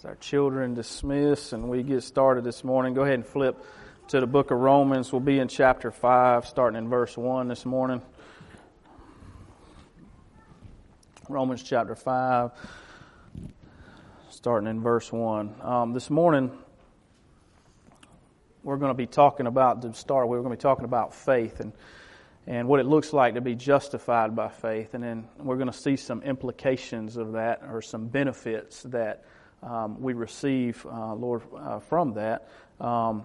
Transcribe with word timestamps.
As 0.00 0.06
our 0.06 0.14
children 0.14 0.72
dismiss 0.72 1.52
and 1.52 1.68
we 1.68 1.82
get 1.82 2.02
started 2.02 2.42
this 2.42 2.64
morning, 2.64 2.94
go 2.94 3.02
ahead 3.02 3.16
and 3.16 3.26
flip 3.26 3.62
to 4.08 4.18
the 4.18 4.26
book 4.26 4.50
of 4.50 4.58
Romans. 4.58 5.12
We'll 5.12 5.20
be 5.20 5.38
in 5.38 5.48
chapter 5.48 5.90
5, 5.90 6.46
starting 6.46 6.78
in 6.78 6.88
verse 6.88 7.18
1 7.18 7.48
this 7.48 7.66
morning. 7.66 8.00
Romans 11.28 11.62
chapter 11.62 11.94
5, 11.94 12.50
starting 14.30 14.70
in 14.70 14.80
verse 14.80 15.12
1. 15.12 15.54
Um, 15.60 15.92
this 15.92 16.08
morning, 16.08 16.50
we're 18.62 18.78
going 18.78 18.92
to 18.92 18.96
be 18.96 19.06
talking 19.06 19.46
about, 19.46 19.82
to 19.82 19.92
start, 19.92 20.28
we're 20.28 20.38
going 20.38 20.52
to 20.52 20.56
be 20.56 20.62
talking 20.62 20.86
about 20.86 21.14
faith 21.14 21.60
and, 21.60 21.74
and 22.46 22.68
what 22.68 22.80
it 22.80 22.86
looks 22.86 23.12
like 23.12 23.34
to 23.34 23.42
be 23.42 23.54
justified 23.54 24.34
by 24.34 24.48
faith. 24.48 24.94
And 24.94 25.04
then 25.04 25.28
we're 25.36 25.56
going 25.56 25.70
to 25.70 25.78
see 25.78 25.96
some 25.96 26.22
implications 26.22 27.18
of 27.18 27.32
that 27.32 27.60
or 27.70 27.82
some 27.82 28.06
benefits 28.06 28.82
that 28.84 29.24
um, 29.62 30.00
we 30.00 30.12
receive, 30.12 30.84
uh, 30.86 31.14
Lord, 31.14 31.42
uh, 31.56 31.80
from 31.80 32.14
that. 32.14 32.48
Um, 32.80 33.24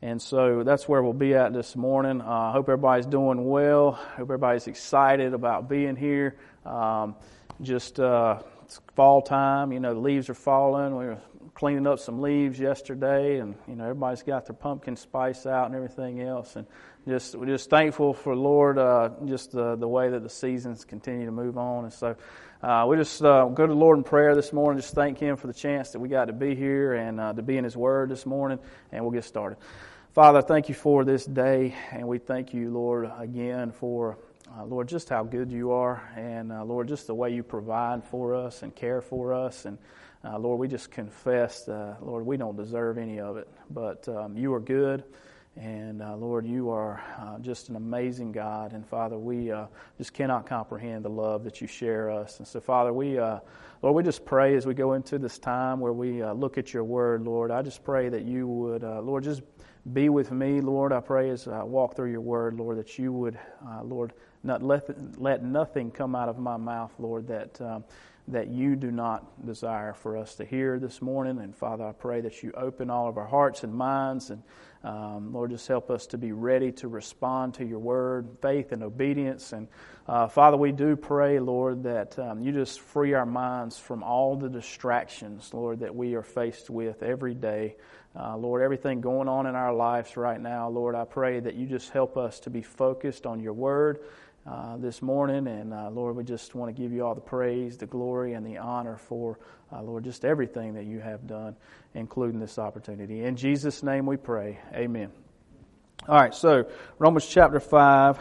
and 0.00 0.20
so 0.20 0.64
that's 0.64 0.88
where 0.88 1.02
we'll 1.02 1.12
be 1.12 1.34
at 1.34 1.52
this 1.52 1.76
morning. 1.76 2.20
Uh, 2.20 2.24
I 2.24 2.48
uh, 2.48 2.52
hope 2.52 2.68
everybody's 2.68 3.06
doing 3.06 3.48
well. 3.48 3.92
Hope 3.92 4.22
everybody's 4.22 4.66
excited 4.66 5.32
about 5.32 5.68
being 5.68 5.94
here. 5.94 6.36
Um, 6.66 7.14
just 7.60 8.00
uh, 8.00 8.42
it's 8.64 8.80
fall 8.96 9.22
time, 9.22 9.72
you 9.72 9.80
know, 9.80 9.94
the 9.94 10.00
leaves 10.00 10.28
are 10.28 10.34
falling. 10.34 10.96
We 10.96 11.04
were 11.04 11.18
cleaning 11.54 11.86
up 11.86 11.98
some 11.98 12.20
leaves 12.20 12.58
yesterday, 12.58 13.38
and 13.38 13.54
you 13.68 13.76
know, 13.76 13.84
everybody's 13.84 14.22
got 14.22 14.46
their 14.46 14.56
pumpkin 14.56 14.96
spice 14.96 15.46
out 15.46 15.66
and 15.66 15.74
everything 15.74 16.20
else. 16.22 16.56
And 16.56 16.66
just 17.06 17.34
we're 17.34 17.46
just 17.46 17.70
thankful 17.70 18.14
for 18.14 18.34
Lord, 18.34 18.78
uh, 18.78 19.10
just 19.26 19.52
the 19.52 19.76
the 19.76 19.88
way 19.88 20.08
that 20.10 20.22
the 20.22 20.30
seasons 20.30 20.84
continue 20.84 21.26
to 21.26 21.32
move 21.32 21.58
on. 21.58 21.84
And 21.84 21.92
so 21.92 22.16
uh, 22.62 22.86
we 22.88 22.96
just 22.96 23.20
uh, 23.22 23.46
go 23.46 23.66
to 23.66 23.72
the 23.72 23.78
Lord 23.78 23.98
in 23.98 24.04
prayer 24.04 24.36
this 24.36 24.52
morning. 24.52 24.80
Just 24.80 24.94
thank 24.94 25.18
Him 25.18 25.36
for 25.36 25.48
the 25.48 25.52
chance 25.52 25.90
that 25.90 25.98
we 25.98 26.08
got 26.08 26.26
to 26.26 26.32
be 26.32 26.54
here 26.54 26.92
and 26.92 27.18
uh, 27.18 27.32
to 27.32 27.42
be 27.42 27.56
in 27.56 27.64
His 27.64 27.76
Word 27.76 28.08
this 28.08 28.24
morning, 28.24 28.60
and 28.92 29.02
we'll 29.04 29.10
get 29.10 29.24
started. 29.24 29.58
Father, 30.12 30.42
thank 30.42 30.68
you 30.68 30.74
for 30.74 31.04
this 31.04 31.24
day, 31.24 31.74
and 31.90 32.06
we 32.06 32.18
thank 32.18 32.54
you, 32.54 32.70
Lord, 32.70 33.10
again 33.18 33.72
for. 33.72 34.18
Uh, 34.54 34.66
Lord, 34.66 34.86
just 34.86 35.08
how 35.08 35.24
good 35.24 35.50
you 35.50 35.72
are, 35.72 36.06
and 36.14 36.52
uh, 36.52 36.62
Lord, 36.62 36.86
just 36.86 37.06
the 37.06 37.14
way 37.14 37.30
you 37.30 37.42
provide 37.42 38.04
for 38.04 38.34
us 38.34 38.62
and 38.62 38.74
care 38.74 39.00
for 39.00 39.32
us. 39.32 39.64
And 39.64 39.78
uh, 40.22 40.38
Lord, 40.38 40.60
we 40.60 40.68
just 40.68 40.90
confess, 40.90 41.66
Lord, 41.68 42.26
we 42.26 42.36
don't 42.36 42.54
deserve 42.54 42.98
any 42.98 43.18
of 43.18 43.38
it, 43.38 43.48
but 43.70 44.06
um, 44.08 44.36
you 44.36 44.52
are 44.52 44.60
good. 44.60 45.04
And 45.56 46.00
uh, 46.00 46.16
Lord, 46.16 46.46
you 46.46 46.70
are 46.70 47.02
uh, 47.20 47.38
just 47.38 47.68
an 47.68 47.76
amazing 47.76 48.32
God. 48.32 48.72
And 48.72 48.86
Father, 48.86 49.18
we 49.18 49.50
uh, 49.50 49.66
just 49.98 50.14
cannot 50.14 50.46
comprehend 50.46 51.04
the 51.04 51.10
love 51.10 51.44
that 51.44 51.60
you 51.60 51.66
share 51.66 52.10
us. 52.10 52.38
And 52.38 52.48
so, 52.48 52.58
Father, 52.58 52.92
we, 52.92 53.18
uh, 53.18 53.40
Lord, 53.82 53.94
we 53.94 54.02
just 54.02 54.24
pray 54.24 54.56
as 54.56 54.64
we 54.64 54.72
go 54.72 54.94
into 54.94 55.18
this 55.18 55.38
time 55.38 55.78
where 55.78 55.92
we 55.92 56.22
uh, 56.22 56.32
look 56.32 56.56
at 56.56 56.72
your 56.72 56.84
word, 56.84 57.22
Lord. 57.22 57.50
I 57.50 57.60
just 57.60 57.84
pray 57.84 58.08
that 58.08 58.22
you 58.22 58.46
would, 58.46 58.82
uh, 58.82 59.02
Lord, 59.02 59.24
just 59.24 59.42
be 59.92 60.08
with 60.08 60.30
me, 60.30 60.62
Lord. 60.62 60.90
I 60.90 61.00
pray 61.00 61.28
as 61.28 61.46
I 61.46 61.62
walk 61.62 61.96
through 61.96 62.12
your 62.12 62.20
word, 62.22 62.54
Lord, 62.54 62.78
that 62.78 62.98
you 62.98 63.12
would, 63.12 63.38
Lord, 63.82 64.14
not 64.44 64.62
let, 64.62 64.88
let 65.20 65.44
nothing 65.44 65.90
come 65.90 66.14
out 66.14 66.28
of 66.28 66.38
my 66.38 66.56
mouth, 66.56 66.92
Lord, 66.98 67.26
that. 67.28 67.60
Um, 67.60 67.84
that 68.28 68.48
you 68.48 68.76
do 68.76 68.90
not 68.90 69.44
desire 69.44 69.92
for 69.94 70.16
us 70.16 70.36
to 70.36 70.44
hear 70.44 70.78
this 70.78 71.02
morning. 71.02 71.38
And 71.40 71.54
Father, 71.54 71.84
I 71.84 71.92
pray 71.92 72.20
that 72.20 72.42
you 72.42 72.52
open 72.56 72.88
all 72.88 73.08
of 73.08 73.18
our 73.18 73.26
hearts 73.26 73.64
and 73.64 73.74
minds 73.74 74.30
and 74.30 74.42
um, 74.84 75.32
Lord, 75.32 75.50
just 75.50 75.68
help 75.68 75.90
us 75.90 76.06
to 76.08 76.18
be 76.18 76.32
ready 76.32 76.72
to 76.72 76.88
respond 76.88 77.54
to 77.54 77.64
your 77.64 77.78
word, 77.78 78.28
faith 78.40 78.72
and 78.72 78.82
obedience. 78.82 79.52
And 79.52 79.68
uh, 80.08 80.26
Father, 80.26 80.56
we 80.56 80.72
do 80.72 80.96
pray, 80.96 81.38
Lord, 81.38 81.84
that 81.84 82.18
um, 82.18 82.40
you 82.40 82.50
just 82.50 82.80
free 82.80 83.14
our 83.14 83.26
minds 83.26 83.78
from 83.78 84.02
all 84.02 84.34
the 84.36 84.48
distractions, 84.48 85.54
Lord, 85.54 85.80
that 85.80 85.94
we 85.94 86.14
are 86.14 86.22
faced 86.22 86.68
with 86.68 87.02
every 87.02 87.34
day. 87.34 87.76
Uh, 88.18 88.36
Lord, 88.36 88.60
everything 88.60 89.00
going 89.00 89.28
on 89.28 89.46
in 89.46 89.54
our 89.54 89.72
lives 89.72 90.16
right 90.16 90.40
now, 90.40 90.68
Lord, 90.68 90.96
I 90.96 91.04
pray 91.04 91.38
that 91.38 91.54
you 91.54 91.66
just 91.66 91.90
help 91.90 92.16
us 92.16 92.40
to 92.40 92.50
be 92.50 92.62
focused 92.62 93.24
on 93.24 93.38
your 93.40 93.54
word. 93.54 94.00
Uh, 94.44 94.76
this 94.76 95.00
morning. 95.00 95.46
And 95.46 95.72
uh, 95.72 95.88
Lord, 95.88 96.16
we 96.16 96.24
just 96.24 96.56
want 96.56 96.74
to 96.74 96.82
give 96.82 96.90
you 96.90 97.06
all 97.06 97.14
the 97.14 97.20
praise, 97.20 97.76
the 97.76 97.86
glory, 97.86 98.32
and 98.32 98.44
the 98.44 98.58
honor 98.58 98.96
for, 98.96 99.38
uh, 99.72 99.80
Lord, 99.80 100.02
just 100.02 100.24
everything 100.24 100.74
that 100.74 100.84
you 100.84 100.98
have 100.98 101.28
done 101.28 101.54
including 101.94 102.40
this 102.40 102.58
opportunity. 102.58 103.24
In 103.24 103.36
Jesus' 103.36 103.82
name 103.82 104.06
we 104.06 104.16
pray. 104.16 104.58
Amen. 104.74 105.10
All 106.08 106.16
right, 106.16 106.34
so 106.34 106.68
Romans 106.98 107.26
chapter 107.26 107.60
5, 107.60 108.18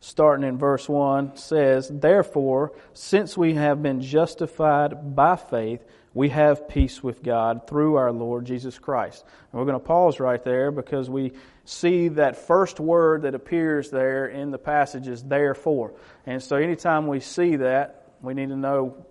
starting 0.00 0.46
in 0.46 0.58
verse 0.58 0.88
1, 0.88 1.36
says, 1.36 1.88
Therefore, 1.88 2.72
since 2.92 3.36
we 3.36 3.54
have 3.54 3.82
been 3.82 4.00
justified 4.00 5.14
by 5.14 5.36
faith, 5.36 5.82
we 6.14 6.28
have 6.28 6.68
peace 6.68 7.02
with 7.02 7.22
God 7.22 7.66
through 7.66 7.96
our 7.96 8.12
Lord 8.12 8.44
Jesus 8.44 8.78
Christ. 8.78 9.24
And 9.50 9.58
we're 9.58 9.66
going 9.66 9.80
to 9.80 9.86
pause 9.86 10.20
right 10.20 10.42
there 10.42 10.70
because 10.70 11.08
we 11.08 11.32
see 11.64 12.08
that 12.08 12.36
first 12.36 12.80
word 12.80 13.22
that 13.22 13.34
appears 13.34 13.90
there 13.90 14.26
in 14.26 14.50
the 14.50 14.58
passage 14.58 15.08
is 15.08 15.22
therefore. 15.22 15.94
And 16.26 16.42
so 16.42 16.56
anytime 16.56 17.06
we 17.06 17.20
see 17.20 17.56
that, 17.56 18.12
we 18.20 18.34
need 18.34 18.50
to 18.50 18.56
know 18.56 19.06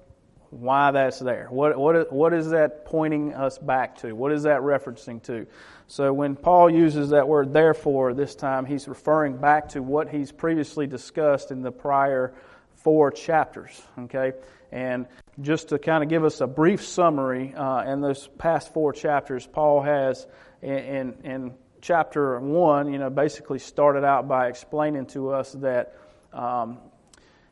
why 0.51 0.91
that's 0.91 1.19
there. 1.19 1.47
What, 1.49 1.77
what, 1.77 2.11
what 2.11 2.33
is 2.33 2.49
that 2.49 2.85
pointing 2.85 3.33
us 3.33 3.57
back 3.57 3.97
to? 3.99 4.13
What 4.13 4.33
is 4.33 4.43
that 4.43 4.61
referencing 4.61 5.23
to? 5.23 5.47
So 5.87 6.13
when 6.13 6.35
Paul 6.35 6.69
uses 6.69 7.09
that 7.09 7.27
word 7.27 7.53
therefore 7.53 8.13
this 8.13 8.35
time, 8.35 8.65
he's 8.65 8.87
referring 8.87 9.37
back 9.37 9.69
to 9.69 9.81
what 9.81 10.09
he's 10.09 10.31
previously 10.31 10.87
discussed 10.87 11.51
in 11.51 11.61
the 11.61 11.71
prior 11.71 12.33
four 12.75 13.11
chapters. 13.11 13.81
Okay? 13.97 14.33
And 14.71 15.07
just 15.39 15.69
to 15.69 15.79
kind 15.79 16.03
of 16.03 16.09
give 16.09 16.23
us 16.23 16.41
a 16.41 16.47
brief 16.47 16.83
summary, 16.83 17.53
uh, 17.55 17.91
in 17.91 18.01
those 18.01 18.27
past 18.37 18.73
four 18.73 18.91
chapters, 18.93 19.47
Paul 19.47 19.81
has 19.81 20.27
in, 20.61 20.77
in, 20.77 21.13
in 21.23 21.53
chapter 21.81 22.39
one, 22.39 22.91
you 22.91 22.99
know, 22.99 23.09
basically 23.09 23.59
started 23.59 24.03
out 24.03 24.27
by 24.27 24.47
explaining 24.47 25.07
to 25.07 25.31
us 25.31 25.51
that, 25.53 25.95
um, 26.33 26.77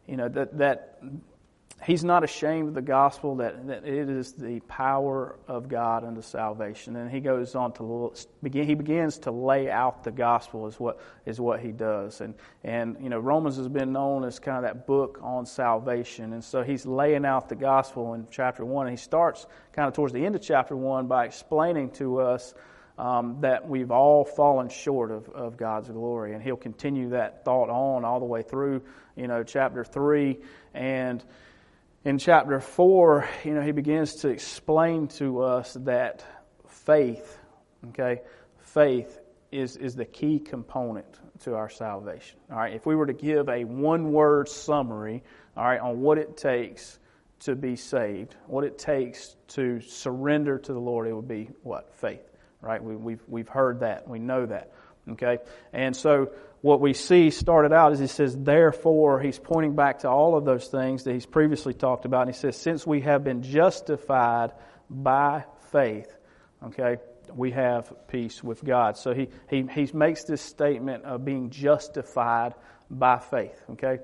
you 0.07 0.17
know, 0.17 0.29
that, 0.29 0.57
that 0.57 0.99
he's 1.83 2.03
not 2.03 2.23
ashamed 2.23 2.69
of 2.69 2.73
the 2.73 2.81
gospel, 2.81 3.37
that, 3.37 3.67
that 3.67 3.85
it 3.85 4.09
is 4.09 4.33
the 4.33 4.59
power 4.61 5.39
of 5.47 5.69
God 5.69 6.03
unto 6.03 6.21
salvation. 6.21 6.95
And 6.95 7.09
he 7.09 7.19
goes 7.19 7.55
on 7.55 7.71
to 7.73 8.13
begin, 8.43 8.65
he 8.65 8.75
begins 8.75 9.19
to 9.19 9.31
lay 9.31 9.69
out 9.69 10.03
the 10.03 10.11
gospel 10.11 10.67
is 10.67 10.79
what, 10.79 10.99
is 11.25 11.39
what 11.39 11.61
he 11.61 11.71
does. 11.71 12.21
And, 12.21 12.33
and, 12.63 12.97
you 13.01 13.09
know, 13.09 13.19
Romans 13.19 13.57
has 13.57 13.67
been 13.67 13.93
known 13.93 14.25
as 14.25 14.39
kind 14.39 14.57
of 14.57 14.63
that 14.63 14.87
book 14.87 15.19
on 15.21 15.45
salvation. 15.45 16.33
And 16.33 16.43
so 16.43 16.63
he's 16.63 16.85
laying 16.85 17.25
out 17.25 17.49
the 17.49 17.55
gospel 17.55 18.13
in 18.13 18.27
chapter 18.29 18.65
one. 18.65 18.87
And 18.87 18.97
he 18.97 19.01
starts 19.01 19.45
kind 19.73 19.87
of 19.87 19.93
towards 19.93 20.13
the 20.13 20.25
end 20.25 20.35
of 20.35 20.41
chapter 20.41 20.75
one 20.75 21.07
by 21.07 21.25
explaining 21.25 21.91
to 21.91 22.19
us 22.19 22.53
um, 22.97 23.37
that 23.39 23.67
we've 23.67 23.91
all 23.91 24.25
fallen 24.25 24.67
short 24.67 25.11
of, 25.11 25.29
of 25.29 25.55
God's 25.55 25.89
glory. 25.89 26.33
And 26.33 26.43
he'll 26.43 26.57
continue 26.57 27.11
that 27.11 27.45
thought 27.45 27.69
on 27.69 28.03
all 28.03 28.19
the 28.19 28.25
way 28.25 28.41
through, 28.41 28.81
you 29.15 29.27
know, 29.27 29.43
chapter 29.43 29.85
three. 29.85 30.39
And, 30.73 31.23
in 32.05 32.17
chapter 32.17 32.59
4, 32.59 33.27
you 33.43 33.53
know, 33.53 33.61
he 33.61 33.71
begins 33.71 34.15
to 34.17 34.29
explain 34.29 35.07
to 35.09 35.41
us 35.41 35.73
that 35.81 36.23
faith, 36.67 37.37
okay, 37.89 38.21
faith 38.59 39.19
is, 39.51 39.75
is 39.75 39.95
the 39.95 40.05
key 40.05 40.39
component 40.39 41.19
to 41.41 41.55
our 41.55 41.69
salvation. 41.69 42.39
All 42.51 42.57
right, 42.57 42.73
if 42.73 42.85
we 42.85 42.95
were 42.95 43.07
to 43.07 43.13
give 43.13 43.49
a 43.49 43.65
one 43.65 44.11
word 44.11 44.47
summary, 44.47 45.23
all 45.57 45.65
right, 45.65 45.79
on 45.79 45.99
what 45.99 46.17
it 46.17 46.37
takes 46.37 46.99
to 47.41 47.55
be 47.55 47.75
saved, 47.75 48.35
what 48.47 48.63
it 48.63 48.77
takes 48.77 49.35
to 49.49 49.81
surrender 49.81 50.57
to 50.57 50.73
the 50.73 50.79
Lord, 50.79 51.07
it 51.07 51.13
would 51.13 51.27
be 51.27 51.49
what? 51.63 51.93
Faith, 51.95 52.29
right? 52.61 52.81
We, 52.81 52.95
we've, 52.95 53.23
we've 53.27 53.49
heard 53.49 53.81
that, 53.81 54.07
we 54.07 54.19
know 54.19 54.45
that, 54.45 54.71
okay? 55.11 55.39
And 55.73 55.95
so 55.95 56.31
what 56.61 56.81
we 56.81 56.93
see 56.93 57.29
started 57.29 57.71
out 57.71 57.93
is 57.93 57.99
he 57.99 58.07
says, 58.07 58.35
therefore, 58.37 59.19
he's 59.21 59.39
pointing 59.39 59.75
back 59.75 59.99
to 59.99 60.09
all 60.09 60.35
of 60.35 60.43
those 60.43 60.67
things 60.67 61.03
that 61.03 61.13
he's 61.13 61.25
previously 61.25 61.73
talked 61.73 62.05
about. 62.05 62.27
And 62.27 62.35
he 62.35 62.39
says, 62.39 62.57
since 62.57 62.85
we 62.85 63.01
have 63.01 63.23
been 63.23 63.43
justified 63.43 64.51
by 64.89 65.45
faith, 65.71 66.13
okay, 66.63 66.97
we 67.33 67.51
have 67.51 67.93
peace 68.07 68.43
with 68.43 68.63
God. 68.63 68.97
So 68.97 69.13
he, 69.13 69.29
he, 69.49 69.65
he 69.73 69.89
makes 69.93 70.23
this 70.25 70.41
statement 70.41 71.05
of 71.05 71.23
being 71.23 71.49
justified 71.49 72.55
by 72.89 73.19
faith, 73.19 73.61
okay? 73.71 73.99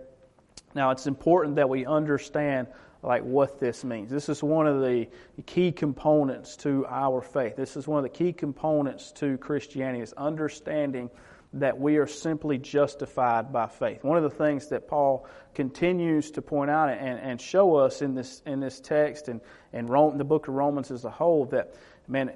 Now, 0.73 0.91
it's 0.91 1.07
important 1.07 1.55
that 1.55 1.67
we 1.67 1.85
understand 1.85 2.67
like 3.01 3.23
what 3.23 3.59
this 3.59 3.83
means. 3.83 4.09
This 4.09 4.29
is 4.29 4.41
one 4.41 4.65
of 4.65 4.81
the 4.81 5.07
key 5.45 5.71
components 5.71 6.55
to 6.57 6.85
our 6.87 7.21
faith. 7.21 7.55
This 7.55 7.77
is 7.77 7.87
one 7.87 7.97
of 7.97 8.03
the 8.03 8.17
key 8.17 8.33
components 8.33 9.11
to 9.13 9.37
Christianity 9.37 10.01
is 10.01 10.13
understanding 10.13 11.09
that 11.55 11.79
we 11.79 11.97
are 11.97 12.07
simply 12.07 12.57
justified 12.57 13.51
by 13.51 13.67
faith. 13.67 14.03
One 14.03 14.17
of 14.17 14.23
the 14.23 14.29
things 14.29 14.67
that 14.69 14.87
Paul 14.87 15.25
continues 15.53 16.31
to 16.31 16.41
point 16.41 16.69
out 16.69 16.89
and, 16.89 17.19
and 17.19 17.39
show 17.39 17.75
us 17.75 18.01
in 18.01 18.13
this 18.13 18.41
in 18.45 18.59
this 18.59 18.79
text 18.79 19.29
and, 19.29 19.41
and 19.73 19.89
Rome, 19.89 20.17
the 20.17 20.23
book 20.23 20.47
of 20.47 20.53
Romans 20.53 20.91
as 20.91 21.05
a 21.05 21.09
whole 21.09 21.45
that 21.45 21.73
man 22.07 22.33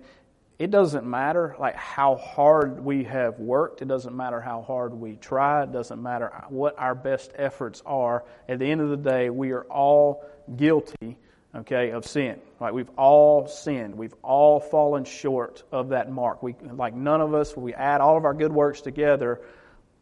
it 0.57 0.71
doesn't 0.71 1.05
matter 1.05 1.55
like 1.57 1.75
how 1.75 2.17
hard 2.17 2.83
we 2.83 3.05
have 3.05 3.39
worked. 3.39 3.81
It 3.81 3.87
doesn't 3.87 4.15
matter 4.15 4.41
how 4.41 4.61
hard 4.61 4.93
we 4.93 5.15
try. 5.15 5.63
It 5.63 5.71
doesn't 5.71 6.03
matter 6.03 6.33
what 6.49 6.77
our 6.77 6.93
best 6.93 7.31
efforts 7.35 7.81
are. 7.85 8.25
At 8.49 8.59
the 8.59 8.69
end 8.69 8.81
of 8.81 8.89
the 8.89 8.97
day, 8.97 9.29
we 9.29 9.51
are 9.51 9.63
all 9.63 10.25
guilty 10.57 11.17
okay, 11.55 11.91
of 11.91 12.05
sin. 12.05 12.39
Right? 12.59 12.73
We've 12.73 12.89
all 12.97 13.47
sinned. 13.47 13.95
We've 13.95 14.15
all 14.21 14.59
fallen 14.59 15.05
short 15.05 15.63
of 15.71 15.89
that 15.89 16.11
mark. 16.11 16.43
We, 16.43 16.55
like 16.61 16.95
none 16.95 17.21
of 17.21 17.33
us, 17.33 17.55
we 17.55 17.73
add 17.73 18.01
all 18.01 18.17
of 18.17 18.25
our 18.25 18.33
good 18.33 18.51
works 18.51 18.81
together, 18.81 19.41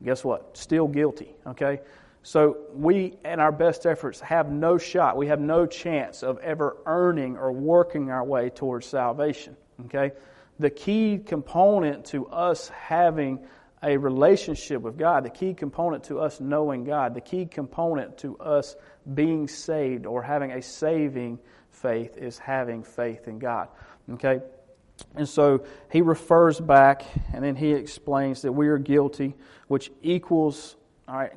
guess 0.04 0.24
what? 0.24 0.58
Still 0.58 0.88
guilty, 0.88 1.36
okay? 1.46 1.82
So 2.24 2.58
we, 2.74 3.18
in 3.24 3.40
our 3.40 3.52
best 3.52 3.86
efforts, 3.86 4.20
have 4.20 4.52
no 4.52 4.78
shot. 4.78 5.18
We 5.18 5.28
have 5.28 5.40
no 5.40 5.66
chance 5.66 6.24
of 6.24 6.40
ever 6.40 6.78
earning 6.86 7.38
or 7.38 7.52
working 7.52 8.12
our 8.12 8.24
way 8.24 8.50
towards 8.50 8.86
salvation, 8.86 9.56
okay? 9.86 10.12
The 10.60 10.70
key 10.70 11.20
component 11.20 12.06
to 12.08 12.28
us 12.28 12.70
having 12.70 13.40
a 13.84 13.96
relationship 13.98 14.82
with 14.82 14.98
God, 14.98 15.24
the 15.24 15.30
key 15.30 15.54
component 15.54 16.06
to 16.06 16.20
us 16.20 16.40
knowing 16.40 16.84
God, 16.84 17.14
the 17.14 17.22
key 17.22 17.46
component 17.46 18.18
to 18.20 18.38
us 18.40 18.76
being 19.14 19.48
saved 19.48 20.06
or 20.06 20.22
having 20.22 20.52
a 20.52 20.62
saving 20.62 21.40
faith 21.70 22.18
is 22.18 22.38
having 22.38 22.84
faith 22.84 23.28
in 23.28 23.40
God. 23.40 23.70
Okay? 24.14 24.42
And 25.16 25.28
so 25.28 25.64
he 25.92 26.02
refers 26.02 26.60
back 26.60 27.04
and 27.34 27.44
then 27.44 27.56
he 27.56 27.72
explains 27.72 28.42
that 28.42 28.52
we 28.52 28.68
are 28.68 28.78
guilty, 28.78 29.36
which 29.68 29.92
equals 30.02 30.76
all 31.08 31.18
right, 31.18 31.32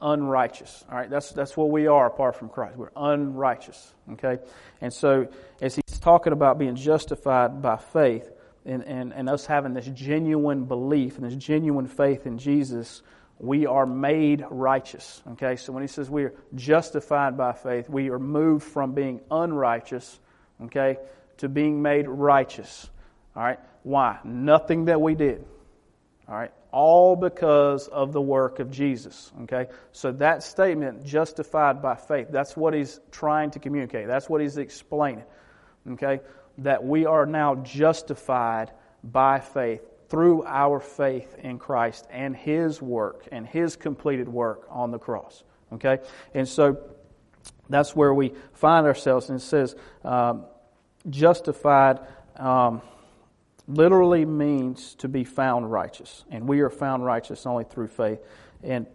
unrighteous. 0.00 0.84
All 0.90 0.98
right, 0.98 1.08
that's 1.08 1.30
that's 1.30 1.56
what 1.56 1.70
we 1.70 1.86
are 1.86 2.06
apart 2.06 2.36
from 2.36 2.48
Christ. 2.48 2.76
We're 2.76 2.90
unrighteous. 2.96 3.94
Okay? 4.12 4.38
And 4.80 4.92
so 4.92 5.28
as 5.62 5.76
he's 5.76 6.00
talking 6.00 6.32
about 6.32 6.58
being 6.58 6.76
justified 6.76 7.62
by 7.62 7.76
faith, 7.76 8.30
and, 8.66 8.82
and, 8.84 9.12
and 9.12 9.28
us 9.28 9.46
having 9.46 9.74
this 9.74 9.86
genuine 9.86 10.64
belief 10.64 11.16
and 11.16 11.26
this 11.26 11.36
genuine 11.36 11.86
faith 11.86 12.26
in 12.26 12.38
Jesus, 12.38 13.02
we 13.38 13.66
are 13.66 13.86
made 13.86 14.44
righteous. 14.48 15.22
Okay, 15.32 15.56
so 15.56 15.72
when 15.72 15.82
he 15.82 15.88
says 15.88 16.08
we 16.08 16.24
are 16.24 16.34
justified 16.54 17.36
by 17.36 17.52
faith, 17.52 17.88
we 17.88 18.10
are 18.10 18.18
moved 18.18 18.64
from 18.64 18.92
being 18.92 19.20
unrighteous, 19.30 20.18
okay, 20.64 20.98
to 21.38 21.48
being 21.48 21.82
made 21.82 22.08
righteous. 22.08 22.88
All 23.36 23.42
right, 23.42 23.58
why? 23.82 24.18
Nothing 24.24 24.86
that 24.86 25.00
we 25.00 25.14
did. 25.14 25.44
All 26.28 26.34
right, 26.34 26.52
all 26.72 27.16
because 27.16 27.88
of 27.88 28.12
the 28.12 28.20
work 28.20 28.60
of 28.60 28.70
Jesus. 28.70 29.30
Okay, 29.42 29.66
so 29.92 30.12
that 30.12 30.42
statement, 30.42 31.04
justified 31.04 31.82
by 31.82 31.96
faith, 31.96 32.28
that's 32.30 32.56
what 32.56 32.72
he's 32.72 33.00
trying 33.10 33.50
to 33.50 33.58
communicate. 33.58 34.06
That's 34.06 34.28
what 34.28 34.40
he's 34.40 34.56
explaining. 34.56 35.24
Okay, 35.90 36.20
that 36.58 36.84
we 36.84 37.04
are 37.04 37.26
now 37.26 37.56
justified 37.56 38.70
by 39.02 39.40
faith 39.40 39.82
through 40.14 40.44
our 40.44 40.78
faith 40.78 41.34
in 41.40 41.58
Christ 41.58 42.06
and 42.08 42.36
His 42.36 42.80
work 42.80 43.26
and 43.32 43.44
His 43.44 43.74
completed 43.74 44.28
work 44.28 44.64
on 44.70 44.92
the 44.92 44.98
cross. 44.98 45.42
Okay? 45.72 45.98
And 46.34 46.48
so 46.48 46.78
that's 47.68 47.96
where 47.96 48.14
we 48.14 48.32
find 48.52 48.86
ourselves. 48.86 49.28
And 49.28 49.40
it 49.40 49.42
says, 49.42 49.74
um, 50.04 50.44
justified 51.10 51.98
um, 52.36 52.80
literally 53.66 54.24
means 54.24 54.94
to 54.96 55.08
be 55.08 55.24
found 55.24 55.72
righteous. 55.72 56.24
And 56.30 56.48
we 56.48 56.60
are 56.60 56.70
found 56.70 57.04
righteous 57.04 57.44
only 57.44 57.64
through 57.64 57.88
faith. 57.88 58.20
And 58.62 58.86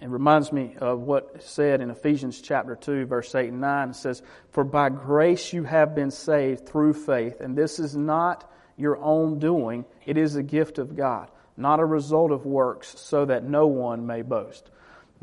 it 0.00 0.08
reminds 0.08 0.52
me 0.52 0.76
of 0.78 1.00
what 1.00 1.42
said 1.42 1.80
in 1.80 1.90
Ephesians 1.90 2.40
chapter 2.40 2.76
2, 2.76 3.06
verse 3.06 3.34
8 3.34 3.48
and 3.48 3.60
9. 3.60 3.90
It 3.90 3.96
says, 3.96 4.22
For 4.52 4.62
by 4.62 4.90
grace 4.90 5.52
you 5.52 5.64
have 5.64 5.96
been 5.96 6.12
saved 6.12 6.68
through 6.68 6.92
faith, 6.92 7.40
and 7.40 7.58
this 7.58 7.80
is 7.80 7.96
not 7.96 8.48
your 8.78 8.96
own 8.98 9.38
doing, 9.38 9.84
it 10.06 10.16
is 10.16 10.36
a 10.36 10.42
gift 10.42 10.78
of 10.78 10.96
God, 10.96 11.30
not 11.56 11.80
a 11.80 11.84
result 11.84 12.30
of 12.30 12.46
works, 12.46 12.98
so 12.98 13.24
that 13.24 13.44
no 13.44 13.66
one 13.66 14.06
may 14.06 14.22
boast. 14.22 14.70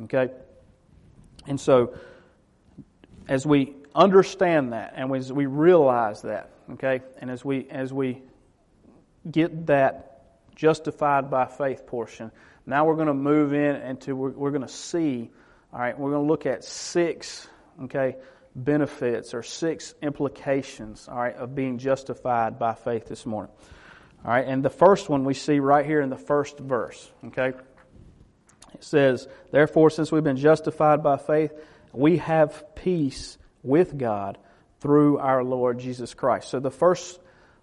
Okay? 0.04 0.30
And 1.48 1.60
so, 1.60 1.96
as 3.28 3.46
we 3.46 3.74
understand 3.96 4.74
that, 4.74 4.94
and 4.96 5.16
as 5.16 5.31
we 5.31 5.46
realize 5.46 6.22
that, 6.24 6.50
okay, 6.74 7.02
and 7.19 7.31
as 7.31 7.46
we, 7.46 7.68
as 7.69 7.94
we 7.94 8.22
get 9.30 9.68
that 9.68 10.22
justified 10.56 11.31
by 11.31 11.46
faith 11.46 11.88
portion, 11.88 12.31
now 12.66 12.86
we're 12.86 12.96
going 12.96 13.07
to 13.07 13.13
move 13.13 13.54
in 13.54 13.75
into, 13.78 14.16
we're, 14.16 14.31
we're 14.31 14.52
going 14.52 14.62
to 14.62 14.68
see, 14.68 15.31
all 15.72 15.80
right, 15.80 15.98
we're 15.98 16.12
going 16.12 16.24
to 16.24 16.28
look 16.28 16.46
at 16.46 16.63
six, 16.63 17.48
okay, 17.84 18.16
benefits 18.56 19.34
or 19.34 19.44
six 19.44 19.94
implications, 20.02 21.07
all 21.10 21.18
right, 21.18 21.36
of 21.36 21.54
being 21.54 21.78
justified 21.78 22.57
by 22.57 22.74
faith 22.74 23.07
this 23.07 23.25
morning. 23.25 23.52
All 24.24 24.31
right, 24.31 24.48
and 24.48 24.63
the 24.63 24.69
first 24.69 25.10
one 25.10 25.25
we 25.25 25.34
see 25.34 25.60
right 25.60 25.86
here 25.86 26.02
in 26.02 26.10
the 26.10 26.18
first 26.18 26.57
verse, 26.57 27.12
okay? 27.28 27.50
It 28.74 28.84
says, 28.84 29.28
Therefore, 29.52 29.90
since 29.90 30.12
we've 30.12 30.24
been 30.24 30.38
justified 30.38 31.04
by 31.04 31.18
faith, 31.18 31.54
we 31.94 32.18
have 32.18 32.75
peace 32.75 33.38
with 33.62 33.98
God 33.98 34.38
through 34.80 35.19
our 35.19 35.44
Lord 35.44 35.80
Jesus 35.80 36.13
Christ. 36.13 36.50
So 36.50 36.60
the 36.60 36.72
first 36.72 37.19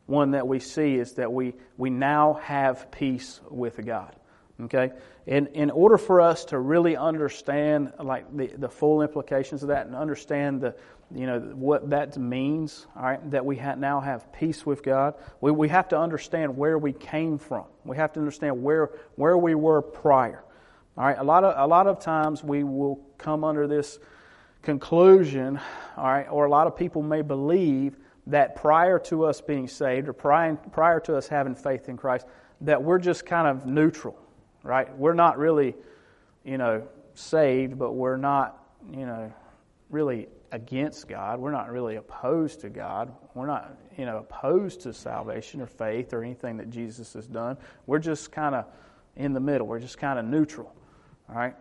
one 0.07 0.33
that 0.33 0.47
we 0.47 0.59
see 0.59 0.97
is 0.97 1.15
that 1.15 1.33
we, 1.33 1.55
we 1.77 1.91
now 1.91 2.35
have 2.35 2.91
peace 2.91 3.41
with 3.51 3.85
God. 3.85 4.15
Okay? 4.65 4.93
In, 5.27 5.47
in 5.49 5.71
order 5.71 5.99
for 5.99 6.21
us 6.21 6.45
to 6.47 6.59
really 6.59 6.97
understand 6.97 7.93
like 7.99 8.37
the, 8.37 8.49
the 8.59 8.69
full 8.69 9.03
implications 9.03 9.63
of 9.63 9.69
that 9.69 9.87
and 9.87 9.97
understand 9.97 10.61
the, 10.61 10.75
you 11.15 11.27
know, 11.27 11.41
what 11.41 11.91
that 11.91 12.17
means, 12.17 12.87
all 12.97 13.05
right, 13.05 13.31
that 13.31 13.45
we 13.45 13.57
ha- 13.57 13.75
now 13.75 14.01
have 14.01 14.33
peace 14.33 14.65
with 14.65 14.83
God, 14.83 15.15
we, 15.41 15.51
we 15.51 15.69
have 15.69 15.89
to 15.89 15.99
understand 15.99 16.57
where 16.57 16.79
we 16.79 16.93
came 16.93 17.39
from. 17.39 17.65
We 17.85 17.97
have 17.97 18.13
to 18.15 18.21
understand 18.21 18.63
where, 18.63 18.91
where 19.17 19.37
we 19.37 19.55
were 19.55 19.83
prior. 19.83 20.45
All 20.97 21.05
right, 21.05 21.19
a 21.19 21.25
lot 21.25 21.45
of, 21.45 21.55
a 21.57 21.67
lot 21.67 21.87
of 21.87 22.01
times 22.01 22.45
we 22.45 22.65
will 22.65 23.01
come 23.19 23.45
under 23.45 23.67
this 23.67 23.99
conclusion, 24.63 25.59
all 25.97 26.05
right, 26.05 26.27
or 26.31 26.45
a 26.45 26.51
lot 26.51 26.67
of 26.67 26.77
people 26.77 27.03
may 27.03 27.23
believe 27.23 27.97
that 28.29 28.55
prior 28.55 28.99
to 28.99 29.25
us 29.25 29.41
being 29.41 29.67
saved 29.67 30.09
or 30.09 30.13
prior, 30.13 30.55
prior 30.55 31.01
to 31.01 31.17
us 31.17 31.27
having 31.27 31.55
faith 31.55 31.89
in 31.89 31.97
Christ, 31.97 32.27
that 32.61 32.83
we're 32.83 32.99
just 32.99 33.27
kind 33.27 33.49
of 33.49 33.67
neutral 33.67 34.17
right? 34.63 34.97
We're 34.97 35.15
not 35.15 35.39
really, 35.39 35.75
you 36.45 36.59
know, 36.59 36.87
saved, 37.15 37.79
but 37.79 37.93
we're 37.93 38.17
not, 38.17 38.59
you 38.91 39.07
know, 39.07 39.33
really 39.91 40.29
against 40.51 41.09
God. 41.09 41.41
We're 41.41 41.51
not 41.51 41.71
really 41.71 41.97
opposed 41.97 42.61
to 42.61 42.69
God. 42.69 43.13
We're 43.35 43.47
not, 43.47 43.77
you 43.97 44.05
know, 44.05 44.19
opposed 44.19 44.83
to 44.83 44.93
salvation 44.93 45.61
or 45.61 45.67
faith 45.67 46.13
or 46.13 46.23
anything 46.23 46.59
that 46.59 46.71
Jesus 46.71 47.13
has 47.15 47.27
done. 47.27 47.57
We're 47.87 47.99
just 47.99 48.33
kind 48.33 48.55
of 48.55 48.67
in 49.17 49.33
the 49.33 49.41
middle. 49.41 49.67
We're 49.67 49.81
just 49.81 49.99
kind 49.99 50.19
of 50.19 50.25
neutral. 50.25 50.75
All 51.29 51.37
right? 51.37 51.55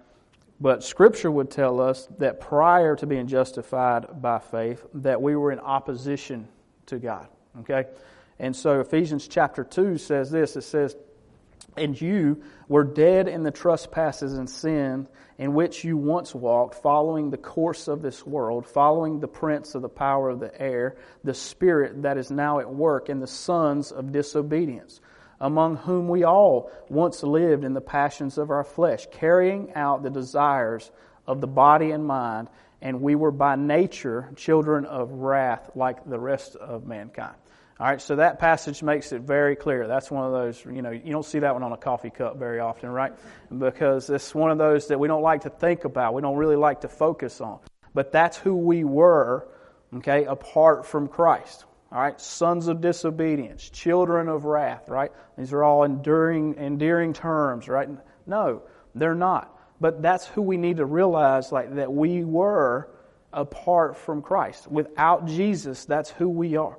But 0.59 0.83
Scripture 0.83 1.31
would 1.31 1.49
tell 1.49 1.81
us 1.81 2.07
that 2.19 2.39
prior 2.39 2.95
to 2.97 3.07
being 3.07 3.27
justified 3.27 4.21
by 4.21 4.39
faith, 4.39 4.85
that 4.95 5.21
we 5.21 5.35
were 5.35 5.51
in 5.51 5.59
opposition 5.59 6.47
to 6.87 6.99
God. 6.99 7.27
Okay? 7.61 7.85
And 8.39 8.55
so 8.55 8.79
Ephesians 8.79 9.27
chapter 9.27 9.63
2 9.63 9.97
says 9.97 10.29
this 10.29 10.55
it 10.55 10.61
says, 10.61 10.95
and 11.77 11.99
you 11.99 12.43
were 12.67 12.83
dead 12.83 13.27
in 13.27 13.43
the 13.43 13.51
trespasses 13.51 14.33
and 14.33 14.49
sin 14.49 15.07
in 15.37 15.53
which 15.53 15.83
you 15.83 15.97
once 15.97 16.35
walked, 16.35 16.75
following 16.75 17.29
the 17.29 17.37
course 17.37 17.87
of 17.87 18.01
this 18.01 18.25
world, 18.25 18.65
following 18.65 19.19
the 19.19 19.27
prince 19.27 19.73
of 19.73 19.81
the 19.81 19.89
power 19.89 20.29
of 20.29 20.39
the 20.39 20.61
air, 20.61 20.95
the 21.23 21.33
spirit 21.33 22.03
that 22.03 22.17
is 22.17 22.29
now 22.29 22.59
at 22.59 22.71
work 22.71 23.09
in 23.09 23.19
the 23.19 23.27
sons 23.27 23.91
of 23.91 24.11
disobedience, 24.11 25.01
among 25.39 25.77
whom 25.77 26.07
we 26.07 26.23
all 26.23 26.71
once 26.89 27.23
lived 27.23 27.63
in 27.63 27.73
the 27.73 27.81
passions 27.81 28.37
of 28.37 28.51
our 28.51 28.63
flesh, 28.63 29.07
carrying 29.11 29.73
out 29.73 30.03
the 30.03 30.09
desires 30.11 30.91
of 31.25 31.41
the 31.41 31.47
body 31.47 31.91
and 31.91 32.05
mind, 32.05 32.47
and 32.81 33.01
we 33.01 33.15
were 33.15 33.31
by 33.31 33.55
nature 33.55 34.29
children 34.35 34.85
of 34.85 35.11
wrath 35.11 35.71
like 35.75 36.07
the 36.07 36.19
rest 36.19 36.55
of 36.55 36.85
mankind. 36.85 37.40
All 37.81 37.87
right, 37.87 37.99
so 37.99 38.17
that 38.17 38.37
passage 38.37 38.83
makes 38.83 39.11
it 39.11 39.23
very 39.23 39.55
clear. 39.55 39.87
That's 39.87 40.11
one 40.11 40.23
of 40.23 40.31
those, 40.31 40.63
you 40.63 40.83
know, 40.83 40.91
you 40.91 41.11
don't 41.11 41.25
see 41.25 41.39
that 41.39 41.53
one 41.55 41.63
on 41.63 41.71
a 41.71 41.77
coffee 41.77 42.11
cup 42.11 42.37
very 42.37 42.59
often, 42.59 42.91
right? 42.91 43.11
Because 43.57 44.07
it's 44.11 44.35
one 44.35 44.51
of 44.51 44.59
those 44.59 44.89
that 44.89 44.99
we 44.99 45.07
don't 45.07 45.23
like 45.23 45.41
to 45.41 45.49
think 45.49 45.83
about, 45.83 46.13
we 46.13 46.21
don't 46.21 46.37
really 46.37 46.55
like 46.55 46.81
to 46.81 46.87
focus 46.87 47.41
on. 47.41 47.57
But 47.95 48.11
that's 48.11 48.37
who 48.37 48.55
we 48.55 48.83
were, 48.83 49.47
okay, 49.95 50.25
apart 50.25 50.85
from 50.85 51.07
Christ. 51.07 51.65
All 51.91 51.99
right, 51.99 52.21
sons 52.21 52.67
of 52.67 52.81
disobedience, 52.81 53.67
children 53.67 54.29
of 54.29 54.45
wrath, 54.45 54.87
right? 54.87 55.11
These 55.35 55.51
are 55.51 55.63
all 55.63 55.83
enduring, 55.83 56.57
endearing 56.59 57.13
terms, 57.13 57.67
right? 57.67 57.89
No, 58.27 58.61
they're 58.93 59.15
not. 59.15 59.59
But 59.79 60.03
that's 60.03 60.27
who 60.27 60.43
we 60.43 60.57
need 60.57 60.77
to 60.77 60.85
realize, 60.85 61.51
like 61.51 61.73
that 61.77 61.91
we 61.91 62.23
were 62.23 62.91
apart 63.33 63.97
from 63.97 64.21
Christ. 64.21 64.71
Without 64.71 65.25
Jesus, 65.25 65.85
that's 65.85 66.11
who 66.11 66.29
we 66.29 66.57
are. 66.57 66.77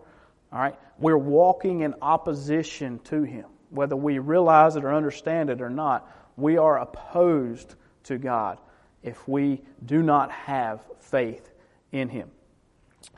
All 0.53 0.59
right? 0.59 0.79
We're 0.99 1.19
walking 1.19 1.81
in 1.81 1.95
opposition 2.03 3.01
to 3.05 3.23
Him. 3.23 3.47
Whether 3.71 3.97
we 3.97 4.19
realize 4.19 4.77
it 4.77 4.85
or 4.85 4.93
understand 4.93 5.51
it 5.51 5.63
or 5.63 5.71
not, 5.71 6.11
we 6.37 6.59
are 6.59 6.79
opposed 6.79 7.75
to 8.05 8.19
God 8.19 8.59
if 9.03 9.27
we 9.27 9.63
do 9.85 10.03
not 10.03 10.31
have 10.31 10.81
faith 11.01 11.51
in 11.91 12.09
Him 12.09 12.31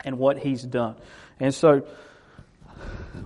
and 0.03 0.17
what 0.17 0.37
He's 0.37 0.63
done. 0.63 0.95
And 1.39 1.53
so, 1.53 1.85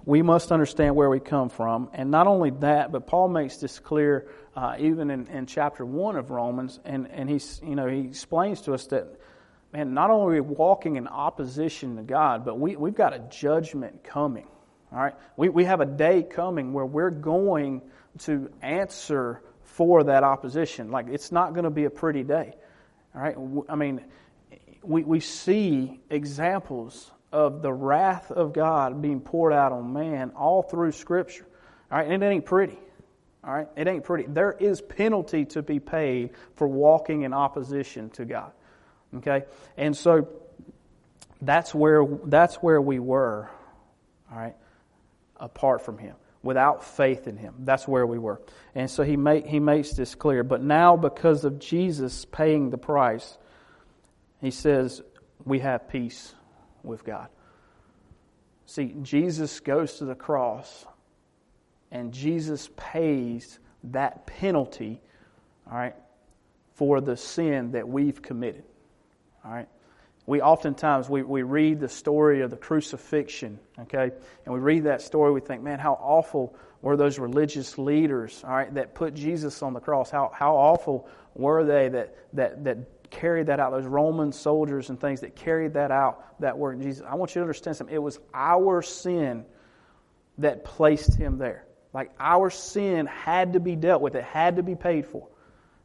we 0.06 0.22
must 0.22 0.52
understand 0.52 0.96
where 0.96 1.10
we 1.10 1.20
come 1.20 1.50
from. 1.50 1.90
And 1.94 2.12
not 2.12 2.28
only 2.28 2.52
that, 2.60 2.92
but 2.92 3.08
Paul 3.08 3.30
makes 3.30 3.58
this 3.58 3.80
clear 3.80 4.28
uh, 4.56 4.76
even 4.80 5.10
in, 5.10 5.28
in 5.28 5.46
chapter 5.46 5.86
1 5.86 6.16
of 6.16 6.32
Romans, 6.32 6.80
and, 6.84 7.10
and 7.12 7.30
he's, 7.30 7.62
you 7.64 7.76
know, 7.76 7.88
he 7.88 8.02
explains 8.02 8.62
to 8.62 8.74
us 8.74 8.88
that 8.88 9.20
man, 9.74 9.94
not 9.94 10.10
only 10.10 10.38
are 10.38 10.44
we 10.44 10.56
walking 10.56 10.96
in 10.96 11.08
opposition 11.08 11.96
to 11.98 12.04
God, 12.04 12.44
but 12.44 12.60
we, 12.60 12.76
we've 12.76 12.96
got 12.96 13.14
a 13.14 13.20
judgment 13.30 14.04
coming. 14.04 14.48
All 14.92 15.00
right? 15.00 15.14
We, 15.38 15.50
we 15.50 15.66
have 15.66 15.82
a 15.82 15.86
day 15.86 16.24
coming 16.24 16.74
where 16.74 16.86
we're 16.86 17.12
going 17.12 17.82
to 18.20 18.50
answer 18.62 19.42
for 19.64 20.04
that 20.06 20.24
opposition. 20.24 20.90
Like, 20.92 21.08
it's 21.08 21.32
not 21.32 21.54
going 21.54 21.66
to 21.66 21.70
be 21.70 21.86
a 21.86 21.90
pretty 21.90 22.24
day. 22.24 22.54
All 23.16 23.22
right? 23.22 23.36
I 23.70 23.76
mean, 23.76 24.04
we, 24.82 25.04
we 25.04 25.20
see 25.20 26.00
examples 26.10 27.12
of 27.32 27.62
the 27.62 27.72
wrath 27.72 28.32
of 28.32 28.54
God 28.54 29.02
being 29.02 29.22
poured 29.22 29.54
out 29.54 29.72
on 29.72 29.94
man 29.94 30.32
all 30.32 30.64
through 30.64 30.92
Scripture. 30.92 31.46
All 31.92 32.00
right? 32.00 32.10
And 32.10 32.24
it 32.24 32.26
ain't 32.26 32.46
pretty. 32.46 32.80
All 33.44 33.54
right? 33.54 33.68
It 33.76 33.88
ain't 33.88 34.04
pretty. 34.04 34.26
There 34.28 34.54
is 34.60 34.82
penalty 34.82 35.46
to 35.46 35.62
be 35.62 35.80
paid 35.80 36.32
for 36.56 36.68
walking 36.68 37.22
in 37.22 37.34
opposition 37.34 38.10
to 38.12 38.26
God. 38.26 38.52
Okay? 39.18 39.44
And 39.78 39.96
so 39.96 40.28
that's 41.42 41.74
where 41.74 42.06
that's 42.26 42.56
where 42.56 42.82
we 42.82 43.00
were. 43.00 43.50
All 44.32 44.38
right? 44.38 44.56
Apart 45.38 45.84
from 45.84 45.98
him. 45.98 46.16
Without 46.42 46.86
faith 46.86 47.28
in 47.28 47.36
him. 47.36 47.54
That's 47.60 47.88
where 47.88 48.08
we 48.08 48.18
were. 48.18 48.42
And 48.74 48.90
so 48.90 49.04
he 49.04 49.18
make, 49.18 49.46
he 49.46 49.60
makes 49.60 49.92
this 49.92 50.16
clear. 50.16 50.44
But 50.44 50.62
now 50.62 50.96
because 50.96 51.44
of 51.44 51.60
Jesus 51.60 52.24
paying 52.26 52.70
the 52.70 52.78
price, 52.78 53.38
he 54.40 54.52
says 54.52 55.02
we 55.44 55.60
have 55.60 55.90
peace 55.90 56.34
with 56.84 57.04
God. 57.04 57.28
See, 58.66 58.96
Jesus 59.02 59.60
goes 59.60 59.98
to 59.98 60.06
the 60.06 60.16
cross 60.16 60.86
and 61.92 62.14
Jesus 62.14 62.70
pays 62.78 63.60
that 63.86 64.28
penalty, 64.28 65.02
all 65.70 65.78
right, 65.78 65.96
for 66.76 67.02
the 67.02 67.18
sin 67.18 67.72
that 67.72 67.88
we've 67.88 68.22
committed. 68.22 68.64
All 69.44 69.52
right? 69.52 69.68
We 70.26 70.42
oftentimes 70.42 71.10
we, 71.10 71.24
we 71.24 71.42
read 71.42 71.80
the 71.80 71.90
story 71.90 72.42
of 72.42 72.52
the 72.52 72.58
crucifixion, 72.58 73.60
okay? 73.80 74.12
And 74.46 74.54
we 74.54 74.60
read 74.60 74.84
that 74.84 75.02
story, 75.02 75.32
we 75.32 75.42
think, 75.42 75.64
man, 75.64 75.80
how 75.80 75.94
awful 75.94 76.56
were 76.82 76.96
those 76.96 77.18
religious 77.18 77.78
leaders, 77.78 78.44
all 78.46 78.52
right, 78.52 78.74
that 78.76 78.94
put 78.94 79.16
Jesus 79.16 79.64
on 79.64 79.74
the 79.74 79.80
cross? 79.80 80.12
How, 80.12 80.32
how 80.34 80.56
awful 80.56 81.10
were 81.34 81.64
they 81.64 81.90
that, 81.90 82.16
that, 82.34 82.64
that 82.64 83.10
carried 83.10 83.48
that 83.48 83.60
out, 83.60 83.72
those 83.72 83.86
Roman 83.86 84.32
soldiers 84.32 84.90
and 84.90 85.00
things 85.00 85.22
that 85.22 85.36
carried 85.36 85.74
that 85.74 85.92
out, 85.92 86.40
that 86.42 86.58
work 86.58 86.80
Jesus. 86.80 87.06
I 87.08 87.16
want 87.16 87.32
you 87.32 87.40
to 87.40 87.42
understand 87.42 87.78
something. 87.78 87.96
It 87.96 88.00
was 88.00 88.20
our 88.34 88.82
sin 88.82 89.46
that 90.38 90.64
placed 90.64 91.16
him 91.16 91.38
there. 91.38 91.66
Like 91.94 92.12
our 92.20 92.50
sin 92.50 93.08
had 93.08 93.54
to 93.54 93.60
be 93.60 93.76
dealt 93.76 94.02
with, 94.02 94.16
it 94.16 94.24
had 94.24 94.58
to 94.58 94.64
be 94.64 94.76
paid 94.76 95.08
for. 95.08 95.28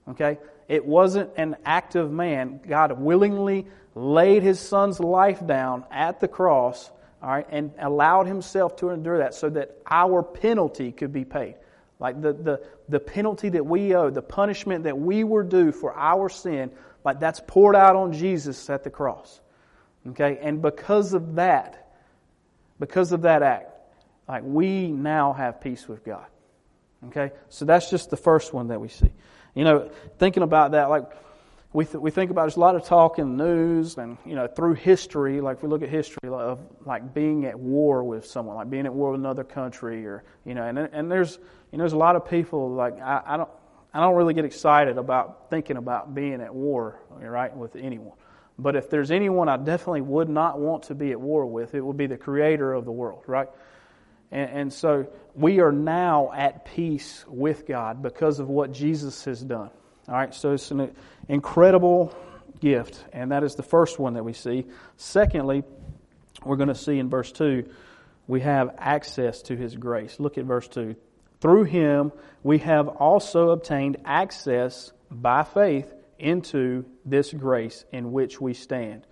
Okay? 0.08 0.38
It 0.68 0.84
wasn't 0.84 1.30
an 1.36 1.56
act 1.64 1.94
of 1.94 2.10
man. 2.10 2.60
God 2.66 2.98
willingly 2.98 3.66
laid 3.94 4.42
his 4.42 4.60
son's 4.60 5.00
life 5.00 5.46
down 5.46 5.84
at 5.90 6.20
the 6.20 6.28
cross, 6.28 6.90
all 7.22 7.30
right, 7.30 7.46
and 7.50 7.72
allowed 7.78 8.26
himself 8.26 8.76
to 8.76 8.90
endure 8.90 9.18
that 9.18 9.34
so 9.34 9.50
that 9.50 9.78
our 9.88 10.22
penalty 10.22 10.92
could 10.92 11.12
be 11.12 11.24
paid. 11.24 11.56
Like 12.00 12.20
the, 12.20 12.32
the, 12.32 12.62
the 12.88 13.00
penalty 13.00 13.50
that 13.50 13.64
we 13.64 13.94
owe, 13.94 14.10
the 14.10 14.22
punishment 14.22 14.84
that 14.84 14.98
we 14.98 15.24
were 15.24 15.44
due 15.44 15.72
for 15.72 15.94
our 15.94 16.28
sin, 16.28 16.70
like 17.04 17.20
that's 17.20 17.40
poured 17.46 17.76
out 17.76 17.96
on 17.96 18.12
Jesus 18.12 18.68
at 18.68 18.84
the 18.84 18.90
cross. 18.90 19.40
Okay? 20.08 20.38
And 20.42 20.60
because 20.60 21.14
of 21.14 21.36
that, 21.36 21.92
because 22.80 23.12
of 23.12 23.22
that 23.22 23.42
act, 23.42 23.70
like 24.28 24.42
we 24.44 24.88
now 24.88 25.32
have 25.32 25.60
peace 25.60 25.86
with 25.86 26.04
God. 26.04 26.26
Okay? 27.08 27.32
So 27.48 27.64
that's 27.64 27.90
just 27.90 28.10
the 28.10 28.16
first 28.16 28.52
one 28.52 28.68
that 28.68 28.80
we 28.80 28.88
see. 28.88 29.12
You 29.54 29.64
know, 29.64 29.90
thinking 30.18 30.42
about 30.42 30.72
that, 30.72 30.90
like 30.90 31.04
we, 31.72 31.84
th- 31.84 31.96
we 31.96 32.10
think 32.10 32.30
about 32.30 32.42
there's 32.42 32.56
a 32.56 32.60
lot 32.60 32.76
of 32.76 32.84
talk 32.84 33.18
in 33.18 33.36
the 33.36 33.44
news 33.44 33.98
and, 33.98 34.16
you 34.24 34.34
know, 34.34 34.46
through 34.46 34.74
history, 34.74 35.40
like 35.40 35.62
we 35.62 35.68
look 35.68 35.82
at 35.82 35.88
history 35.88 36.28
of 36.28 36.60
like 36.84 37.14
being 37.14 37.46
at 37.46 37.58
war 37.58 38.04
with 38.04 38.26
someone, 38.26 38.56
like 38.56 38.70
being 38.70 38.86
at 38.86 38.94
war 38.94 39.12
with 39.12 39.20
another 39.20 39.44
country 39.44 40.06
or, 40.06 40.24
you 40.44 40.54
know, 40.54 40.64
and, 40.64 40.78
and 40.78 41.10
there's, 41.10 41.38
you 41.70 41.78
know, 41.78 41.82
there's 41.82 41.92
a 41.92 41.98
lot 41.98 42.16
of 42.16 42.28
people 42.28 42.70
like, 42.70 43.00
I, 43.00 43.22
I 43.26 43.36
don't, 43.36 43.50
I 43.92 44.00
don't 44.00 44.16
really 44.16 44.34
get 44.34 44.44
excited 44.44 44.98
about 44.98 45.50
thinking 45.50 45.76
about 45.76 46.14
being 46.14 46.40
at 46.40 46.52
war, 46.52 47.00
right, 47.10 47.56
with 47.56 47.76
anyone. 47.76 48.16
But 48.58 48.76
if 48.76 48.90
there's 48.90 49.10
anyone 49.10 49.48
I 49.48 49.56
definitely 49.56 50.02
would 50.02 50.28
not 50.28 50.58
want 50.58 50.84
to 50.84 50.94
be 50.94 51.12
at 51.12 51.20
war 51.20 51.46
with, 51.46 51.74
it 51.74 51.80
would 51.80 51.96
be 51.96 52.06
the 52.06 52.16
creator 52.16 52.72
of 52.72 52.84
the 52.84 52.92
world, 52.92 53.22
right? 53.26 53.48
And, 54.30 54.50
and 54.50 54.72
so 54.72 55.06
we 55.34 55.60
are 55.60 55.72
now 55.72 56.32
at 56.34 56.64
peace 56.64 57.24
with 57.28 57.66
God 57.66 58.02
because 58.02 58.38
of 58.38 58.48
what 58.48 58.72
Jesus 58.72 59.24
has 59.24 59.40
done. 59.40 59.70
All 60.08 60.14
right, 60.14 60.34
so 60.34 60.52
it's 60.52 60.70
an 60.70 60.94
incredible 61.28 62.14
gift, 62.60 63.02
and 63.12 63.32
that 63.32 63.42
is 63.42 63.54
the 63.54 63.62
first 63.62 63.98
one 63.98 64.14
that 64.14 64.24
we 64.24 64.32
see. 64.32 64.66
Secondly, 64.96 65.64
we're 66.44 66.56
going 66.56 66.68
to 66.68 66.74
see 66.74 66.98
in 66.98 67.08
verse 67.08 67.32
2, 67.32 67.68
we 68.26 68.40
have 68.40 68.74
access 68.78 69.42
to 69.42 69.56
His 69.56 69.76
grace. 69.76 70.20
Look 70.20 70.38
at 70.38 70.44
verse 70.44 70.68
2. 70.68 70.94
Through 71.40 71.64
Him, 71.64 72.12
we 72.42 72.58
have 72.58 72.88
also 72.88 73.50
obtained 73.50 73.98
access 74.04 74.92
by 75.10 75.42
faith 75.42 75.92
into 76.18 76.84
this 77.04 77.32
grace 77.32 77.84
in 77.92 78.12
which 78.12 78.40
we 78.40 78.54
stand. 78.54 79.06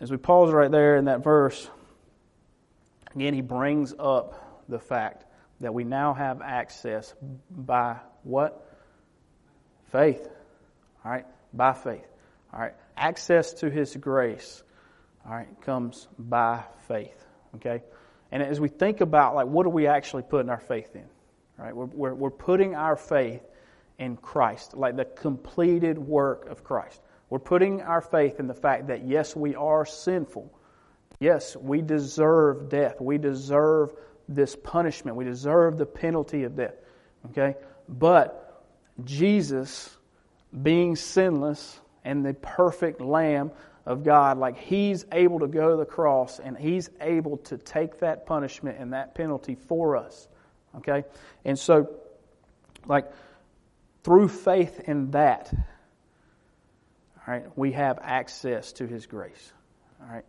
As 0.00 0.10
we 0.10 0.16
pause 0.16 0.52
right 0.52 0.70
there 0.70 0.96
in 0.96 1.06
that 1.06 1.24
verse, 1.24 1.68
Again, 3.18 3.34
he 3.34 3.40
brings 3.40 3.92
up 3.98 4.62
the 4.68 4.78
fact 4.78 5.24
that 5.60 5.74
we 5.74 5.82
now 5.82 6.14
have 6.14 6.40
access 6.40 7.12
by 7.50 7.96
what? 8.22 8.64
Faith. 9.90 10.28
All 11.04 11.10
right? 11.10 11.26
By 11.52 11.72
faith. 11.72 12.06
All 12.54 12.60
right? 12.60 12.74
Access 12.96 13.54
to 13.54 13.70
his 13.70 13.96
grace, 13.96 14.62
all 15.26 15.32
right, 15.32 15.48
comes 15.62 16.06
by 16.16 16.62
faith. 16.86 17.26
Okay? 17.56 17.82
And 18.30 18.40
as 18.40 18.60
we 18.60 18.68
think 18.68 19.00
about, 19.00 19.34
like, 19.34 19.48
what 19.48 19.66
are 19.66 19.70
we 19.70 19.88
actually 19.88 20.22
putting 20.22 20.48
our 20.48 20.60
faith 20.60 20.94
in? 20.94 21.06
Right? 21.58 21.74
We're, 21.74 21.86
we're, 21.86 22.14
we're 22.14 22.30
putting 22.30 22.76
our 22.76 22.94
faith 22.94 23.42
in 23.98 24.16
Christ, 24.16 24.76
like 24.76 24.94
the 24.94 25.04
completed 25.04 25.98
work 25.98 26.48
of 26.48 26.62
Christ. 26.62 27.00
We're 27.30 27.40
putting 27.40 27.82
our 27.82 28.00
faith 28.00 28.38
in 28.38 28.46
the 28.46 28.54
fact 28.54 28.86
that, 28.86 29.04
yes, 29.04 29.34
we 29.34 29.56
are 29.56 29.84
sinful 29.84 30.54
Yes, 31.20 31.56
we 31.56 31.82
deserve 31.82 32.68
death. 32.68 33.00
We 33.00 33.18
deserve 33.18 33.92
this 34.28 34.54
punishment. 34.54 35.16
We 35.16 35.24
deserve 35.24 35.78
the 35.78 35.86
penalty 35.86 36.44
of 36.44 36.54
death. 36.56 36.74
Okay? 37.30 37.56
But 37.88 38.64
Jesus, 39.04 39.96
being 40.62 40.96
sinless 40.96 41.80
and 42.04 42.24
the 42.24 42.34
perfect 42.34 43.00
Lamb 43.00 43.50
of 43.84 44.04
God, 44.04 44.38
like 44.38 44.58
He's 44.58 45.06
able 45.10 45.40
to 45.40 45.48
go 45.48 45.70
to 45.70 45.76
the 45.76 45.86
cross 45.86 46.38
and 46.38 46.56
He's 46.56 46.90
able 47.00 47.38
to 47.38 47.58
take 47.58 47.98
that 47.98 48.26
punishment 48.26 48.78
and 48.78 48.92
that 48.92 49.14
penalty 49.14 49.56
for 49.56 49.96
us. 49.96 50.28
Okay? 50.76 51.04
And 51.44 51.58
so, 51.58 51.90
like, 52.86 53.10
through 54.04 54.28
faith 54.28 54.80
in 54.84 55.10
that, 55.12 55.52
all 55.52 57.34
right, 57.34 57.46
we 57.56 57.72
have 57.72 57.98
access 58.00 58.72
to 58.74 58.86
His 58.86 59.06
grace. 59.06 59.52
All 60.00 60.14
right? 60.14 60.24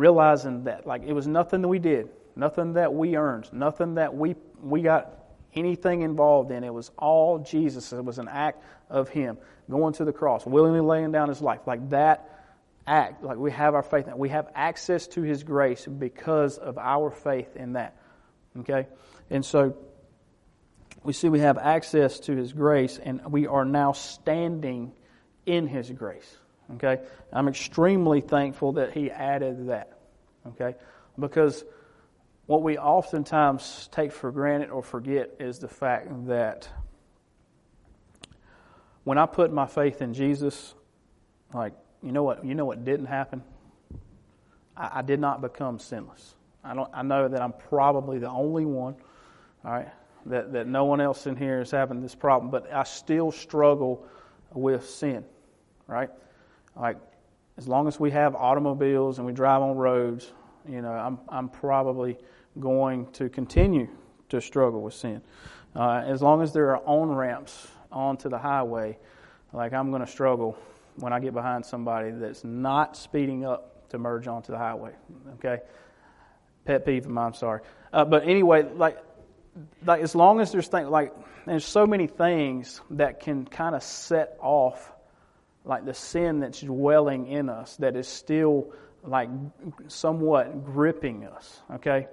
Realizing 0.00 0.64
that 0.64 0.86
like 0.86 1.02
it 1.04 1.12
was 1.12 1.26
nothing 1.26 1.60
that 1.60 1.68
we 1.68 1.78
did, 1.78 2.08
nothing 2.34 2.72
that 2.72 2.92
we 2.92 3.16
earned, 3.16 3.52
nothing 3.52 3.96
that 3.96 4.16
we 4.16 4.34
we 4.62 4.80
got 4.82 5.12
anything 5.54 6.02
involved 6.02 6.50
in. 6.50 6.64
It 6.64 6.72
was 6.72 6.90
all 6.98 7.38
Jesus. 7.40 7.92
It 7.92 8.04
was 8.04 8.18
an 8.18 8.28
act 8.28 8.64
of 8.88 9.10
Him 9.10 9.36
going 9.68 9.92
to 9.94 10.04
the 10.04 10.12
cross, 10.12 10.46
willingly 10.46 10.80
laying 10.80 11.12
down 11.12 11.28
His 11.28 11.42
life. 11.42 11.60
Like 11.66 11.90
that 11.90 12.28
act, 12.86 13.22
like 13.22 13.36
we 13.36 13.50
have 13.50 13.74
our 13.74 13.82
faith 13.82 14.08
in 14.08 14.16
We 14.16 14.30
have 14.30 14.48
access 14.54 15.06
to 15.08 15.22
His 15.22 15.44
grace 15.44 15.86
because 15.86 16.56
of 16.56 16.78
our 16.78 17.10
faith 17.10 17.54
in 17.56 17.74
that. 17.74 17.96
Okay? 18.60 18.86
And 19.28 19.44
so 19.44 19.76
we 21.02 21.12
see 21.12 21.28
we 21.28 21.40
have 21.40 21.58
access 21.58 22.20
to 22.20 22.34
His 22.34 22.54
grace, 22.54 22.98
and 22.98 23.20
we 23.30 23.46
are 23.46 23.66
now 23.66 23.92
standing 23.92 24.92
in 25.44 25.66
His 25.66 25.90
grace. 25.90 26.39
Okay? 26.74 27.00
I'm 27.32 27.48
extremely 27.48 28.20
thankful 28.20 28.72
that 28.72 28.92
he 28.92 29.10
added 29.10 29.68
that. 29.68 29.98
Okay? 30.48 30.76
Because 31.18 31.64
what 32.46 32.62
we 32.62 32.78
oftentimes 32.78 33.88
take 33.92 34.12
for 34.12 34.30
granted 34.32 34.70
or 34.70 34.82
forget 34.82 35.30
is 35.38 35.58
the 35.58 35.68
fact 35.68 36.26
that 36.26 36.68
when 39.04 39.18
I 39.18 39.26
put 39.26 39.52
my 39.52 39.66
faith 39.66 40.02
in 40.02 40.14
Jesus, 40.14 40.74
like, 41.54 41.72
you 42.02 42.12
know 42.12 42.22
what, 42.22 42.44
you 42.44 42.54
know 42.54 42.64
what 42.64 42.84
didn't 42.84 43.06
happen? 43.06 43.42
I, 44.76 44.90
I 44.96 45.02
did 45.02 45.20
not 45.20 45.40
become 45.40 45.78
sinless. 45.78 46.34
I 46.62 46.74
don't 46.74 46.90
I 46.92 47.02
know 47.02 47.28
that 47.28 47.40
I'm 47.40 47.52
probably 47.52 48.18
the 48.18 48.28
only 48.28 48.64
one, 48.64 48.96
all 49.64 49.72
right, 49.72 49.88
that, 50.26 50.52
that 50.52 50.66
no 50.66 50.84
one 50.84 51.00
else 51.00 51.26
in 51.26 51.36
here 51.36 51.60
is 51.60 51.70
having 51.70 52.02
this 52.02 52.14
problem, 52.14 52.50
but 52.50 52.72
I 52.72 52.82
still 52.84 53.32
struggle 53.32 54.06
with 54.52 54.88
sin, 54.88 55.24
right? 55.86 56.10
Like 56.76 56.96
as 57.58 57.68
long 57.68 57.88
as 57.88 58.00
we 58.00 58.10
have 58.10 58.34
automobiles 58.34 59.18
and 59.18 59.26
we 59.26 59.32
drive 59.32 59.62
on 59.62 59.76
roads, 59.76 60.32
you 60.68 60.82
know, 60.82 60.92
I'm 60.92 61.18
I'm 61.28 61.48
probably 61.48 62.16
going 62.58 63.06
to 63.12 63.28
continue 63.28 63.88
to 64.30 64.40
struggle 64.40 64.82
with 64.82 64.94
sin. 64.94 65.22
Uh, 65.74 66.02
as 66.04 66.20
long 66.20 66.42
as 66.42 66.52
there 66.52 66.70
are 66.70 66.82
on 66.86 67.10
ramps 67.10 67.68
onto 67.92 68.28
the 68.28 68.38
highway, 68.38 68.98
like 69.52 69.72
I'm 69.72 69.90
going 69.90 70.04
to 70.04 70.10
struggle 70.10 70.58
when 70.96 71.12
I 71.12 71.20
get 71.20 71.32
behind 71.32 71.64
somebody 71.64 72.10
that's 72.10 72.44
not 72.44 72.96
speeding 72.96 73.44
up 73.44 73.88
to 73.90 73.98
merge 73.98 74.26
onto 74.26 74.52
the 74.52 74.58
highway. 74.58 74.92
Okay? 75.34 75.58
Pet 76.64 76.84
peeve 76.84 77.06
of 77.06 77.10
mine, 77.10 77.28
I'm 77.28 77.34
sorry. 77.34 77.60
Uh, 77.92 78.04
but 78.04 78.24
anyway, 78.24 78.68
like, 78.74 78.98
like 79.84 80.02
as 80.02 80.14
long 80.14 80.40
as 80.40 80.52
there's 80.52 80.68
things 80.68 80.88
like 80.88 81.12
there's 81.46 81.64
so 81.64 81.86
many 81.86 82.06
things 82.06 82.80
that 82.90 83.20
can 83.20 83.44
kind 83.44 83.74
of 83.74 83.82
set 83.82 84.36
off 84.40 84.92
like 85.64 85.84
the 85.84 85.94
sin 85.94 86.40
that's 86.40 86.60
dwelling 86.60 87.26
in 87.26 87.48
us 87.48 87.76
that 87.76 87.96
is 87.96 88.08
still 88.08 88.72
like 89.04 89.28
somewhat 89.88 90.64
gripping 90.64 91.24
us 91.24 91.60
okay? 91.74 92.08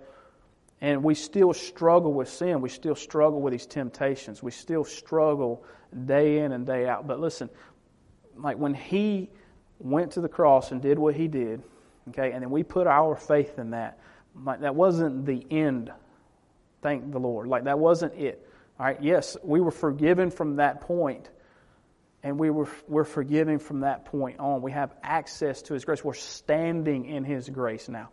And 0.80 1.04
we 1.04 1.16
still 1.16 1.54
struggle 1.54 2.13
with 2.13 2.30
sin. 2.30 2.62
We 2.62 2.70
still 2.70 2.94
struggle 2.94 3.42
with 3.42 3.51
these 3.51 3.66
temptations. 3.66 4.44
We 4.44 4.51
still 4.51 4.84
struggle 4.84 5.63
day 6.06 6.38
in 6.38 6.51
and 6.51 6.68
day 6.68 6.88
out. 6.88 7.08
But 7.08 7.20
listen 7.20 7.50
like 8.36 8.58
when 8.58 8.74
he 8.74 9.30
went 9.80 10.12
to 10.12 10.22
the 10.22 10.30
cross 10.30 10.72
and 10.72 10.82
did 10.82 11.00
what 11.00 11.16
he 11.16 11.27
did 11.27 11.63
okay 12.10 12.32
and 12.32 12.44
then 12.44 12.51
we 12.51 12.63
put 12.63 12.88
our 12.88 13.16
faith 13.16 13.58
in 13.58 13.72
that 13.72 14.00
like 14.44 14.62
that 14.62 14.75
wasn't 14.75 15.25
the 15.25 15.46
end 15.50 15.92
thank 16.84 17.12
the 17.12 17.20
lord. 17.20 17.48
Like 17.48 17.63
that 17.63 17.80
wasn't 17.80 18.13
it 18.13 18.48
all 18.80 18.86
right, 18.86 19.01
yes, 19.01 19.36
we 19.44 19.60
were 19.60 19.72
forgiven 19.72 20.30
from 20.30 20.58
that 20.58 20.82
point, 20.82 21.30
and 22.24 22.40
we 22.40 22.50
were 22.50 22.68
we're 22.88 23.04
forgiven 23.04 23.60
from 23.60 23.82
that 23.82 24.06
point 24.06 24.40
on. 24.40 24.62
We 24.62 24.72
have 24.72 24.94
access 25.04 25.62
to 25.64 25.74
His 25.74 25.86
grace. 25.86 26.04
We're 26.04 26.14
standing 26.14 27.06
in 27.06 27.24
His 27.24 27.50
grace 27.50 27.90
now. 27.90 28.10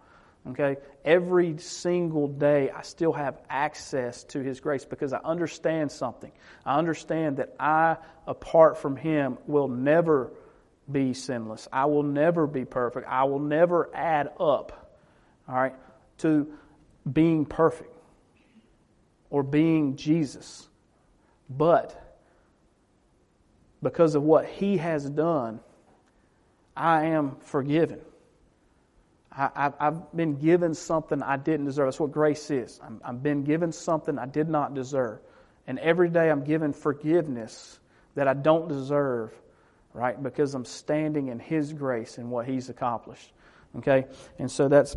Okay? 0.47 0.77
Every 1.05 1.57
single 1.59 2.29
day, 2.29 2.71
I 2.71 2.83
still 2.83 3.13
have 3.13 3.41
access 3.49 4.25
to 4.25 4.41
His 4.41 4.61
grace 4.61 4.85
because 4.85 5.13
I 5.13 5.19
understand 5.25 5.91
something. 5.91 6.33
I 6.67 6.79
understand 6.79 7.39
that 7.39 7.55
I, 7.59 7.97
apart 8.27 8.79
from 8.79 8.97
Him, 8.97 9.39
will 9.47 9.69
never 9.69 10.33
be 10.91 11.15
sinless. 11.15 11.67
I 11.73 11.87
will 11.87 12.03
never 12.03 12.47
be 12.47 12.67
perfect. 12.67 13.07
I 13.09 13.25
will 13.25 13.39
never 13.39 13.91
add 13.95 14.33
up, 14.39 14.95
all 15.49 15.55
right, 15.55 15.75
to 16.19 16.53
being 17.11 17.47
perfect 17.47 17.91
or 19.31 19.43
being 19.43 19.97
Jesus. 19.97 20.69
But 21.49 22.04
because 23.85 24.17
of 24.17 24.25
what 24.25 24.47
He 24.47 24.79
has 24.79 25.09
done, 25.09 25.61
I 26.77 27.05
am 27.07 27.37
forgiven. 27.37 28.01
I, 29.37 29.73
have 29.81 30.15
been 30.15 30.37
given 30.37 30.75
something 30.75 31.21
I 31.21 31.37
didn't 31.37 31.67
deserve. 31.67 31.89
That's 31.89 31.99
what 31.99 32.13
grace 32.13 32.51
is. 32.51 32.81
i 32.83 33.09
I've 33.09 33.23
been 33.23 33.43
given 33.43 33.73
something 33.73 34.17
I 34.17 34.27
did 34.27 34.49
not 34.49 34.75
deserve. 34.75 35.19
And 35.67 35.79
every 35.81 36.09
day 36.09 36.31
I'm 36.31 36.45
given 36.45 36.73
forgiveness 36.73 37.81
that 38.15 38.29
I 38.29 38.35
don't 38.35 38.69
deserve, 38.69 39.33
right? 39.93 40.21
Because 40.23 40.55
I'm 40.55 40.65
standing 40.65 41.29
in 41.29 41.41
His 41.41 41.73
grace 41.73 42.19
and 42.19 42.31
what 42.31 42.47
He's 42.47 42.69
accomplished. 42.69 43.33
Okay? 43.79 44.07
And 44.39 44.51
so 44.51 44.69
that's 44.69 44.97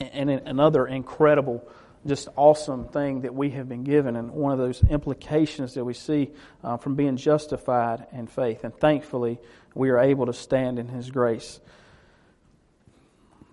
and 0.00 0.30
another 0.30 0.86
incredible 0.86 1.68
just 2.06 2.28
awesome 2.36 2.86
thing 2.88 3.22
that 3.22 3.34
we 3.34 3.50
have 3.50 3.68
been 3.68 3.84
given 3.84 4.16
and 4.16 4.30
one 4.30 4.52
of 4.52 4.58
those 4.58 4.82
implications 4.84 5.74
that 5.74 5.84
we 5.84 5.94
see 5.94 6.30
uh, 6.62 6.76
from 6.76 6.94
being 6.94 7.16
justified 7.16 8.06
in 8.12 8.26
faith. 8.26 8.64
And 8.64 8.74
thankfully, 8.76 9.38
we 9.74 9.90
are 9.90 9.98
able 9.98 10.26
to 10.26 10.32
stand 10.32 10.78
in 10.78 10.88
His 10.88 11.10
grace. 11.10 11.60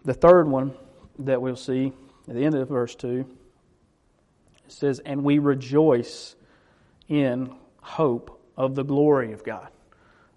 The 0.03 0.13
third 0.13 0.48
one 0.48 0.74
that 1.20 1.41
we'll 1.41 1.55
see 1.55 1.93
at 2.27 2.36
the 2.36 2.43
end 2.43 2.55
of 2.55 2.67
verse 2.67 2.96
2 2.96 3.25
it 4.65 4.72
says, 4.72 5.00
And 5.00 5.24
we 5.24 5.39
rejoice 5.39 6.36
in 7.08 7.55
hope 7.81 8.41
of 8.58 8.75
the 8.75 8.84
glory 8.84 9.34
of 9.34 9.43
God. 9.43 9.70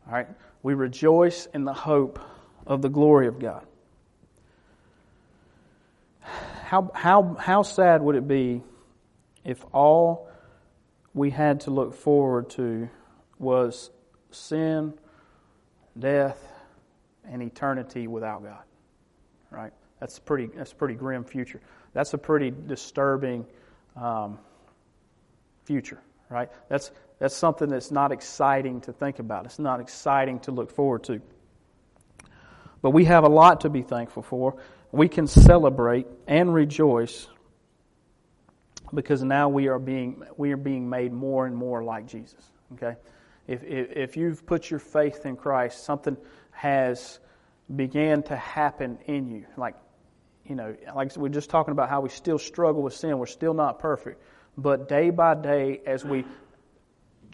All 0.06 0.12
right? 0.12 0.28
We 0.62 0.75
rejoice 0.75 1.47
in 1.47 1.64
the 1.64 1.75
hope 1.75 2.21
of 2.66 2.80
the 2.80 2.88
glory 2.88 3.26
of 3.26 3.38
God 3.38 3.66
how, 6.64 6.90
how, 6.94 7.37
how 7.38 7.62
sad 7.62 8.02
would 8.02 8.16
it 8.16 8.26
be 8.26 8.62
if 9.44 9.64
all 9.73 10.28
we 11.12 11.30
had 11.30 11.60
to 11.60 11.71
look 11.71 11.95
forward 11.95 12.50
to 12.50 12.88
was 13.38 13.91
sin, 14.30 14.95
death, 15.99 16.43
and 17.25 17.43
eternity 17.43 18.06
without 18.06 18.43
God? 18.43 18.62
Right? 19.50 19.73
That's 20.00 20.19
pretty, 20.19 20.50
that's 20.54 20.73
pretty 20.73 20.95
grim 20.95 21.25
future. 21.25 21.60
That's 21.93 22.15
a 22.15 22.19
pretty 22.19 22.50
disturbing 22.50 23.47
um, 23.95 24.38
future, 25.65 26.00
right? 26.28 26.50
That's, 26.69 26.91
that's 27.19 27.36
something 27.36 27.69
that's 27.69 27.91
not 27.91 28.10
exciting 28.10 28.80
to 28.82 28.93
think 28.93 29.19
about. 29.19 29.45
It's 29.45 29.58
not 29.58 29.80
exciting 29.80 30.41
to 30.41 30.50
look 30.50 30.71
forward 30.71 31.04
to. 31.04 31.21
But 32.82 32.91
we 32.91 33.04
have 33.04 33.25
a 33.25 33.28
lot 33.28 33.62
to 33.62 33.71
be 33.71 33.82
thankful 33.82 34.23
for 34.23 34.56
we 34.95 35.09
can 35.09 35.26
celebrate 35.26 36.07
and 36.26 36.54
rejoice 36.54 37.26
because 38.93 39.25
now 39.25 39.49
we 39.49 39.67
are 39.67 39.78
being 39.80 40.23
we 40.37 40.52
are 40.52 40.57
being 40.57 40.89
made 40.89 41.13
more 41.13 41.47
and 41.47 41.57
more 41.57 41.83
like 41.83 42.07
Jesus. 42.07 42.50
Okay, 42.75 42.97
if 43.49 43.63
if, 43.65 43.91
if 43.91 44.17
you've 44.17 44.47
put 44.47 44.71
your 44.71 44.78
faith 44.78 45.26
in 45.26 45.37
Christ, 45.37 45.85
something 45.85 46.17
has 46.52 47.19
began 47.75 48.23
to 48.25 48.37
happen 48.37 48.99
in 49.07 49.28
you. 49.28 49.47
Like 49.57 49.75
you 50.45 50.54
know, 50.54 50.76
like 50.95 51.17
we're 51.17 51.28
just 51.28 51.50
talking 51.50 51.73
about 51.73 51.89
how 51.89 52.00
we 52.00 52.09
still 52.09 52.39
struggle 52.39 52.83
with 52.83 52.95
sin. 52.95 53.19
We're 53.19 53.26
still 53.26 53.54
not 53.54 53.80
perfect, 53.80 54.23
but 54.57 54.89
day 54.89 55.11
by 55.11 55.35
day, 55.35 55.80
as 55.87 56.04
we 56.04 56.25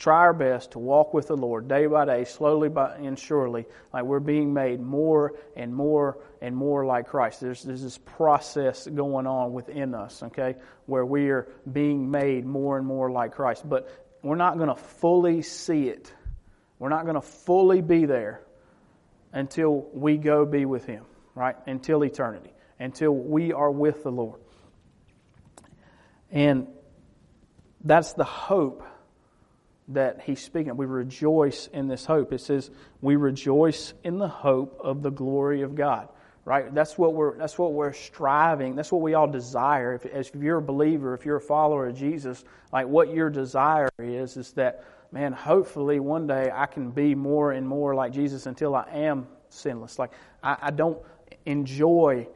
try 0.01 0.17
our 0.17 0.33
best 0.33 0.73
to 0.73 0.79
walk 0.79 1.13
with 1.13 1.29
the 1.29 1.37
Lord 1.37 1.69
day 1.69 1.87
by 1.87 2.07
day, 2.07 2.25
slowly 2.25 2.71
by, 2.71 2.97
and 2.97 3.19
surely, 3.19 3.67
like 3.93 4.05
we're 4.05 4.19
being 4.19 4.55
made 4.55 4.81
more 4.81 5.35
and 5.55 5.75
more 5.75 6.19
and 6.41 6.57
more 6.57 6.87
like 6.87 7.09
Christ. 7.09 7.43
There's, 7.43 7.63
there's 7.63 7.83
this 7.83 7.99
process 7.99 8.87
going 8.87 9.27
on 9.27 9.53
within 9.53 9.95
us, 9.95 10.23
okay, 10.23 10.57
where 10.87 11.05
we 11.05 11.29
are 11.29 11.47
being 11.71 12.11
made 12.11 12.47
more 12.47 12.79
and 12.79 12.87
more 12.87 13.11
like 13.11 13.33
Christ. 13.33 13.69
But 13.69 13.91
we're 14.23 14.37
not 14.37 14.57
going 14.57 14.71
to 14.71 14.75
fully 14.75 15.43
see 15.43 15.89
it. 15.89 16.11
We're 16.79 16.89
not 16.89 17.05
going 17.05 17.17
to 17.17 17.21
fully 17.21 17.83
be 17.83 18.07
there 18.07 18.41
until 19.35 19.87
we 19.93 20.17
go 20.17 20.47
be 20.47 20.65
with 20.65 20.87
Him, 20.87 21.05
right? 21.35 21.57
Until 21.67 22.03
eternity, 22.05 22.55
until 22.79 23.13
we 23.13 23.53
are 23.53 23.71
with 23.71 24.03
the 24.03 24.11
Lord. 24.11 24.41
And 26.31 26.69
that's 27.85 28.15
the 28.15 28.25
hope 28.25 28.83
that 29.91 30.21
he's 30.23 30.41
speaking. 30.41 30.77
We 30.77 30.87
rejoice 30.87 31.67
in 31.67 31.89
this 31.89 32.05
hope. 32.05 32.33
It 32.33 32.41
says, 32.41 32.71
we 33.01 33.17
rejoice 33.17 33.93
in 34.05 34.19
the 34.19 34.29
hope 34.29 34.81
of 34.83 35.03
the 35.03 35.11
glory 35.11 35.63
of 35.63 35.75
God. 35.75 36.09
Right? 36.45 36.75
That's 36.75 36.97
what 36.97 37.13
we're 37.15 37.37
that's 37.37 37.59
what 37.59 37.75
we're 37.75 37.93
striving. 37.93 38.75
That's 38.75 38.91
what 38.91 39.03
we 39.03 39.15
all 39.15 39.29
desire. 39.29 39.95
If, 39.95 40.07
if 40.07 40.35
you're 40.35 40.57
a 40.57 40.63
believer, 40.63 41.15
if 41.15 41.27
you're 41.27 41.37
a 41.37 41.41
follower 41.41 41.89
of 41.89 41.97
Jesus, 41.97 42.43
like 42.73 42.89
what 42.89 43.13
your 43.13 43.29
desire 43.29 43.91
is, 43.99 44.37
is 44.39 44.53
that, 44.53 44.85
man, 45.13 45.33
hopefully 45.33 46.01
one 46.01 46.27
day 46.27 46.51
I 46.53 46.65
can 46.65 46.91
be 46.91 47.15
more 47.15 47.53
and 47.53 47.69
more 47.69 47.95
like 47.95 48.13
Jesus 48.13 48.47
until 48.47 48.75
I 48.75 48.89
am 48.91 49.29
sinless. 49.51 49.99
Like 49.99 50.13
I, 50.43 50.57
I 50.63 50.71
don't 50.71 50.99
enjoy 51.45 52.27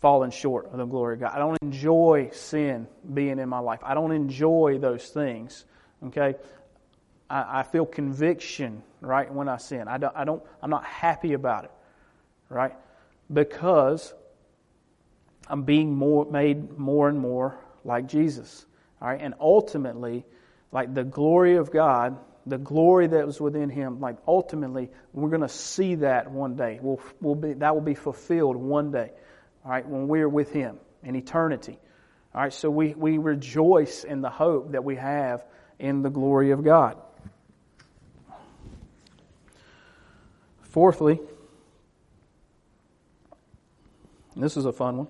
falling 0.00 0.32
short 0.32 0.66
of 0.72 0.78
the 0.78 0.84
glory 0.84 1.14
of 1.14 1.20
God. 1.20 1.32
I 1.32 1.38
don't 1.38 1.58
enjoy 1.62 2.30
sin 2.32 2.86
being 3.14 3.38
in 3.38 3.48
my 3.48 3.60
life. 3.60 3.80
I 3.82 3.94
don't 3.94 4.12
enjoy 4.12 4.78
those 4.80 5.08
things. 5.08 5.64
Okay? 6.04 6.34
I, 7.28 7.60
I 7.60 7.62
feel 7.62 7.86
conviction, 7.86 8.82
right, 9.00 9.32
when 9.32 9.48
I 9.48 9.56
sin. 9.56 9.88
I 9.88 9.98
don't, 9.98 10.16
I 10.16 10.24
don't, 10.24 10.42
I'm 10.62 10.70
not 10.70 10.84
happy 10.84 11.32
about 11.32 11.64
it, 11.64 11.70
right? 12.48 12.74
Because 13.32 14.14
I'm 15.48 15.62
being 15.62 15.94
more, 15.94 16.24
made 16.24 16.78
more 16.78 17.08
and 17.08 17.18
more 17.18 17.58
like 17.84 18.06
Jesus. 18.06 18.66
All 19.00 19.08
right? 19.08 19.20
And 19.20 19.34
ultimately, 19.40 20.24
like 20.72 20.94
the 20.94 21.04
glory 21.04 21.56
of 21.56 21.70
God, 21.70 22.18
the 22.46 22.58
glory 22.58 23.08
that 23.08 23.26
was 23.26 23.40
within 23.40 23.70
him, 23.70 24.00
like 24.00 24.16
ultimately, 24.26 24.90
we're 25.12 25.30
going 25.30 25.40
to 25.40 25.48
see 25.48 25.96
that 25.96 26.30
one 26.30 26.54
day. 26.54 26.78
We'll, 26.80 27.00
we'll 27.20 27.34
be, 27.34 27.54
that 27.54 27.74
will 27.74 27.82
be 27.82 27.94
fulfilled 27.94 28.56
one 28.56 28.92
day, 28.92 29.10
all 29.64 29.70
right, 29.70 29.86
when 29.86 30.06
we're 30.06 30.28
with 30.28 30.52
him 30.52 30.78
in 31.02 31.16
eternity. 31.16 31.78
All 32.34 32.42
right, 32.42 32.52
so 32.52 32.70
we, 32.70 32.94
we 32.94 33.18
rejoice 33.18 34.04
in 34.04 34.20
the 34.20 34.30
hope 34.30 34.72
that 34.72 34.84
we 34.84 34.96
have 34.96 35.44
in 35.78 36.02
the 36.02 36.10
glory 36.10 36.50
of 36.50 36.64
God. 36.64 36.96
Fourthly, 40.62 41.20
this 44.36 44.56
is 44.56 44.66
a 44.66 44.72
fun 44.72 44.98
one. 44.98 45.08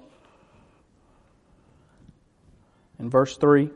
In 2.98 3.10
verse 3.10 3.36
3, 3.36 3.64
it 3.64 3.72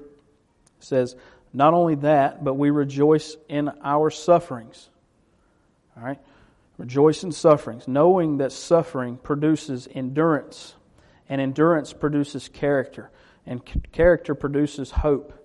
says, 0.79 1.17
Not 1.53 1.75
only 1.75 1.97
that, 1.97 2.45
but 2.45 2.55
we 2.55 2.71
rejoice 2.71 3.37
in 3.49 3.71
our 3.83 4.11
sufferings. 4.11 4.89
All 5.97 6.05
right? 6.05 6.21
Rejoice 6.79 7.25
in 7.25 7.33
sufferings, 7.33 7.87
knowing 7.87 8.39
that 8.39 8.53
suffering 8.53 9.19
produces 9.19 9.87
endurance, 9.93 10.75
and 11.29 11.41
endurance 11.41 11.93
produces 11.93 12.49
character, 12.49 13.11
and 13.45 13.61
character 13.93 14.35
produces 14.35 14.91
hope. 14.91 15.40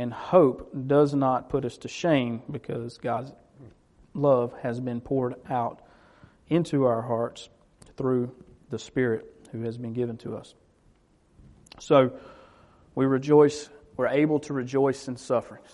And 0.00 0.14
hope 0.14 0.70
does 0.86 1.12
not 1.12 1.50
put 1.50 1.66
us 1.66 1.76
to 1.76 1.88
shame 1.88 2.40
because 2.50 2.96
God's 2.96 3.34
love 4.14 4.54
has 4.62 4.80
been 4.80 5.02
poured 5.02 5.34
out 5.50 5.82
into 6.48 6.86
our 6.86 7.02
hearts 7.02 7.50
through 7.98 8.34
the 8.70 8.78
Spirit 8.78 9.26
who 9.52 9.60
has 9.60 9.76
been 9.76 9.92
given 9.92 10.16
to 10.16 10.38
us. 10.38 10.54
So 11.80 12.12
we 12.94 13.04
rejoice, 13.04 13.68
we're 13.98 14.08
able 14.08 14.40
to 14.40 14.54
rejoice 14.54 15.06
in 15.06 15.18
sufferings. 15.18 15.68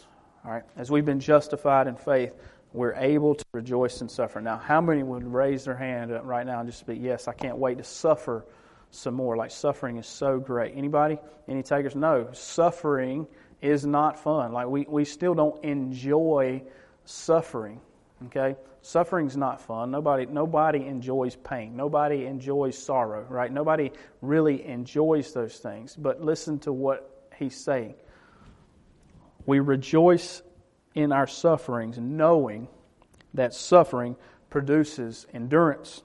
All 0.44 0.50
right? 0.50 0.64
As 0.76 0.90
we've 0.90 1.04
been 1.04 1.20
justified 1.20 1.86
in 1.86 1.94
faith, 1.94 2.34
we're 2.72 2.94
able 2.94 3.36
to 3.36 3.44
rejoice 3.52 4.00
in 4.00 4.08
suffering. 4.08 4.44
Now, 4.44 4.56
how 4.56 4.80
many 4.80 5.04
would 5.04 5.22
raise 5.22 5.66
their 5.66 5.76
hand 5.76 6.10
right 6.24 6.44
now 6.44 6.58
and 6.58 6.68
just 6.68 6.84
be, 6.84 6.96
yes, 6.96 7.28
I 7.28 7.32
can't 7.32 7.58
wait 7.58 7.78
to 7.78 7.84
suffer 7.84 8.44
some 8.90 9.14
more. 9.14 9.36
Like 9.36 9.52
suffering 9.52 9.98
is 9.98 10.06
so 10.08 10.40
great. 10.40 10.74
Anybody? 10.76 11.18
Any 11.46 11.62
takers? 11.62 11.94
No. 11.94 12.28
Suffering 12.32 13.28
is 13.66 13.84
not 13.84 14.18
fun. 14.18 14.52
Like 14.52 14.68
we, 14.68 14.86
we 14.88 15.04
still 15.04 15.34
don't 15.34 15.62
enjoy 15.64 16.62
suffering. 17.04 17.80
Okay? 18.26 18.56
Suffering's 18.82 19.36
not 19.36 19.60
fun. 19.60 19.90
Nobody 19.90 20.26
nobody 20.26 20.86
enjoys 20.86 21.34
pain. 21.34 21.76
Nobody 21.76 22.24
enjoys 22.26 22.78
sorrow, 22.78 23.26
right? 23.28 23.52
Nobody 23.52 23.90
really 24.22 24.64
enjoys 24.64 25.32
those 25.32 25.56
things. 25.56 25.96
But 25.96 26.22
listen 26.22 26.60
to 26.60 26.72
what 26.72 27.28
he's 27.36 27.56
saying. 27.56 27.94
We 29.44 29.58
rejoice 29.58 30.42
in 30.94 31.12
our 31.12 31.26
sufferings, 31.26 31.98
knowing 31.98 32.68
that 33.34 33.54
suffering 33.54 34.16
produces 34.50 35.26
endurance. 35.34 36.02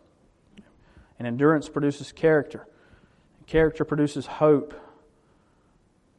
And 1.20 1.28
endurance 1.28 1.70
produces 1.70 2.12
character. 2.12 2.68
Character 3.46 3.86
produces 3.86 4.26
hope. 4.26 4.74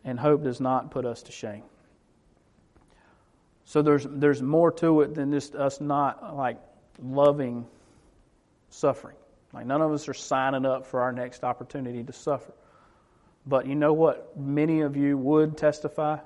And 0.05 0.19
hope 0.19 0.43
does 0.43 0.61
not 0.61 0.91
put 0.91 1.05
us 1.05 1.23
to 1.25 1.33
shame. 1.33 1.63
So 3.65 3.83
there's 3.83 4.07
there's 4.09 4.43
more 4.43 4.73
to 4.73 5.03
it 5.03 5.15
than 5.15 5.31
just 5.33 5.55
us 5.55 5.81
not 5.81 6.37
like 6.37 6.59
loving 7.03 7.67
suffering. 8.71 9.17
Like 9.53 9.67
none 9.67 9.83
of 9.83 9.93
us 9.93 10.09
are 10.09 10.15
signing 10.15 10.67
up 10.67 10.87
for 10.87 11.01
our 11.01 11.13
next 11.13 11.45
opportunity 11.45 12.03
to 12.05 12.13
suffer. 12.13 12.53
But 13.47 13.67
you 13.67 13.75
know 13.75 13.93
what 13.93 14.37
many 14.39 14.81
of 14.81 14.97
you 14.97 15.17
would 15.19 15.57
testify 15.57 16.19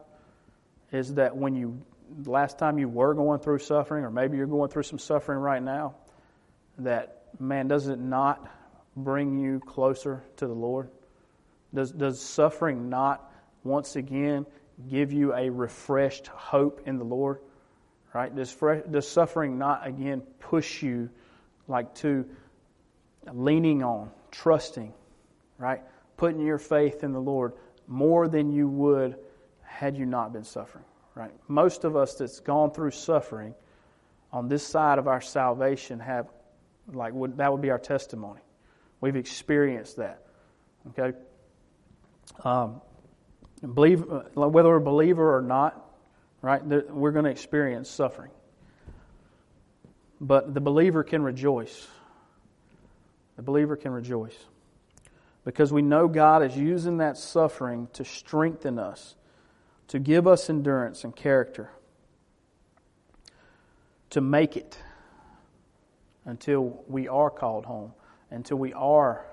is 0.93 1.15
that 1.15 1.37
when 1.37 1.55
you 1.55 1.81
last 2.25 2.59
time 2.59 2.79
you 2.79 2.89
were 2.89 3.15
going 3.15 3.41
through 3.41 3.59
suffering 3.59 4.05
or 4.05 4.11
maybe 4.11 4.37
you're 4.37 4.47
going 4.47 4.71
through 4.71 4.85
some 4.85 4.99
suffering 4.99 5.39
right 5.39 5.62
now 5.62 5.95
that 6.79 7.23
man 7.41 7.69
does 7.69 7.89
it 7.89 7.99
not 7.99 8.49
bring 8.97 9.39
you 9.39 9.61
closer 9.61 10.23
to 10.37 10.47
the 10.47 10.55
Lord? 10.55 10.91
Does 11.75 11.91
does 11.91 12.21
suffering 12.21 12.89
not 12.89 13.33
once 13.67 13.97
again 13.97 14.47
give 14.89 15.13
you 15.13 15.35
a 15.35 15.51
refreshed 15.51 16.27
hope 16.29 16.83
in 16.87 16.99
the 16.99 17.05
Lord? 17.05 17.41
Right? 18.13 18.35
Does, 18.35 18.51
fresh, 18.51 18.83
does 18.91 19.07
suffering 19.07 19.59
not 19.59 19.87
again 19.87 20.23
push 20.41 20.83
you 20.83 21.11
like 21.69 21.95
to 21.97 22.25
leaning 23.33 23.83
on, 23.83 24.11
trusting, 24.31 24.93
right? 25.59 25.83
Putting 26.17 26.41
your 26.41 26.59
faith 26.59 27.05
in 27.05 27.13
the 27.13 27.21
Lord 27.21 27.53
more 27.87 28.29
than 28.29 28.53
you 28.53 28.69
would 28.69 29.17
had 29.63 29.97
you 29.97 30.07
not 30.07 30.33
been 30.33 30.45
suffering, 30.45 30.85
right? 31.15 31.33
Most 31.49 31.85
of 31.85 31.97
us 31.97 32.15
that's 32.15 32.41
gone 32.41 32.71
through 32.71 32.93
suffering 32.93 33.55
on 34.33 34.49
this 34.49 34.67
side 34.67 34.99
of 34.99 35.09
our 35.09 35.21
salvation 35.21 35.99
have 36.01 36.29
like 36.93 37.13
would, 37.13 37.37
that 37.39 37.51
would 37.51 37.61
be 37.61 37.71
our 37.71 37.79
testimony. 37.79 38.41
We've 39.01 39.17
experienced 39.17 39.97
that. 39.97 40.23
Okay? 40.91 41.17
Um, 42.45 42.81
believe, 43.61 44.05
whether 44.35 44.69
we're 44.69 44.77
a 44.77 44.81
believer 44.81 45.37
or 45.37 45.42
not, 45.42 45.83
right, 46.42 46.64
we're 46.64 47.12
going 47.12 47.25
to 47.25 47.31
experience 47.31 47.88
suffering. 47.88 48.31
But 50.21 50.55
the 50.55 50.61
believer 50.61 51.05
can 51.05 51.23
rejoice. 51.23 51.87
The 53.37 53.42
believer 53.42 53.77
can 53.77 53.92
rejoice. 53.92 54.37
Because 55.45 55.73
we 55.73 55.83
know 55.83 56.09
God 56.09 56.42
is 56.42 56.57
using 56.57 56.99
that 56.99 57.16
suffering 57.16 57.88
to 57.92 58.05
strengthen 58.05 58.79
us, 58.79 59.14
to 59.88 59.99
give 59.99 60.27
us 60.27 60.51
endurance 60.51 61.05
and 61.05 61.14
character, 61.14 61.71
to 64.11 64.21
make 64.21 64.57
it 64.57 64.79
until 66.25 66.83
we 66.88 67.07
are 67.07 67.31
called 67.31 67.66
home, 67.66 67.92
until 68.31 68.57
we 68.57 68.73
are 68.73 69.25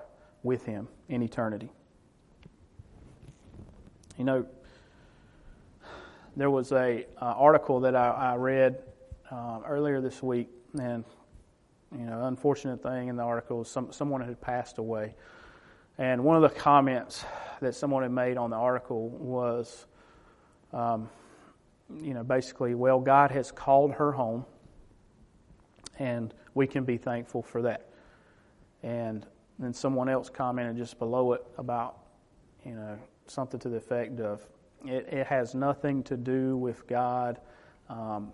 with 0.42 0.64
Him 0.64 0.88
in 1.08 1.22
eternity. 1.22 1.70
You 4.16 4.24
know, 4.24 4.46
there 6.36 6.50
was 6.50 6.70
a 6.70 7.04
uh, 7.20 7.24
article 7.24 7.80
that 7.80 7.96
I, 7.96 8.10
I 8.10 8.36
read 8.36 8.78
uh, 9.28 9.58
earlier 9.66 10.00
this 10.00 10.22
week, 10.22 10.48
and 10.78 11.04
you 11.90 12.04
know, 12.04 12.26
unfortunate 12.26 12.80
thing 12.80 13.08
in 13.08 13.16
the 13.16 13.24
article, 13.24 13.64
some 13.64 13.90
someone 13.90 14.20
had 14.20 14.40
passed 14.40 14.78
away, 14.78 15.14
and 15.98 16.22
one 16.22 16.36
of 16.36 16.42
the 16.42 16.60
comments 16.60 17.24
that 17.60 17.74
someone 17.74 18.04
had 18.04 18.12
made 18.12 18.36
on 18.36 18.50
the 18.50 18.56
article 18.56 19.08
was, 19.08 19.86
um, 20.72 21.08
you 22.00 22.14
know, 22.14 22.22
basically, 22.22 22.76
well, 22.76 23.00
God 23.00 23.32
has 23.32 23.50
called 23.50 23.94
her 23.94 24.12
home, 24.12 24.44
and 25.98 26.32
we 26.54 26.68
can 26.68 26.84
be 26.84 26.98
thankful 26.98 27.42
for 27.42 27.62
that. 27.62 27.88
And 28.84 29.26
then 29.58 29.72
someone 29.72 30.08
else 30.08 30.30
commented 30.30 30.76
just 30.76 31.00
below 31.00 31.32
it 31.32 31.44
about, 31.58 31.98
you 32.64 32.74
know, 32.74 32.96
something 33.26 33.60
to 33.60 33.68
the 33.68 33.76
effect 33.76 34.20
of 34.20 34.46
it, 34.86 35.08
it 35.10 35.26
has 35.26 35.54
nothing 35.54 36.02
to 36.04 36.16
do 36.16 36.56
with 36.56 36.86
God. 36.86 37.38
Um, 37.88 38.32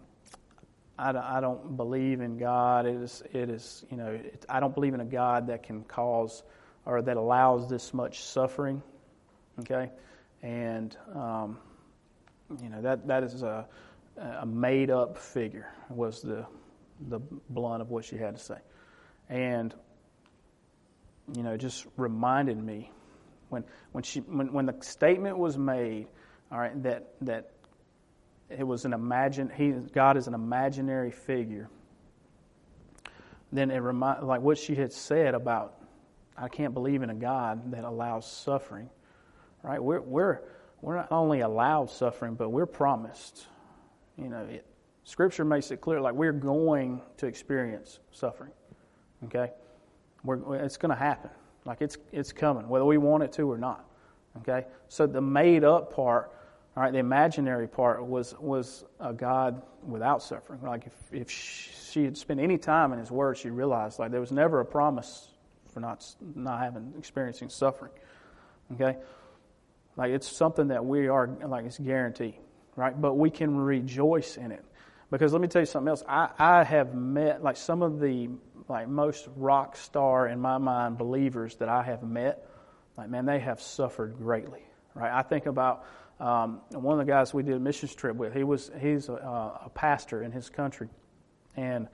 I, 0.98 1.10
I, 1.10 1.40
don't 1.40 1.76
believe 1.76 2.20
in 2.20 2.38
God. 2.38 2.86
It 2.86 2.96
is, 2.96 3.22
it 3.32 3.48
is 3.48 3.84
you 3.90 3.96
know, 3.96 4.08
it, 4.08 4.44
I 4.48 4.60
don't 4.60 4.74
believe 4.74 4.94
in 4.94 5.00
a 5.00 5.04
God 5.04 5.46
that 5.46 5.62
can 5.62 5.82
cause 5.84 6.42
or 6.84 7.02
that 7.02 7.16
allows 7.16 7.68
this 7.68 7.94
much 7.94 8.20
suffering. 8.20 8.82
Okay, 9.60 9.90
and 10.42 10.96
um, 11.14 11.58
you 12.62 12.68
know 12.68 12.80
that 12.80 13.06
that 13.06 13.22
is 13.22 13.42
a, 13.42 13.66
a 14.16 14.46
made 14.46 14.90
up 14.90 15.18
figure 15.18 15.68
was 15.88 16.22
the 16.22 16.46
the 17.08 17.20
blunt 17.50 17.82
of 17.82 17.90
what 17.90 18.04
she 18.04 18.16
had 18.16 18.36
to 18.36 18.42
say, 18.42 18.58
and 19.28 19.74
you 21.34 21.42
know 21.42 21.56
just 21.56 21.86
reminded 21.96 22.62
me 22.62 22.90
when, 23.50 23.64
when, 23.92 24.02
she, 24.02 24.20
when, 24.20 24.52
when 24.52 24.66
the 24.66 24.74
statement 24.80 25.36
was 25.36 25.58
made, 25.58 26.06
all 26.50 26.58
right, 26.58 26.82
that, 26.82 27.12
that 27.20 27.50
it 28.48 28.66
was 28.66 28.84
an 28.84 28.92
imagine, 28.92 29.50
he, 29.54 29.70
God 29.70 30.16
is 30.16 30.26
an 30.26 30.34
imaginary 30.34 31.10
figure, 31.10 31.68
then 33.52 33.70
it 33.70 33.78
remind, 33.78 34.26
like 34.26 34.40
what 34.40 34.58
she 34.58 34.74
had 34.74 34.92
said 34.92 35.34
about, 35.34 35.74
I 36.36 36.48
can't 36.48 36.72
believe 36.72 37.02
in 37.02 37.10
a 37.10 37.14
God 37.14 37.72
that 37.72 37.84
allows 37.84 38.30
suffering, 38.30 38.88
right? 39.62 39.82
We're, 39.82 40.00
we're, 40.00 40.40
we're 40.80 40.96
not 40.96 41.12
only 41.12 41.40
allowed 41.40 41.90
suffering, 41.90 42.34
but 42.34 42.48
we're 42.48 42.66
promised. 42.66 43.46
You 44.16 44.28
know, 44.28 44.44
it, 44.44 44.64
Scripture 45.04 45.44
makes 45.44 45.70
it 45.70 45.80
clear, 45.80 46.00
like 46.00 46.14
we're 46.14 46.32
going 46.32 47.02
to 47.18 47.26
experience 47.26 47.98
suffering. 48.12 48.52
Okay, 49.24 49.52
we're, 50.24 50.64
it's 50.64 50.76
going 50.76 50.90
to 50.90 50.96
happen. 50.96 51.30
Like 51.64 51.82
it's 51.82 51.98
it's 52.12 52.32
coming, 52.32 52.68
whether 52.68 52.84
we 52.84 52.98
want 52.98 53.22
it 53.22 53.32
to 53.34 53.50
or 53.50 53.58
not. 53.58 53.84
Okay? 54.38 54.66
So 54.88 55.06
the 55.06 55.20
made 55.20 55.64
up 55.64 55.94
part, 55.94 56.32
all 56.76 56.82
right, 56.82 56.92
the 56.92 56.98
imaginary 56.98 57.68
part 57.68 58.04
was 58.04 58.34
was 58.38 58.84
a 58.98 59.12
God 59.12 59.62
without 59.82 60.22
suffering. 60.22 60.60
Like 60.62 60.86
if, 60.86 61.12
if 61.12 61.30
she 61.30 62.04
had 62.04 62.16
spent 62.16 62.40
any 62.40 62.58
time 62.58 62.92
in 62.92 62.98
his 62.98 63.10
word, 63.10 63.36
she 63.36 63.50
realized 63.50 63.98
like 63.98 64.10
there 64.10 64.20
was 64.20 64.32
never 64.32 64.60
a 64.60 64.64
promise 64.64 65.28
for 65.72 65.80
not 65.80 66.04
not 66.34 66.60
having 66.60 66.94
experiencing 66.98 67.48
suffering. 67.48 67.92
Okay? 68.74 68.96
Like 69.96 70.12
it's 70.12 70.28
something 70.28 70.68
that 70.68 70.84
we 70.84 71.08
are 71.08 71.28
like 71.46 71.66
it's 71.66 71.78
guaranteed, 71.78 72.34
right? 72.76 72.98
But 72.98 73.14
we 73.14 73.30
can 73.30 73.56
rejoice 73.56 74.36
in 74.36 74.52
it. 74.52 74.64
Because 75.10 75.32
let 75.32 75.42
me 75.42 75.48
tell 75.48 75.60
you 75.60 75.66
something 75.66 75.88
else. 75.88 76.04
I, 76.08 76.30
I 76.38 76.62
have 76.62 76.94
met 76.94 77.42
like 77.42 77.56
some 77.56 77.82
of 77.82 77.98
the 77.98 78.30
like 78.70 78.88
most 78.88 79.28
rock 79.36 79.76
star 79.76 80.28
in 80.28 80.40
my 80.40 80.58
mind 80.58 80.96
believers 80.96 81.56
that 81.56 81.68
I 81.68 81.82
have 81.82 82.02
met, 82.02 82.48
like 82.96 83.10
man, 83.10 83.26
they 83.26 83.40
have 83.40 83.60
suffered 83.60 84.16
greatly. 84.16 84.62
Right? 84.94 85.12
I 85.12 85.22
think 85.22 85.46
about 85.46 85.84
um, 86.20 86.60
one 86.70 86.98
of 86.98 87.06
the 87.06 87.10
guys 87.10 87.34
we 87.34 87.42
did 87.42 87.54
a 87.54 87.60
missions 87.60 87.94
trip 87.94 88.16
with. 88.16 88.32
He 88.32 88.44
was 88.44 88.70
he's 88.80 89.08
a, 89.08 89.12
a 89.12 89.70
pastor 89.74 90.22
in 90.22 90.32
his 90.32 90.48
country, 90.48 90.88
and 91.56 91.88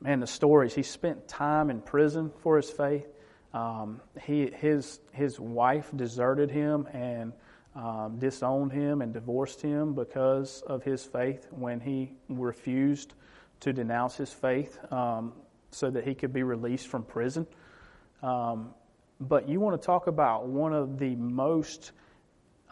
man, 0.00 0.20
the 0.20 0.26
stories 0.26 0.74
he 0.74 0.82
spent 0.82 1.26
time 1.26 1.70
in 1.70 1.80
prison 1.80 2.30
for 2.42 2.56
his 2.56 2.70
faith. 2.70 3.06
Um, 3.52 4.00
he 4.22 4.50
his 4.50 5.00
his 5.12 5.40
wife 5.40 5.90
deserted 5.96 6.50
him 6.50 6.86
and 6.92 7.32
um, 7.74 8.18
disowned 8.18 8.72
him 8.72 9.00
and 9.00 9.12
divorced 9.12 9.62
him 9.62 9.94
because 9.94 10.62
of 10.66 10.82
his 10.82 11.04
faith 11.04 11.46
when 11.50 11.80
he 11.80 12.12
refused 12.28 13.14
to 13.60 13.72
denounce 13.72 14.16
his 14.16 14.32
faith. 14.32 14.78
Um, 14.92 15.32
so 15.70 15.90
that 15.90 16.04
he 16.04 16.14
could 16.14 16.32
be 16.32 16.42
released 16.42 16.88
from 16.88 17.04
prison. 17.04 17.46
Um, 18.22 18.70
but 19.20 19.48
you 19.48 19.60
want 19.60 19.80
to 19.80 19.84
talk 19.84 20.06
about 20.06 20.46
one 20.46 20.72
of 20.72 20.98
the 20.98 21.14
most 21.16 21.92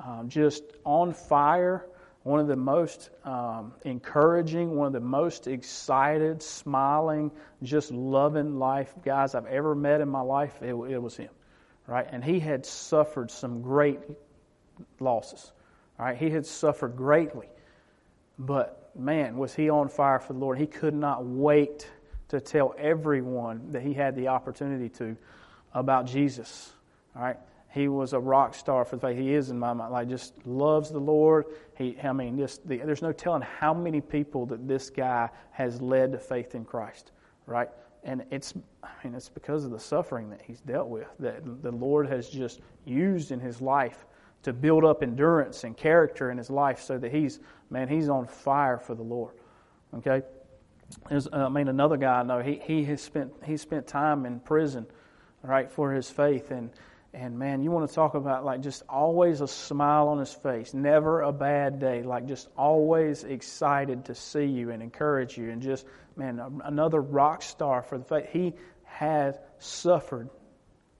um, 0.05 0.29
just 0.29 0.63
on 0.85 1.13
fire 1.13 1.85
one 2.29 2.41
of 2.41 2.47
the 2.47 2.57
most 2.57 3.09
um, 3.25 3.73
encouraging, 3.87 4.77
one 4.77 4.87
of 4.87 4.93
the 4.93 5.01
most 5.01 5.47
excited, 5.47 6.43
smiling, 6.43 7.31
just 7.63 7.91
loving 7.91 8.59
life 8.59 8.93
guys 9.03 9.35
I've 9.35 9.47
ever 9.47 9.75
met 9.75 10.03
in 10.03 10.11
my 10.11 10.21
life. 10.21 10.61
It, 10.61 10.75
it 10.75 10.99
was 10.99 11.17
him, 11.17 11.31
right? 11.87 12.07
And 12.11 12.23
he 12.23 12.39
had 12.39 12.67
suffered 12.67 13.31
some 13.31 13.63
great 13.63 14.01
losses, 15.01 15.53
right? 15.99 16.19
He 16.19 16.29
had 16.29 16.45
suffered 16.45 16.97
greatly, 16.97 17.49
but 18.39 18.91
man, 18.95 19.39
was 19.39 19.55
he 19.55 19.71
on 19.71 19.89
fire 19.89 20.19
for 20.19 20.35
the 20.35 20.39
Lord? 20.39 20.59
He 20.59 20.67
could 20.67 20.95
not 20.95 21.25
wait 21.25 21.89
to 22.29 22.41
tell 22.41 22.75
everyone 22.79 23.73
that 23.73 23.83
he 23.83 23.95
had 23.95 24.15
the 24.15 24.29
opportunity 24.29 24.89
to 24.91 25.17
about 25.75 26.07
Jesus. 26.07 26.73
All 27.17 27.23
right, 27.23 27.39
he 27.71 27.89
was 27.89 28.13
a 28.13 28.21
rock 28.21 28.55
star 28.55 28.85
for 28.85 28.97
the 28.97 29.03
faith. 29.03 29.19
He 29.19 29.35
is 29.35 29.51
in 29.51 29.59
my 29.59 29.73
mind. 29.73 29.93
Like 29.93 30.09
just 30.09 30.35
loves 30.47 30.91
the 30.91 30.99
Lord. 30.99 31.47
He, 31.77 31.97
I 32.03 32.13
mean, 32.13 32.39
just 32.39 32.67
the, 32.69 32.79
there's 32.79 33.03
no 33.03 33.13
telling 33.13 33.43
how 33.43 33.73
many 33.73 34.01
people 34.01 34.47
that 34.47 34.69
this 34.69 34.91
guy 34.91 35.31
has 35.51 35.81
led 35.81 36.13
to 36.13 36.19
faith 36.19 36.55
in 36.55 36.65
Christ. 36.65 37.13
Right, 37.47 37.71
and 38.05 38.25
it's, 38.31 38.53
I 38.83 38.91
mean, 39.03 39.15
it's 39.15 39.31
because 39.31 39.65
of 39.65 39.71
the 39.71 39.81
suffering 39.81 40.29
that 40.31 40.43
he's 40.43 40.61
dealt 40.61 40.89
with 40.89 41.09
that 41.19 41.63
the 41.63 41.73
Lord 41.73 42.07
has 42.09 42.29
just 42.29 42.61
used 42.85 43.33
in 43.33 43.41
his 43.41 43.63
life 43.63 44.05
to 44.43 44.53
build 44.53 44.85
up 44.85 45.03
endurance 45.03 45.65
and 45.65 45.77
character 45.77 46.31
in 46.31 46.39
his 46.39 46.51
life, 46.51 46.81
so 46.81 46.99
that 46.99 47.11
he's, 47.11 47.41
man, 47.71 47.89
he's 47.89 48.09
on 48.09 48.27
fire 48.27 48.79
for 48.79 48.95
the 48.95 49.03
Lord. 49.03 49.35
Okay. 49.95 50.23
There's, 51.09 51.27
uh, 51.27 51.47
I 51.47 51.49
mean, 51.49 51.69
another 51.69 51.97
guy 51.97 52.21
I 52.21 52.23
know. 52.23 52.41
He 52.41 52.61
he 52.63 52.85
has 52.85 53.03
spent 53.03 53.33
he 53.45 53.57
spent 53.57 53.87
time 53.87 54.25
in 54.27 54.41
prison, 54.41 54.87
right, 55.43 55.71
for 55.71 55.93
his 55.93 56.09
faith, 56.11 56.51
and 56.51 56.71
and 57.13 57.39
man, 57.39 57.63
you 57.63 57.71
want 57.71 57.89
to 57.89 57.95
talk 57.95 58.15
about 58.15 58.45
like 58.45 58.61
just 58.63 58.83
always 58.89 59.41
a 59.41 59.49
smile 59.49 60.09
on 60.09 60.19
his 60.19 60.33
face, 60.33 60.75
never 60.75 61.23
a 61.23 61.33
bad 61.33 61.79
day, 61.79 62.03
like 62.03 62.27
just 62.27 62.49
always 62.57 63.25
excited 63.25 64.07
to 64.07 64.15
see 64.15 64.45
you 64.45 64.71
and 64.71 64.83
encourage 64.83 65.37
you, 65.37 65.51
and 65.51 65.63
just, 65.63 65.87
man, 66.17 66.41
another 66.65 67.01
rock 67.01 67.43
star 67.43 67.83
for 67.83 67.99
the 67.99 68.05
faith. 68.05 68.29
He 68.31 68.55
had 68.85 69.39
suffered 69.59 70.31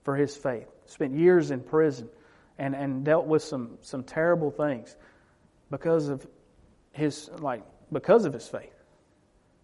for 0.03 0.15
his 0.15 0.35
faith, 0.35 0.67
spent 0.85 1.15
years 1.15 1.51
in 1.51 1.61
prison, 1.61 2.09
and, 2.57 2.75
and 2.75 3.03
dealt 3.03 3.25
with 3.25 3.43
some, 3.43 3.77
some 3.81 4.03
terrible 4.03 4.51
things 4.51 4.95
because 5.69 6.09
of 6.09 6.25
his, 6.91 7.29
like, 7.39 7.63
because 7.91 8.25
of 8.25 8.33
his 8.33 8.47
faith 8.47 8.78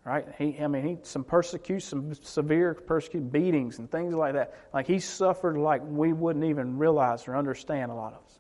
right? 0.06 0.26
He, 0.38 0.58
I 0.62 0.68
mean, 0.68 0.88
he 0.88 0.98
some 1.02 1.24
persecution, 1.24 1.82
some 1.82 2.14
severe 2.24 2.76
persecution, 2.76 3.30
beatings, 3.30 3.80
and 3.80 3.92
things 3.92 4.14
like 4.14 4.34
that. 4.34 4.54
Like 4.74 4.88
he 4.88 5.00
suffered 5.00 5.58
like 5.58 5.82
we 5.84 6.14
wouldn't 6.14 6.46
even 6.46 6.78
realize 6.78 7.28
or 7.28 7.36
understand. 7.36 7.92
A 7.92 7.96
lot 7.96 8.14
of 8.14 8.20
us, 8.20 8.40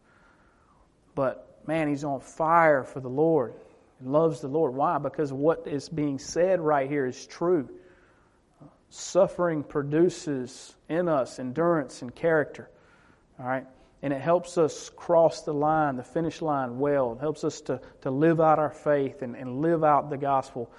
but 1.16 1.60
man, 1.68 1.90
he's 1.90 2.04
on 2.04 2.20
fire 2.22 2.84
for 2.84 3.00
the 3.00 3.10
Lord. 3.10 3.54
He 4.00 4.08
loves 4.08 4.42
the 4.42 4.48
Lord. 4.48 4.76
Why? 4.76 5.00
Because 5.00 5.34
what 5.34 5.68
is 5.68 5.90
being 5.90 6.20
said 6.20 6.62
right 6.62 6.90
here 6.90 7.06
is 7.06 7.26
true. 7.26 7.70
Suffering 8.90 9.64
produces 9.64 10.76
in 10.88 11.08
us 11.08 11.40
endurance 11.40 12.02
and 12.02 12.14
character. 12.14 12.70
All 13.40 13.46
right. 13.46 13.66
And 14.02 14.14
it 14.14 14.22
helps 14.22 14.58
us 14.58 14.92
cross 14.96 15.42
the 15.42 15.54
line, 15.54 15.96
the 15.96 16.04
finish 16.04 16.42
line 16.42 16.78
well. 16.78 17.14
It 17.14 17.20
helps 17.22 17.44
us 17.44 17.62
to, 17.62 17.82
to 18.02 18.12
live 18.12 18.40
out 18.40 18.60
our 18.60 18.70
faith 18.70 19.24
and, 19.24 19.36
and 19.36 19.62
live 19.62 19.84
out 19.84 20.10
the 20.10 20.18
gospel 20.18 20.70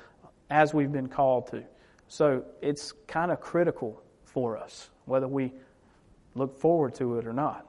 as 0.50 0.72
we've 0.72 0.92
been 0.92 1.08
called 1.08 1.48
to. 1.48 1.64
So 2.08 2.44
it's 2.62 2.92
kind 3.06 3.32
of 3.32 3.40
critical 3.40 4.02
for 4.24 4.56
us 4.56 4.90
whether 5.06 5.26
we 5.26 5.52
look 6.34 6.58
forward 6.58 6.94
to 6.96 7.18
it 7.18 7.26
or 7.26 7.32
not. 7.32 7.66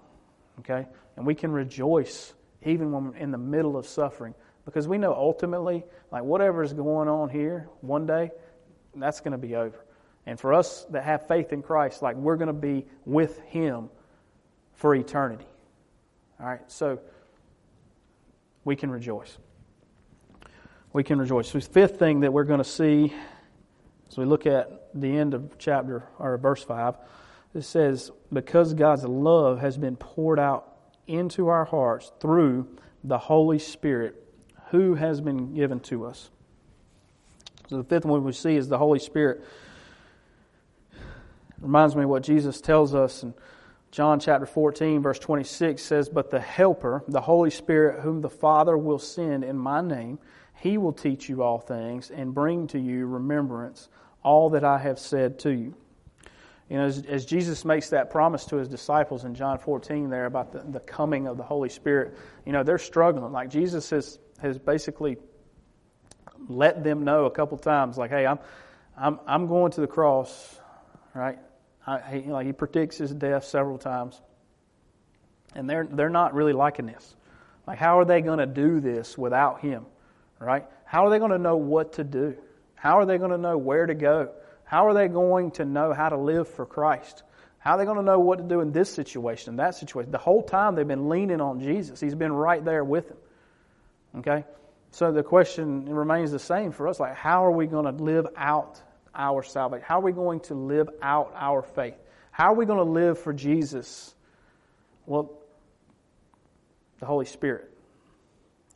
Okay? 0.59 0.85
And 1.15 1.25
we 1.25 1.33
can 1.33 1.51
rejoice 1.51 2.33
even 2.63 2.91
when 2.91 3.05
we're 3.05 3.17
in 3.17 3.31
the 3.31 3.37
middle 3.37 3.77
of 3.77 3.87
suffering 3.87 4.33
because 4.65 4.87
we 4.87 4.97
know 4.97 5.13
ultimately, 5.13 5.85
like 6.11 6.23
whatever 6.23 6.61
is 6.61 6.73
going 6.73 7.07
on 7.07 7.29
here, 7.29 7.69
one 7.81 8.05
day, 8.05 8.31
that's 8.95 9.21
going 9.21 9.31
to 9.31 9.37
be 9.37 9.55
over. 9.55 9.77
And 10.25 10.37
for 10.37 10.53
us 10.53 10.85
that 10.89 11.03
have 11.03 11.27
faith 11.27 11.53
in 11.53 11.61
Christ, 11.61 12.01
like 12.01 12.17
we're 12.17 12.35
going 12.35 12.47
to 12.47 12.53
be 12.53 12.85
with 13.05 13.39
Him 13.43 13.89
for 14.73 14.93
eternity. 14.93 15.47
All 16.39 16.47
right? 16.47 16.69
So 16.69 16.99
we 18.65 18.75
can 18.75 18.91
rejoice 18.91 19.37
we 20.97 21.03
can 21.03 21.19
rejoice. 21.19 21.49
So 21.49 21.59
the 21.59 21.65
fifth 21.69 21.99
thing 21.99 22.21
that 22.21 22.33
we're 22.33 22.43
going 22.43 22.57
to 22.57 22.63
see 22.63 23.13
as 24.09 24.17
we 24.17 24.25
look 24.25 24.47
at 24.47 24.89
the 24.99 25.15
end 25.15 25.35
of 25.35 25.59
chapter 25.59 26.07
or 26.17 26.35
verse 26.39 26.63
5, 26.63 26.97
it 27.53 27.61
says, 27.61 28.09
Because 28.33 28.73
God's 28.73 29.03
love 29.03 29.59
has 29.59 29.77
been 29.77 29.95
poured 29.95 30.39
out 30.39 30.75
into 31.05 31.49
our 31.49 31.65
hearts 31.65 32.11
through 32.19 32.67
the 33.03 33.19
Holy 33.19 33.59
Spirit 33.59 34.15
who 34.71 34.95
has 34.95 35.21
been 35.21 35.53
given 35.53 35.79
to 35.81 36.07
us. 36.07 36.31
So 37.69 37.77
the 37.77 37.83
fifth 37.83 38.05
one 38.05 38.23
we 38.23 38.31
see 38.31 38.55
is 38.55 38.67
the 38.67 38.79
Holy 38.79 38.97
Spirit. 38.97 39.45
It 40.93 40.97
reminds 41.59 41.95
me 41.95 42.05
what 42.05 42.23
Jesus 42.23 42.59
tells 42.59 42.95
us 42.95 43.21
in 43.21 43.35
John 43.91 44.19
chapter 44.19 44.47
14, 44.47 45.03
verse 45.03 45.19
26 45.19 45.79
says, 45.79 46.09
But 46.09 46.31
the 46.31 46.39
Helper, 46.39 47.03
the 47.07 47.21
Holy 47.21 47.51
Spirit, 47.51 48.01
whom 48.01 48.21
the 48.21 48.31
Father 48.31 48.75
will 48.75 48.97
send 48.97 49.43
in 49.43 49.59
my 49.59 49.81
name, 49.81 50.17
he 50.57 50.77
will 50.77 50.93
teach 50.93 51.29
you 51.29 51.43
all 51.43 51.59
things 51.59 52.09
and 52.09 52.33
bring 52.33 52.67
to 52.67 52.79
you 52.79 53.05
remembrance 53.05 53.87
all 54.23 54.51
that 54.51 54.63
I 54.63 54.77
have 54.79 54.99
said 54.99 55.39
to 55.39 55.51
you. 55.51 55.75
You 56.69 56.77
know, 56.77 56.85
as, 56.85 57.05
as, 57.05 57.25
Jesus 57.25 57.63
makes 57.63 57.91
that 57.91 58.09
promise 58.09 58.43
to 58.45 58.57
his 58.57 58.67
disciples 58.67 59.23
in 59.23 59.35
John 59.35 59.57
14 59.57 60.09
there 60.09 60.25
about 60.25 60.51
the, 60.51 60.59
the 60.59 60.81
coming 60.81 61.27
of 61.27 61.37
the 61.37 61.43
Holy 61.43 61.69
Spirit, 61.69 62.17
you 62.45 62.51
know, 62.51 62.63
they're 62.63 62.77
struggling. 62.77 63.31
Like 63.31 63.49
Jesus 63.49 63.89
has, 63.91 64.19
has 64.41 64.57
basically 64.57 65.17
let 66.49 66.83
them 66.83 67.03
know 67.05 67.25
a 67.25 67.31
couple 67.31 67.57
times, 67.57 67.97
like, 67.97 68.09
hey, 68.09 68.25
I'm, 68.25 68.39
I'm, 68.97 69.19
I'm 69.25 69.47
going 69.47 69.71
to 69.73 69.81
the 69.81 69.87
cross, 69.87 70.59
right? 71.13 71.39
I, 71.85 71.99
he, 72.19 72.29
like 72.29 72.47
he 72.47 72.51
predicts 72.51 72.97
his 72.97 73.13
death 73.13 73.45
several 73.45 73.77
times. 73.77 74.19
And 75.55 75.69
they're, 75.69 75.87
they're 75.89 76.09
not 76.09 76.33
really 76.33 76.53
liking 76.53 76.87
this. 76.87 77.15
Like, 77.65 77.77
how 77.77 77.99
are 77.99 78.05
they 78.05 78.21
going 78.21 78.39
to 78.39 78.45
do 78.45 78.81
this 78.81 79.17
without 79.17 79.61
him? 79.61 79.85
Right? 80.39 80.65
How 80.85 81.05
are 81.05 81.09
they 81.09 81.19
going 81.19 81.31
to 81.31 81.37
know 81.37 81.57
what 81.57 81.93
to 81.93 82.03
do? 82.03 82.35
How 82.75 82.99
are 82.99 83.05
they 83.05 83.17
going 83.17 83.31
to 83.31 83.37
know 83.37 83.57
where 83.57 83.85
to 83.85 83.93
go? 83.95 84.31
How 84.63 84.87
are 84.87 84.93
they 84.93 85.07
going 85.07 85.51
to 85.51 85.65
know 85.65 85.93
how 85.93 86.09
to 86.09 86.17
live 86.17 86.47
for 86.47 86.65
Christ? 86.65 87.23
How 87.59 87.73
are 87.73 87.77
they 87.77 87.85
going 87.85 87.97
to 87.97 88.03
know 88.03 88.19
what 88.19 88.37
to 88.37 88.43
do 88.43 88.61
in 88.61 88.71
this 88.71 88.89
situation, 88.93 89.53
in 89.53 89.57
that 89.57 89.75
situation? 89.75 90.11
The 90.11 90.17
whole 90.17 90.43
time 90.43 90.75
they've 90.75 90.87
been 90.87 91.09
leaning 91.09 91.41
on 91.41 91.59
Jesus. 91.59 91.99
He's 91.99 92.15
been 92.15 92.31
right 92.31 92.63
there 92.63 92.83
with 92.83 93.09
them. 93.09 93.17
Okay? 94.19 94.45
So 94.91 95.11
the 95.11 95.23
question 95.23 95.85
remains 95.85 96.31
the 96.31 96.39
same 96.39 96.71
for 96.71 96.87
us 96.87 96.99
like, 96.99 97.15
how 97.15 97.45
are 97.45 97.51
we 97.51 97.67
going 97.67 97.85
to 97.85 98.03
live 98.03 98.27
out 98.35 98.81
our 99.13 99.43
salvation? 99.43 99.85
How 99.87 99.99
are 99.99 100.03
we 100.03 100.11
going 100.11 100.39
to 100.41 100.53
live 100.53 100.89
out 101.01 101.33
our 101.35 101.61
faith? 101.61 101.95
How 102.31 102.53
are 102.53 102.55
we 102.55 102.65
going 102.65 102.77
to 102.77 102.91
live 102.91 103.19
for 103.19 103.33
Jesus? 103.33 104.13
Well, 105.05 105.31
the 106.99 107.05
Holy 107.05 107.25
Spirit. 107.25 107.69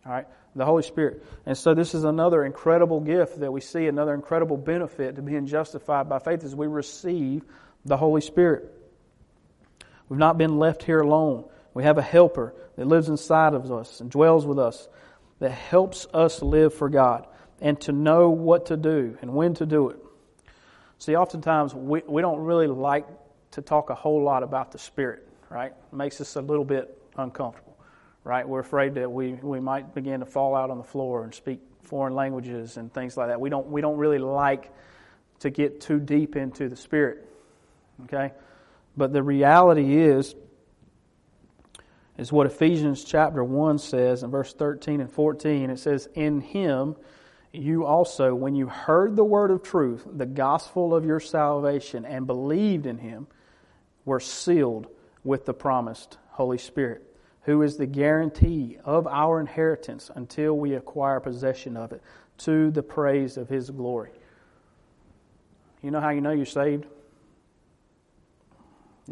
All 0.06 0.12
right? 0.12 0.28
The 0.56 0.66
Holy 0.66 0.84
Spirit. 0.84 1.24
And 1.46 1.58
so 1.58 1.74
this 1.74 1.94
is 1.94 2.04
another 2.04 2.44
incredible 2.44 3.00
gift 3.00 3.40
that 3.40 3.52
we 3.52 3.62
see, 3.62 3.88
another 3.88 4.14
incredible 4.14 4.58
benefit 4.58 5.16
to 5.16 5.22
being 5.22 5.46
justified 5.46 6.10
by 6.10 6.20
faith 6.20 6.44
as 6.44 6.56
we 6.56 6.68
receive 6.68 7.44
the 7.86 7.98
Holy 7.98 8.22
Spirit. 8.22 8.72
We've 10.10 10.20
not 10.20 10.38
been 10.38 10.60
left 10.60 10.84
here 10.84 11.00
alone. 11.00 11.46
We 11.74 11.84
have 11.84 11.98
a 11.98 12.02
helper 12.02 12.54
that 12.76 12.86
lives 12.86 13.08
inside 13.08 13.54
of 13.54 13.72
us 13.72 14.02
and 14.02 14.12
dwells 14.12 14.46
with 14.46 14.60
us 14.60 14.90
that 15.40 15.52
helps 15.52 16.06
us 16.14 16.42
live 16.42 16.74
for 16.74 16.90
God 16.90 17.28
and 17.62 17.80
to 17.82 17.92
know 17.92 18.30
what 18.30 18.68
to 18.68 18.78
do 18.78 19.18
and 19.22 19.34
when 19.34 19.54
to 19.56 19.66
do 19.66 19.90
it. 19.90 20.00
See, 21.00 21.16
oftentimes 21.16 21.74
we, 21.74 22.02
we 22.06 22.22
don't 22.22 22.42
really 22.42 22.68
like 22.68 23.08
to 23.52 23.62
talk 23.62 23.90
a 23.90 23.96
whole 23.96 24.22
lot 24.22 24.44
about 24.44 24.72
the 24.72 24.80
Spirit, 24.80 25.28
right? 25.50 25.72
It 25.72 25.96
makes 25.96 26.20
us 26.20 26.36
a 26.36 26.42
little 26.42 26.66
bit 26.66 27.02
uncomfortable 27.18 27.71
right? 28.24 28.48
We're 28.48 28.60
afraid 28.60 28.96
that 28.96 29.12
we, 29.12 29.34
we 29.34 29.60
might 29.60 29.96
begin 29.96 30.20
to 30.20 30.26
fall 30.26 30.56
out 30.56 30.70
on 30.70 30.78
the 30.78 30.84
floor 30.84 31.24
and 31.24 31.34
speak 31.34 31.60
foreign 31.84 32.14
languages 32.14 32.78
and 32.78 32.94
things 32.94 33.18
like 33.18 33.30
that. 33.30 33.42
We 33.42 33.50
don't, 33.50 33.68
we 33.68 33.82
don't 33.82 33.98
really 33.98 34.20
like 34.20 34.72
to 35.40 35.50
get 35.50 35.82
too 35.82 36.00
deep 36.00 36.36
into 36.36 36.70
the 36.70 36.76
Spirit, 36.76 37.28
okay? 38.04 38.32
But 38.96 39.12
the 39.12 39.24
reality 39.24 39.98
is, 39.98 40.36
is 42.18 42.32
what 42.32 42.46
Ephesians 42.46 43.04
chapter 43.04 43.44
1 43.44 43.80
says 43.80 44.22
in 44.22 44.30
verse 44.30 44.54
13 44.54 45.02
and 45.02 45.12
14. 45.12 45.72
It 45.72 45.80
says, 45.80 46.08
In 46.14 46.42
him 46.42 46.96
you 47.52 47.86
also, 47.86 48.36
when 48.36 48.54
you 48.54 48.68
heard 48.68 49.16
the 49.16 49.24
word 49.24 49.50
of 49.50 49.64
truth, 49.64 50.06
the 50.06 50.26
gospel 50.26 50.94
of 50.94 51.04
your 51.04 51.20
salvation, 51.20 52.06
and 52.06 52.28
believed 52.28 52.86
in 52.86 53.00
him, 53.00 53.28
were 54.06 54.20
sealed 54.20 54.88
with 55.24 55.46
the 55.46 55.54
promised 55.54 56.18
Holy 56.30 56.58
Spirit 56.58 57.11
who 57.44 57.62
is 57.62 57.78
the 57.78 57.86
guarantee 57.86 58.78
of 58.86 59.08
our 59.08 59.40
inheritance 59.40 60.12
until 60.14 60.58
we 60.58 60.74
acquire 60.76 61.20
possession 61.20 61.76
of 61.76 61.92
it, 61.92 62.02
to 62.40 62.72
the 62.72 62.84
praise 62.84 63.38
of 63.38 63.50
his 63.50 63.70
glory. 63.70 64.12
You 65.82 65.92
know 65.92 66.00
how 66.00 66.10
you 66.10 66.22
know 66.22 66.32
you're 66.32 66.46
saved? 66.46 66.86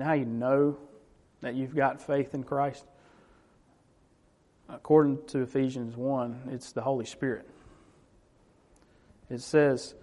How 0.01 0.13
you 0.13 0.25
know 0.25 0.77
that 1.41 1.55
you've 1.55 1.75
got 1.75 2.01
faith 2.01 2.33
in 2.33 2.43
Christ? 2.43 2.85
according 4.69 5.25
to 5.27 5.41
Ephesians 5.41 5.97
1, 5.97 6.49
it's 6.51 6.71
the 6.71 6.81
Holy 6.81 7.05
Spirit. 7.05 7.49
It 9.29 9.41
says, 9.41 9.95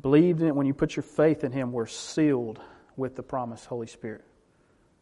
believed 0.00 0.40
in 0.40 0.48
it, 0.48 0.56
when 0.56 0.66
you 0.66 0.74
put 0.74 0.96
your 0.96 1.02
faith 1.02 1.44
in 1.44 1.52
Him, 1.52 1.72
we're 1.72 1.86
sealed 1.86 2.60
with 2.96 3.16
the 3.16 3.22
promised 3.22 3.66
Holy 3.66 3.86
Spirit. 3.86 4.24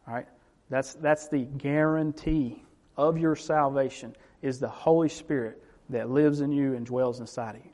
All 0.06 0.14
right? 0.14 0.26
That's, 0.72 0.94
that's 0.94 1.28
the 1.28 1.40
guarantee 1.40 2.64
of 2.96 3.18
your 3.18 3.36
salvation 3.36 4.16
is 4.40 4.58
the 4.58 4.70
Holy 4.70 5.10
Spirit 5.10 5.62
that 5.90 6.08
lives 6.08 6.40
in 6.40 6.50
you 6.50 6.74
and 6.74 6.86
dwells 6.86 7.20
inside 7.20 7.56
of 7.56 7.62
you. 7.62 7.70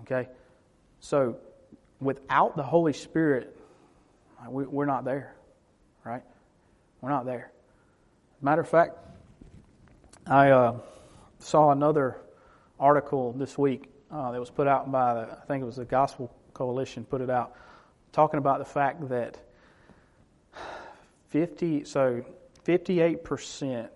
Okay? 0.00 0.28
So, 0.98 1.36
without 2.00 2.56
the 2.56 2.64
Holy 2.64 2.92
Spirit, 2.92 3.56
we, 4.48 4.66
we're 4.66 4.84
not 4.84 5.04
there. 5.04 5.36
Right? 6.02 6.24
We're 7.02 7.10
not 7.10 7.24
there. 7.24 7.52
Matter 8.42 8.62
of 8.62 8.68
fact, 8.68 8.96
I 10.26 10.50
uh, 10.50 10.80
saw 11.38 11.70
another 11.70 12.16
article 12.80 13.32
this 13.32 13.56
week 13.56 13.92
uh, 14.10 14.32
that 14.32 14.40
was 14.40 14.50
put 14.50 14.66
out 14.66 14.90
by, 14.90 15.14
the, 15.14 15.38
I 15.40 15.44
think 15.46 15.62
it 15.62 15.66
was 15.66 15.76
the 15.76 15.84
Gospel 15.84 16.34
Coalition, 16.52 17.04
put 17.04 17.20
it 17.20 17.30
out, 17.30 17.52
talking 18.10 18.38
about 18.38 18.58
the 18.58 18.64
fact 18.64 19.08
that 19.08 19.38
50, 21.28 21.84
so 21.84 22.24
58% 22.64 23.88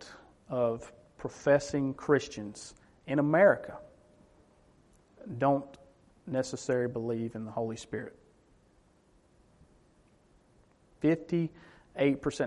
of 0.49 0.93
professing 1.17 1.95
Christians 1.95 2.75
in 3.07 3.19
America 3.19 3.79
don't 5.39 5.67
necessarily 6.27 6.93
believe 6.93 7.35
in 7.35 7.45
the 7.45 7.51
Holy 7.51 7.77
Spirit. 7.77 8.17
58%. 11.03 11.51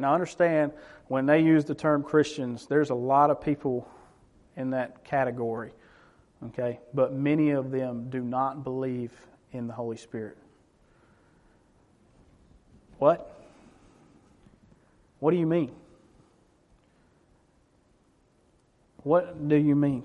Now, 0.02 0.14
understand 0.14 0.72
when 1.08 1.26
they 1.26 1.42
use 1.42 1.66
the 1.66 1.76
term 1.76 2.04
Christians, 2.04 2.68
there's 2.68 2.90
a 2.90 2.96
lot 2.96 3.30
of 3.30 3.42
people 3.42 3.88
in 4.56 4.70
that 4.72 5.04
category, 5.04 5.72
okay? 6.48 6.80
But 6.94 7.14
many 7.14 7.52
of 7.52 7.72
them 7.72 8.10
do 8.10 8.22
not 8.22 8.64
believe 8.64 9.12
in 9.52 9.68
the 9.68 9.74
Holy 9.74 9.98
Spirit. 9.98 10.38
What? 12.98 13.35
What 15.26 15.32
do 15.32 15.38
you 15.38 15.48
mean? 15.48 15.72
What 18.98 19.48
do 19.48 19.56
you 19.56 19.76
mean? 19.76 20.04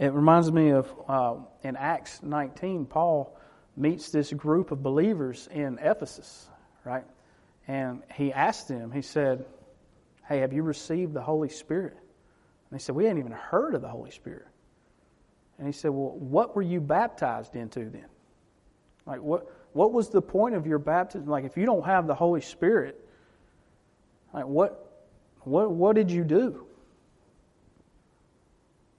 It 0.00 0.12
reminds 0.12 0.50
me 0.50 0.70
of 0.70 0.92
uh, 1.06 1.34
in 1.62 1.76
Acts 1.76 2.20
19, 2.20 2.86
Paul 2.86 3.38
meets 3.76 4.10
this 4.10 4.32
group 4.32 4.72
of 4.72 4.82
believers 4.82 5.48
in 5.52 5.78
Ephesus, 5.78 6.48
right? 6.84 7.04
And 7.68 8.02
he 8.12 8.32
asked 8.32 8.66
them, 8.66 8.90
he 8.90 9.00
said, 9.00 9.44
Hey, 10.28 10.38
have 10.40 10.52
you 10.52 10.64
received 10.64 11.14
the 11.14 11.22
Holy 11.22 11.48
Spirit? 11.48 11.96
And 11.96 12.80
they 12.80 12.82
said, 12.82 12.96
We 12.96 13.04
hadn't 13.04 13.20
even 13.20 13.30
heard 13.30 13.76
of 13.76 13.80
the 13.80 13.88
Holy 13.88 14.10
Spirit. 14.10 14.48
And 15.56 15.68
he 15.68 15.72
said, 15.72 15.92
Well, 15.92 16.16
what 16.18 16.56
were 16.56 16.62
you 16.62 16.80
baptized 16.80 17.54
into 17.54 17.88
then? 17.88 18.06
Like, 19.06 19.22
what, 19.22 19.46
what 19.72 19.92
was 19.92 20.08
the 20.08 20.20
point 20.20 20.56
of 20.56 20.66
your 20.66 20.80
baptism? 20.80 21.28
Like, 21.28 21.44
if 21.44 21.56
you 21.56 21.64
don't 21.64 21.84
have 21.84 22.08
the 22.08 22.14
Holy 22.16 22.40
Spirit, 22.40 22.99
like, 24.32 24.46
what, 24.46 25.04
what, 25.40 25.70
what 25.70 25.96
did 25.96 26.10
you 26.10 26.24
do? 26.24 26.66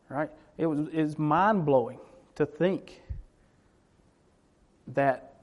Right? 0.10 0.30
It 0.58 0.66
was 0.66 0.88
it's 0.92 1.18
mind 1.18 1.66
blowing 1.66 2.00
to 2.36 2.46
think 2.46 3.02
that 4.88 5.34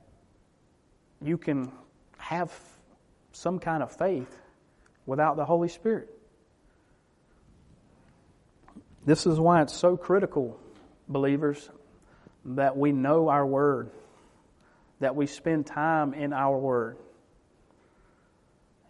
you 1.22 1.38
can 1.38 1.72
have 2.18 2.52
some 3.32 3.58
kind 3.58 3.82
of 3.82 3.90
faith 3.90 4.36
without 5.06 5.36
the 5.36 5.44
Holy 5.44 5.68
Spirit. 5.68 6.08
This 9.06 9.26
is 9.26 9.40
why 9.40 9.62
it's 9.62 9.74
so 9.74 9.96
critical, 9.96 10.60
believers, 11.08 11.70
that 12.44 12.76
we 12.76 12.92
know 12.92 13.28
our 13.28 13.46
Word, 13.46 13.90
that 15.00 15.16
we 15.16 15.26
spend 15.26 15.66
time 15.66 16.12
in 16.12 16.32
our 16.32 16.58
Word. 16.58 16.98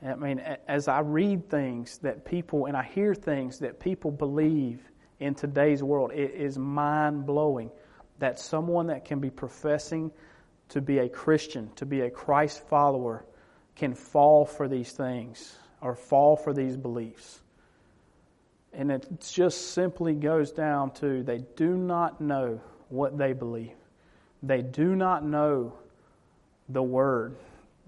I 0.05 0.15
mean, 0.15 0.39
as 0.69 0.87
I 0.87 1.01
read 1.01 1.51
things 1.51 1.99
that 1.99 2.25
people, 2.25 2.67
and 2.67 2.77
I 2.77 2.85
hear 2.85 3.15
things 3.15 3.59
that 3.61 3.81
people 3.81 4.11
believe 4.11 4.81
in 5.19 5.35
today's 5.35 5.83
world, 5.83 6.13
it 6.13 6.33
is 6.35 6.57
mind 6.57 7.27
blowing 7.27 7.71
that 8.19 8.39
someone 8.39 8.87
that 8.89 9.05
can 9.05 9.19
be 9.19 9.31
professing 9.31 10.13
to 10.71 10.81
be 10.81 10.99
a 10.99 11.09
Christian, 11.09 11.71
to 11.77 11.87
be 11.87 12.03
a 12.03 12.11
Christ 12.11 12.67
follower, 12.69 13.25
can 13.75 13.95
fall 13.95 14.45
for 14.45 14.69
these 14.69 14.93
things 14.93 15.57
or 15.81 15.95
fall 15.95 16.37
for 16.37 16.53
these 16.53 16.77
beliefs. 16.77 17.41
And 18.73 18.91
it 18.93 19.07
just 19.21 19.73
simply 19.73 20.15
goes 20.15 20.53
down 20.53 20.93
to 20.95 21.23
they 21.23 21.39
do 21.57 21.77
not 21.77 22.21
know 22.21 22.61
what 22.89 23.17
they 23.17 23.33
believe. 23.33 23.75
They 24.43 24.63
do 24.63 24.95
not 24.95 25.25
know 25.25 25.73
the 26.69 26.83
Word. 26.83 27.37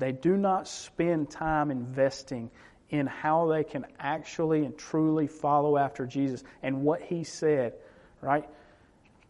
They 0.01 0.13
do 0.13 0.37
not 0.37 0.67
spend 0.67 1.31
time 1.31 1.71
investing 1.71 2.51
in 2.89 3.07
how 3.07 3.47
they 3.47 3.63
can 3.63 3.87
actually 4.01 4.65
and 4.65 4.77
truly 4.77 5.29
follow 5.29 5.77
after 5.77 6.07
Jesus 6.07 6.43
and 6.63 6.83
what 6.83 7.01
He 7.03 7.23
said, 7.23 7.75
right? 8.21 8.49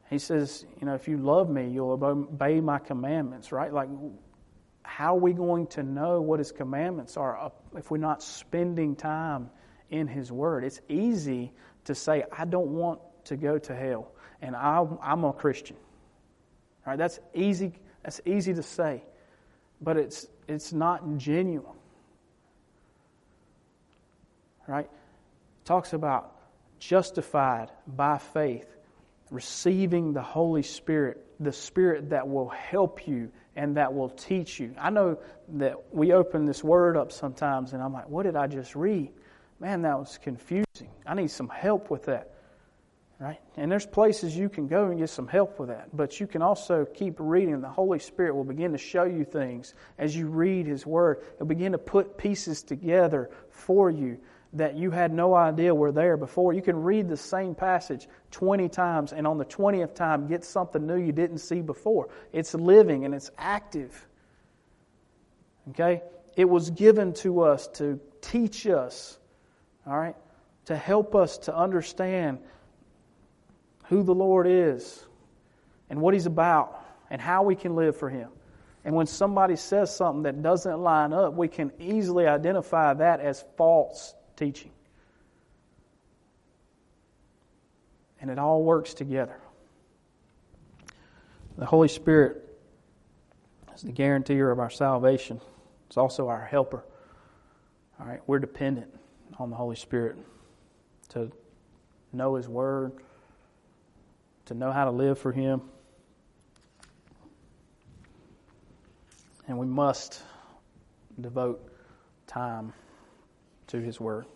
He 0.09 0.19
says, 0.19 0.65
you 0.81 0.87
know, 0.87 0.95
if 0.95 1.07
you 1.07 1.19
love 1.19 1.51
me, 1.51 1.69
you'll 1.69 1.93
obey 1.93 2.61
my 2.61 2.79
commandments, 2.79 3.53
right? 3.53 3.73
Like, 3.73 3.89
how 4.83 5.15
are 5.17 5.21
we 5.21 5.33
going 5.33 5.67
to 5.69 5.83
know 5.83 6.21
what 6.23 6.39
His 6.39 6.51
commandments 6.53 7.17
are 7.17 7.53
if 7.77 7.91
we're 7.91 7.99
not 7.99 8.23
spending 8.23 8.97
time 8.97 9.51
in 9.91 10.09
His 10.09 10.33
Word? 10.33 10.65
It's 10.65 10.81
easy 10.89 11.53
to 11.85 11.95
say, 11.95 12.25
I 12.37 12.45
don't 12.45 12.69
want 12.69 13.01
to 13.25 13.37
go 13.37 13.59
to 13.59 13.77
hell, 13.77 14.13
and 14.41 14.57
I'm 14.57 15.25
a 15.25 15.33
Christian. 15.33 15.77
Right? 16.87 16.97
That's 16.97 17.21
easy. 17.35 17.75
That's 18.03 18.21
easy 18.25 18.55
to 18.55 18.63
say, 18.63 19.05
but 19.83 19.99
it's 19.99 20.27
it's 20.49 20.73
not 20.73 21.19
genuine. 21.19 21.77
Right? 24.67 24.87
It 24.87 25.65
talks 25.65 25.93
about 25.93 26.37
justified 26.79 27.71
by 27.87 28.19
faith, 28.19 28.67
receiving 29.31 30.13
the 30.13 30.23
Holy 30.23 30.63
Spirit, 30.63 31.25
the 31.39 31.53
Spirit 31.53 32.11
that 32.11 32.29
will 32.29 32.49
help 32.49 33.07
you 33.07 33.31
and 33.57 33.77
that 33.77 33.93
will 33.93 34.09
teach 34.09 34.59
you. 34.59 34.75
I 34.79 34.91
know 34.91 35.19
that 35.55 35.95
we 35.95 36.13
open 36.13 36.47
this 36.47 36.65
word 36.65 36.97
up 36.97 37.13
sometimes 37.13 37.73
and 37.73 37.83
I'm 37.83 37.93
like, 37.93 38.09
what 38.09 38.25
did 38.25 38.37
I 38.37 38.47
just 38.47 38.75
read? 38.75 39.11
Man, 39.59 39.83
that 39.83 39.99
was 39.99 40.19
confusing. 40.23 40.91
I 41.07 41.15
need 41.15 41.31
some 41.31 41.49
help 41.49 41.91
with 41.91 42.05
that. 42.05 42.33
Right? 43.21 43.39
And 43.59 43.71
there's 43.71 43.85
places 43.85 44.35
you 44.35 44.49
can 44.49 44.67
go 44.67 44.87
and 44.87 44.99
get 44.99 45.11
some 45.11 45.29
help 45.29 45.61
with 45.61 45.69
that. 45.69 45.95
But 45.95 46.19
you 46.19 46.27
can 46.27 46.41
also 46.41 46.87
keep 46.87 47.17
reading. 47.19 47.61
The 47.61 47.69
Holy 47.69 47.99
Spirit 47.99 48.35
will 48.35 48.45
begin 48.45 48.73
to 48.73 48.79
show 48.79 49.05
you 49.05 49.27
things 49.27 49.75
as 49.99 50.17
you 50.17 50.27
read 50.27 50.67
His 50.67 50.87
Word. 50.87 51.23
He'll 51.37 51.47
begin 51.47 51.73
to 51.73 51.79
put 51.79 52.17
pieces 52.17 52.63
together 52.63 53.31
for 53.51 53.91
you 53.91 54.19
that 54.55 54.75
you 54.75 54.91
had 54.91 55.13
no 55.13 55.35
idea 55.35 55.75
were 55.75 55.93
there 55.93 56.17
before. 56.17 56.55
You 56.55 56.63
can 56.63 56.83
read 56.83 57.09
the 57.09 57.17
same 57.17 57.55
passage 57.55 58.09
20 58.31 58.71
times 58.71 59.13
and 59.13 59.27
on 59.27 59.37
the 59.37 59.45
20th 59.45 59.95
time 59.95 60.27
get 60.27 60.43
something 60.43 60.87
new 60.87 60.97
you 60.97 61.13
didn't 61.13 61.39
see 61.39 61.61
before. 61.61 62.09
It's 62.33 62.55
living 62.55 63.05
and 63.05 63.15
it's 63.15 63.31
active. 63.39 64.09
Okay? 65.71 66.03
It 66.37 66.49
was 66.49 66.71
given 66.71 67.13
to 67.15 67.43
us 67.43 67.69
to 67.75 68.01
teach 68.23 68.67
us, 68.67 69.19
all 69.87 69.99
right, 69.99 70.17
to 70.65 70.77
help 70.77 71.15
us 71.15 71.39
to 71.39 71.57
understand 71.57 72.39
who 73.91 74.03
the 74.05 74.15
Lord 74.15 74.47
is 74.49 75.05
and 75.91 76.01
what 76.01 76.15
He's 76.15 76.27
about 76.27 76.83
and 77.11 77.21
how 77.21 77.43
we 77.43 77.57
can 77.57 77.75
live 77.75 77.97
for 77.97 78.09
Him. 78.09 78.31
And 78.85 78.95
when 78.95 79.07
somebody 79.07 79.57
says 79.57 79.95
something 79.95 80.23
that 80.23 80.41
doesn't 80.43 80.79
line 80.79 81.13
up, 81.13 81.35
we 81.35 81.49
can 81.49 81.73
easily 81.79 82.27
identify 82.27 82.95
that 82.95 83.21
as 83.21 83.45
false 83.59 84.15
teaching. 84.37 84.71
And 88.21 88.31
it 88.31 88.39
all 88.39 88.63
works 88.63 88.95
together. 88.95 89.39
The 91.59 91.67
Holy 91.67 91.89
Spirit 91.89 92.49
is 93.75 93.83
the 93.83 93.93
guarantor 93.93 94.51
of 94.51 94.61
our 94.61 94.71
salvation. 94.71 95.41
It's 95.89 95.97
also 95.97 96.29
our 96.29 96.45
helper. 96.45 96.85
All 97.99 98.07
right, 98.07 98.21
we're 98.27 98.39
dependent 98.39 98.95
on 99.39 99.51
the 99.51 99.57
Holy 99.57 99.77
Spirit 99.77 100.17
to 101.11 101.31
know 102.13 102.37
His 102.37 102.49
Word, 102.49 102.93
to 104.51 104.55
know 104.57 104.73
how 104.73 104.85
to 104.85 104.91
live 104.91 105.17
for 105.17 105.31
Him. 105.31 105.63
And 109.47 109.57
we 109.59 109.67
must 109.67 110.21
devote 111.21 111.73
time 112.27 112.73
to 113.69 113.79
His 113.79 114.01
Word. 114.01 114.27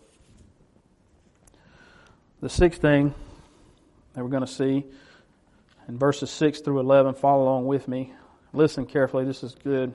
The 2.39 2.47
sixth 2.47 2.81
thing 2.81 3.13
that 4.13 4.23
we're 4.23 4.29
going 4.29 4.45
to 4.45 4.47
see 4.47 4.85
in 5.89 5.99
verses 5.99 6.31
6 6.31 6.61
through 6.61 6.79
11, 6.79 7.15
follow 7.15 7.43
along 7.43 7.65
with 7.65 7.89
me. 7.89 8.13
Listen 8.53 8.85
carefully, 8.85 9.25
this 9.25 9.43
is 9.43 9.53
good. 9.65 9.93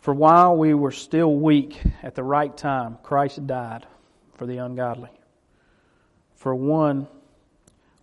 For 0.00 0.12
while 0.12 0.56
we 0.56 0.74
were 0.74 0.90
still 0.90 1.32
weak 1.32 1.80
at 2.02 2.16
the 2.16 2.24
right 2.24 2.56
time, 2.56 2.98
Christ 3.04 3.46
died 3.46 3.86
for 4.34 4.46
the 4.46 4.58
ungodly. 4.58 5.10
For 6.34 6.52
one 6.52 7.06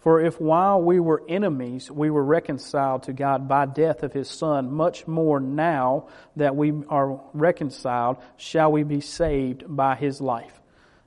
For 0.00 0.18
if 0.20 0.40
while 0.40 0.80
we 0.80 0.98
were 0.98 1.22
enemies 1.28 1.90
we 1.90 2.08
were 2.08 2.24
reconciled 2.24 3.02
to 3.04 3.12
God 3.12 3.46
by 3.48 3.66
death 3.66 4.02
of 4.02 4.14
his 4.14 4.30
Son, 4.30 4.72
much 4.72 5.06
more 5.06 5.40
now 5.40 6.08
that 6.36 6.56
we 6.56 6.72
are 6.88 7.20
reconciled 7.34 8.16
shall 8.38 8.72
we 8.72 8.82
be 8.82 9.02
saved 9.02 9.64
by 9.68 9.96
his 9.96 10.20
life. 10.20 10.58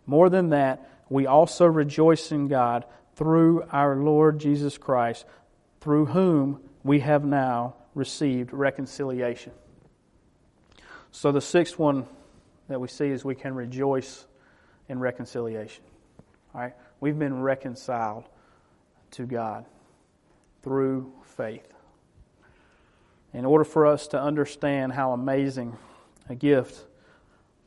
More 0.05 0.29
than 0.29 0.49
that, 0.49 0.89
we 1.09 1.25
also 1.25 1.65
rejoice 1.65 2.31
in 2.31 2.47
God 2.47 2.85
through 3.15 3.63
our 3.71 3.95
Lord 3.95 4.39
Jesus 4.39 4.77
Christ, 4.77 5.25
through 5.81 6.05
whom 6.05 6.59
we 6.83 6.99
have 6.99 7.25
now 7.25 7.75
received 7.95 8.53
reconciliation. 8.53 9.53
So 11.11 11.31
the 11.31 11.41
sixth 11.41 11.79
one 11.79 12.05
that 12.67 12.79
we 12.79 12.87
see 12.87 13.07
is 13.07 13.25
we 13.25 13.35
can 13.35 13.55
rejoice 13.55 14.25
in 14.87 14.99
reconciliation. 14.99 15.83
All 16.53 16.61
right? 16.61 16.73
We've 16.99 17.17
been 17.17 17.41
reconciled 17.41 18.25
to 19.13 19.25
God 19.25 19.65
through 20.61 21.11
faith. 21.35 21.67
In 23.33 23.45
order 23.45 23.63
for 23.63 23.87
us 23.87 24.07
to 24.09 24.21
understand 24.21 24.93
how 24.93 25.11
amazing 25.13 25.75
a 26.29 26.35
gift 26.35 26.79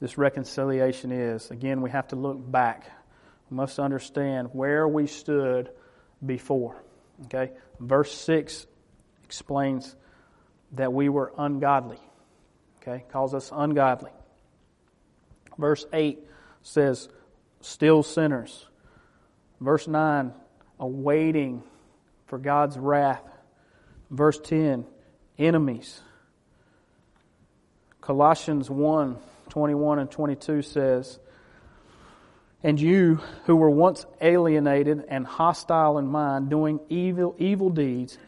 this 0.01 0.17
reconciliation 0.17 1.11
is, 1.11 1.51
again, 1.51 1.81
we 1.83 1.91
have 1.91 2.09
to 2.09 2.17
look 2.17 2.39
back. 2.51 2.91
We 3.51 3.57
must 3.57 3.79
understand 3.79 4.51
where 4.53 4.87
we 4.87 5.07
stood 5.07 5.71
before. 6.25 6.77
Okay? 7.25 7.53
Verse 7.81 8.13
6 8.15 8.67
explains 9.25 9.97
that 10.73 10.93
we 10.93 11.09
were 11.09 11.33
ungodly. 11.37 11.99
Okay? 12.81 13.05
Calls 13.11 13.35
us 13.35 13.51
ungodly. 13.53 14.13
Verse 15.59 15.85
8 15.93 16.19
says, 16.63 17.09
still 17.61 18.03
sinners. 18.03 18.67
Verse 19.61 19.89
9, 19.89 20.33
awaiting 20.79 21.62
for 22.27 22.39
God's 22.39 22.79
wrath. 22.79 23.22
Verse 24.11 24.39
10, 24.39 24.87
enemies. 25.39 26.01
Colossians 28.01 28.70
1 28.70 29.18
21 29.49 29.99
and 30.01 30.11
22 30.11 30.62
says, 30.62 31.18
And 32.62 32.81
you 32.81 33.20
who 33.45 33.57
were 33.57 33.70
once 33.70 34.05
alienated 34.20 35.05
and 35.09 35.27
hostile 35.27 35.99
in 35.99 36.07
mind, 36.07 36.51
doing 36.51 36.81
evil, 36.89 37.35
evil 37.39 37.70
deeds, 37.70 38.18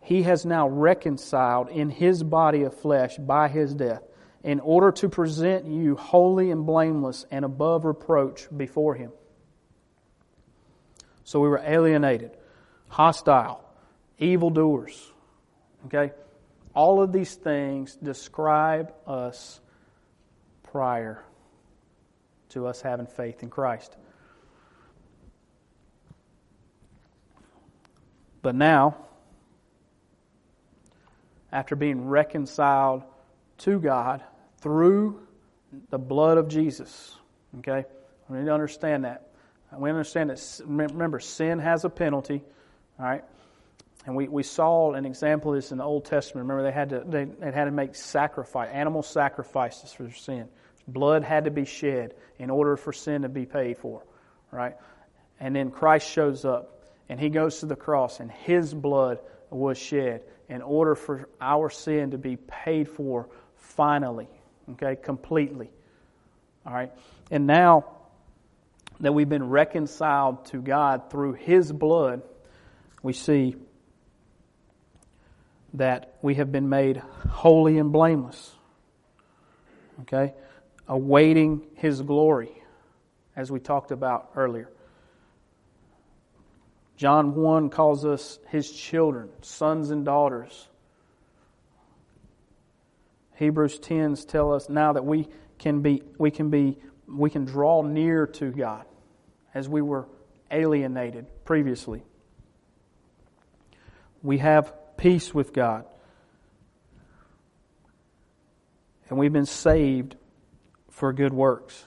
he 0.00 0.24
has 0.24 0.44
now 0.44 0.68
reconciled 0.68 1.70
in 1.70 1.88
his 1.90 2.22
body 2.22 2.62
of 2.62 2.78
flesh 2.78 3.16
by 3.16 3.48
his 3.48 3.74
death, 3.74 4.02
in 4.42 4.60
order 4.60 4.92
to 4.92 5.08
present 5.08 5.66
you 5.66 5.96
holy 5.96 6.50
and 6.50 6.66
blameless 6.66 7.24
and 7.30 7.44
above 7.44 7.84
reproach 7.86 8.46
before 8.54 8.94
him. 8.94 9.10
So 11.24 11.40
we 11.40 11.48
were 11.48 11.62
alienated, 11.64 12.30
hostile, 12.88 13.64
evildoers. 14.18 15.10
Okay? 15.86 16.12
All 16.74 17.02
of 17.02 17.12
these 17.12 17.34
things 17.34 17.96
describe 17.96 18.92
us 19.06 19.60
prior 20.64 21.24
to 22.50 22.66
us 22.66 22.80
having 22.80 23.06
faith 23.06 23.42
in 23.42 23.50
Christ. 23.50 23.96
But 28.42 28.54
now, 28.54 28.96
after 31.50 31.76
being 31.76 32.06
reconciled 32.06 33.02
to 33.58 33.80
God 33.80 34.22
through 34.58 35.26
the 35.88 35.98
blood 35.98 36.36
of 36.36 36.48
Jesus, 36.48 37.16
okay, 37.60 37.86
we 38.28 38.38
need 38.38 38.44
to 38.44 38.52
understand 38.52 39.04
that. 39.04 39.33
We 39.76 39.90
understand 39.90 40.30
that, 40.30 40.60
remember, 40.64 41.18
sin 41.20 41.58
has 41.58 41.84
a 41.84 41.90
penalty, 41.90 42.42
all 42.98 43.06
right? 43.06 43.24
And 44.06 44.14
we, 44.14 44.28
we 44.28 44.42
saw 44.42 44.92
an 44.92 45.06
example 45.06 45.52
of 45.52 45.56
this 45.56 45.72
in 45.72 45.78
the 45.78 45.84
Old 45.84 46.04
Testament. 46.04 46.48
Remember, 46.48 46.62
they 46.62 46.74
had 46.74 46.90
to, 46.90 47.02
they, 47.06 47.24
they 47.24 47.52
had 47.52 47.64
to 47.64 47.70
make 47.70 47.94
sacrifice, 47.94 48.70
animal 48.72 49.02
sacrifices 49.02 49.92
for 49.92 50.10
sin. 50.10 50.48
Blood 50.86 51.24
had 51.24 51.44
to 51.44 51.50
be 51.50 51.64
shed 51.64 52.14
in 52.38 52.50
order 52.50 52.76
for 52.76 52.92
sin 52.92 53.22
to 53.22 53.28
be 53.28 53.46
paid 53.46 53.78
for, 53.78 54.02
right? 54.50 54.76
And 55.40 55.56
then 55.56 55.70
Christ 55.70 56.08
shows 56.08 56.44
up 56.44 56.82
and 57.08 57.18
he 57.18 57.30
goes 57.30 57.60
to 57.60 57.66
the 57.66 57.76
cross 57.76 58.20
and 58.20 58.30
his 58.30 58.74
blood 58.74 59.20
was 59.50 59.78
shed 59.78 60.22
in 60.48 60.60
order 60.60 60.94
for 60.94 61.28
our 61.40 61.70
sin 61.70 62.10
to 62.10 62.18
be 62.18 62.36
paid 62.36 62.88
for 62.88 63.28
finally, 63.56 64.28
okay, 64.72 64.96
completely. 64.96 65.70
All 66.66 66.74
right? 66.74 66.92
And 67.30 67.46
now 67.46 67.86
that 69.00 69.12
we've 69.12 69.28
been 69.28 69.48
reconciled 69.48 70.46
to 70.46 70.60
God 70.60 71.10
through 71.10 71.34
His 71.34 71.72
blood, 71.72 72.22
we 73.02 73.12
see 73.12 73.56
that 75.74 76.16
we 76.22 76.36
have 76.36 76.52
been 76.52 76.68
made 76.68 76.98
holy 77.28 77.78
and 77.78 77.92
blameless. 77.92 78.52
Okay? 80.02 80.34
Awaiting 80.86 81.62
His 81.74 82.00
glory, 82.02 82.62
as 83.36 83.50
we 83.50 83.60
talked 83.60 83.90
about 83.90 84.30
earlier. 84.36 84.70
John 86.96 87.34
1 87.34 87.70
calls 87.70 88.04
us 88.04 88.38
His 88.48 88.70
children, 88.70 89.28
sons 89.42 89.90
and 89.90 90.04
daughters. 90.04 90.68
Hebrews 93.34 93.80
10s 93.80 94.26
tell 94.28 94.52
us 94.52 94.68
now 94.68 94.92
that 94.92 95.04
we 95.04 95.28
can 95.58 95.80
be, 95.80 96.02
we 96.18 96.30
can 96.30 96.50
be 96.50 96.78
we 97.08 97.30
can 97.30 97.44
draw 97.44 97.82
near 97.82 98.26
to 98.26 98.50
God 98.50 98.84
as 99.54 99.68
we 99.68 99.82
were 99.82 100.08
alienated 100.50 101.26
previously. 101.44 102.02
We 104.22 104.38
have 104.38 104.72
peace 104.96 105.34
with 105.34 105.52
God. 105.52 105.84
And 109.08 109.18
we've 109.18 109.32
been 109.32 109.46
saved 109.46 110.16
for 110.90 111.12
good 111.12 111.32
works. 111.32 111.84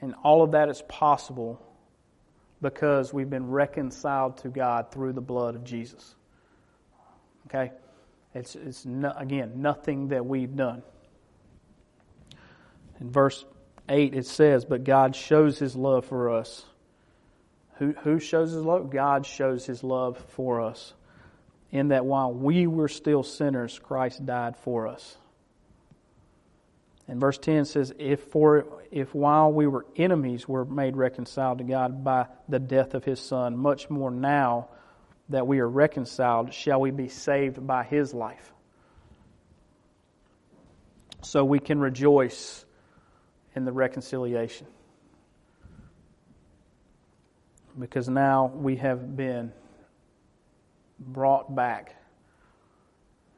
And 0.00 0.14
all 0.24 0.42
of 0.42 0.52
that 0.52 0.68
is 0.68 0.82
possible 0.82 1.60
because 2.60 3.12
we've 3.12 3.28
been 3.28 3.50
reconciled 3.50 4.38
to 4.38 4.48
God 4.48 4.90
through 4.90 5.12
the 5.12 5.20
blood 5.20 5.54
of 5.54 5.64
Jesus. 5.64 6.14
Okay? 7.46 7.72
It's, 8.34 8.56
it's 8.56 8.86
no, 8.86 9.12
again, 9.16 9.60
nothing 9.60 10.08
that 10.08 10.24
we've 10.24 10.54
done. 10.54 10.82
In 13.00 13.10
verse 13.10 13.44
8, 13.88 14.14
it 14.14 14.26
says, 14.26 14.64
But 14.64 14.84
God 14.84 15.16
shows 15.16 15.58
his 15.58 15.74
love 15.76 16.04
for 16.04 16.30
us. 16.30 16.64
Who, 17.76 17.92
who 18.02 18.18
shows 18.18 18.52
his 18.52 18.62
love? 18.62 18.90
God 18.90 19.26
shows 19.26 19.66
his 19.66 19.82
love 19.82 20.22
for 20.30 20.60
us. 20.60 20.94
In 21.70 21.88
that 21.88 22.04
while 22.04 22.32
we 22.32 22.66
were 22.66 22.88
still 22.88 23.22
sinners, 23.22 23.78
Christ 23.78 24.24
died 24.24 24.56
for 24.58 24.86
us. 24.86 25.16
And 27.08 27.18
verse 27.18 27.38
10 27.38 27.64
says, 27.64 27.92
if, 27.98 28.20
for, 28.20 28.66
if 28.90 29.14
while 29.14 29.52
we 29.52 29.66
were 29.66 29.86
enemies 29.96 30.46
were 30.46 30.64
made 30.64 30.96
reconciled 30.96 31.58
to 31.58 31.64
God 31.64 32.04
by 32.04 32.26
the 32.48 32.58
death 32.58 32.94
of 32.94 33.04
his 33.04 33.20
Son, 33.20 33.56
much 33.56 33.90
more 33.90 34.10
now 34.10 34.68
that 35.28 35.46
we 35.46 35.58
are 35.60 35.68
reconciled, 35.68 36.52
shall 36.52 36.80
we 36.80 36.90
be 36.90 37.08
saved 37.08 37.66
by 37.66 37.84
his 37.84 38.14
life. 38.14 38.52
So 41.22 41.44
we 41.44 41.58
can 41.58 41.80
rejoice 41.80 42.64
in 43.54 43.64
the 43.64 43.72
reconciliation. 43.72 44.66
Because 47.78 48.08
now 48.08 48.52
we 48.54 48.76
have 48.76 49.16
been 49.16 49.52
brought 50.98 51.54
back. 51.54 51.96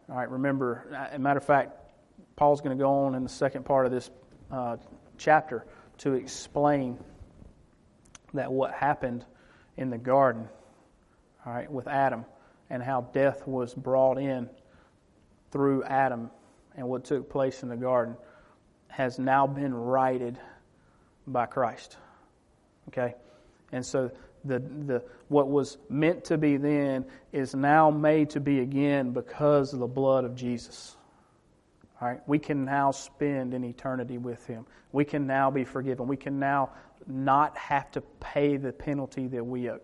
All 0.08 0.16
right, 0.16 0.30
remember, 0.30 0.86
as 1.10 1.16
a 1.16 1.18
matter 1.18 1.38
of 1.38 1.44
fact, 1.44 1.72
Paul's 2.36 2.60
going 2.60 2.76
to 2.76 2.82
go 2.82 2.90
on 2.90 3.14
in 3.14 3.22
the 3.22 3.28
second 3.28 3.64
part 3.64 3.86
of 3.86 3.92
this 3.92 4.10
uh, 4.50 4.76
chapter 5.18 5.64
to 5.98 6.14
explain 6.14 6.98
that 8.34 8.52
what 8.52 8.72
happened 8.72 9.24
in 9.76 9.90
the 9.90 9.98
garden, 9.98 10.48
all 11.46 11.52
right, 11.52 11.70
with 11.70 11.86
Adam, 11.86 12.24
and 12.70 12.82
how 12.82 13.02
death 13.12 13.46
was 13.46 13.72
brought 13.72 14.18
in 14.18 14.50
through 15.52 15.84
Adam 15.84 16.30
and 16.76 16.88
what 16.88 17.04
took 17.04 17.30
place 17.30 17.62
in 17.62 17.68
the 17.68 17.76
garden 17.76 18.16
has 18.94 19.18
now 19.18 19.44
been 19.44 19.74
righted 19.74 20.38
by 21.26 21.46
Christ. 21.46 21.96
Okay? 22.88 23.14
And 23.72 23.84
so 23.84 24.12
the, 24.44 24.60
the, 24.60 25.02
what 25.26 25.48
was 25.48 25.78
meant 25.88 26.24
to 26.26 26.38
be 26.38 26.56
then 26.58 27.04
is 27.32 27.56
now 27.56 27.90
made 27.90 28.30
to 28.30 28.40
be 28.40 28.60
again 28.60 29.10
because 29.10 29.72
of 29.72 29.80
the 29.80 29.86
blood 29.88 30.24
of 30.24 30.36
Jesus. 30.36 30.96
All 32.00 32.06
right? 32.06 32.20
We 32.28 32.38
can 32.38 32.64
now 32.64 32.92
spend 32.92 33.52
an 33.52 33.64
eternity 33.64 34.16
with 34.16 34.46
Him. 34.46 34.64
We 34.92 35.04
can 35.04 35.26
now 35.26 35.50
be 35.50 35.64
forgiven. 35.64 36.06
We 36.06 36.16
can 36.16 36.38
now 36.38 36.70
not 37.08 37.58
have 37.58 37.90
to 37.92 38.00
pay 38.20 38.58
the 38.58 38.72
penalty 38.72 39.26
that 39.26 39.44
we 39.44 39.70
owe. 39.70 39.80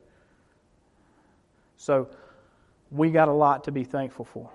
So, 1.78 2.08
we 2.92 3.10
got 3.10 3.26
a 3.26 3.32
lot 3.32 3.64
to 3.64 3.72
be 3.72 3.82
thankful 3.82 4.24
for. 4.24 4.50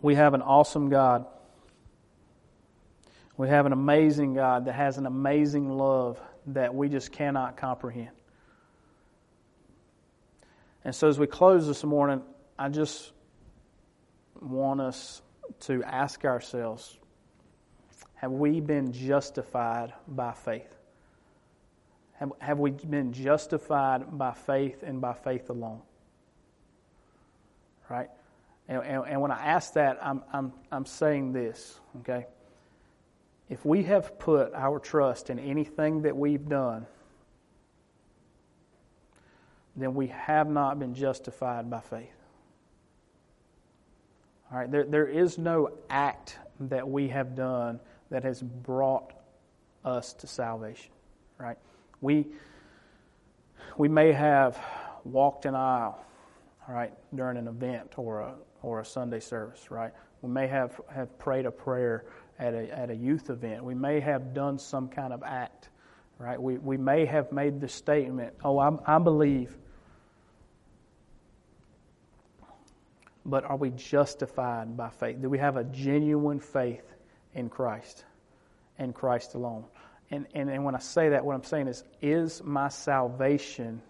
We 0.00 0.14
have 0.14 0.32
an 0.32 0.42
awesome 0.42 0.88
God. 0.88 1.26
We 3.36 3.48
have 3.48 3.66
an 3.66 3.72
amazing 3.72 4.34
God 4.34 4.64
that 4.64 4.74
has 4.74 4.98
an 4.98 5.06
amazing 5.06 5.70
love 5.70 6.18
that 6.48 6.74
we 6.74 6.88
just 6.88 7.12
cannot 7.12 7.56
comprehend. 7.56 8.10
And 10.84 10.94
so, 10.94 11.08
as 11.08 11.18
we 11.18 11.26
close 11.26 11.66
this 11.66 11.84
morning, 11.84 12.22
I 12.58 12.68
just 12.68 13.12
want 14.40 14.80
us 14.80 15.20
to 15.60 15.82
ask 15.82 16.24
ourselves 16.24 16.96
have 18.14 18.32
we 18.32 18.60
been 18.60 18.92
justified 18.92 19.92
by 20.08 20.32
faith? 20.32 20.74
Have, 22.14 22.32
have 22.38 22.58
we 22.58 22.70
been 22.70 23.12
justified 23.12 24.16
by 24.16 24.32
faith 24.32 24.82
and 24.82 25.00
by 25.00 25.12
faith 25.12 25.50
alone? 25.50 25.82
Right? 27.90 28.08
And, 28.68 28.82
and, 28.82 29.04
and 29.06 29.20
when 29.20 29.30
I 29.30 29.44
ask 29.44 29.74
that, 29.74 29.98
I'm, 30.02 30.22
I'm, 30.32 30.52
I'm 30.72 30.86
saying 30.86 31.32
this, 31.32 31.78
okay? 32.00 32.26
If 33.48 33.64
we 33.64 33.84
have 33.84 34.18
put 34.18 34.52
our 34.54 34.78
trust 34.78 35.30
in 35.30 35.38
anything 35.38 36.02
that 36.02 36.16
we've 36.16 36.48
done, 36.48 36.86
then 39.76 39.94
we 39.94 40.08
have 40.08 40.48
not 40.48 40.78
been 40.78 40.94
justified 40.94 41.70
by 41.70 41.80
faith. 41.80 42.08
All 44.50 44.58
right, 44.58 44.70
there, 44.70 44.84
there 44.84 45.06
is 45.06 45.38
no 45.38 45.70
act 45.90 46.38
that 46.60 46.88
we 46.88 47.08
have 47.08 47.34
done 47.34 47.80
that 48.10 48.24
has 48.24 48.42
brought 48.42 49.12
us 49.84 50.12
to 50.14 50.26
salvation. 50.26 50.92
Right? 51.38 51.58
We 52.00 52.26
we 53.76 53.88
may 53.88 54.12
have 54.12 54.58
walked 55.04 55.44
an 55.44 55.54
aisle, 55.54 56.02
all 56.66 56.74
right, 56.74 56.92
during 57.14 57.36
an 57.36 57.46
event 57.46 57.98
or 57.98 58.20
a 58.20 58.34
or 58.62 58.80
a 58.80 58.84
Sunday 58.84 59.20
service, 59.20 59.70
right? 59.70 59.92
We 60.22 60.30
may 60.30 60.46
have, 60.48 60.80
have 60.92 61.16
prayed 61.18 61.46
a 61.46 61.50
prayer 61.50 62.06
at 62.38 62.54
a, 62.54 62.78
at 62.78 62.90
a 62.90 62.94
youth 62.94 63.30
event. 63.30 63.64
We 63.64 63.74
may 63.74 64.00
have 64.00 64.34
done 64.34 64.58
some 64.58 64.88
kind 64.88 65.12
of 65.12 65.22
act, 65.22 65.68
right? 66.18 66.40
We, 66.40 66.58
we 66.58 66.76
may 66.76 67.06
have 67.06 67.32
made 67.32 67.60
the 67.60 67.68
statement, 67.68 68.34
oh, 68.44 68.58
I, 68.58 68.70
I 68.86 68.98
believe. 68.98 69.56
But 73.24 73.44
are 73.44 73.56
we 73.56 73.70
justified 73.70 74.76
by 74.76 74.90
faith? 74.90 75.20
Do 75.20 75.28
we 75.28 75.38
have 75.38 75.56
a 75.56 75.64
genuine 75.64 76.40
faith 76.40 76.94
in 77.34 77.48
Christ 77.48 78.04
and 78.78 78.94
Christ 78.94 79.34
alone? 79.34 79.64
And, 80.10 80.26
and, 80.34 80.48
and 80.48 80.64
when 80.64 80.76
I 80.76 80.78
say 80.78 81.08
that, 81.08 81.24
what 81.24 81.34
I'm 81.34 81.42
saying 81.42 81.66
is, 81.66 81.82
is 82.00 82.42
my 82.44 82.68
salvation 82.68 83.82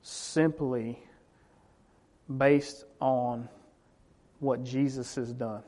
simply 0.00 0.98
based 2.34 2.84
on 3.00 3.48
what 4.38 4.64
Jesus 4.64 5.14
has 5.16 5.32
done. 5.32 5.62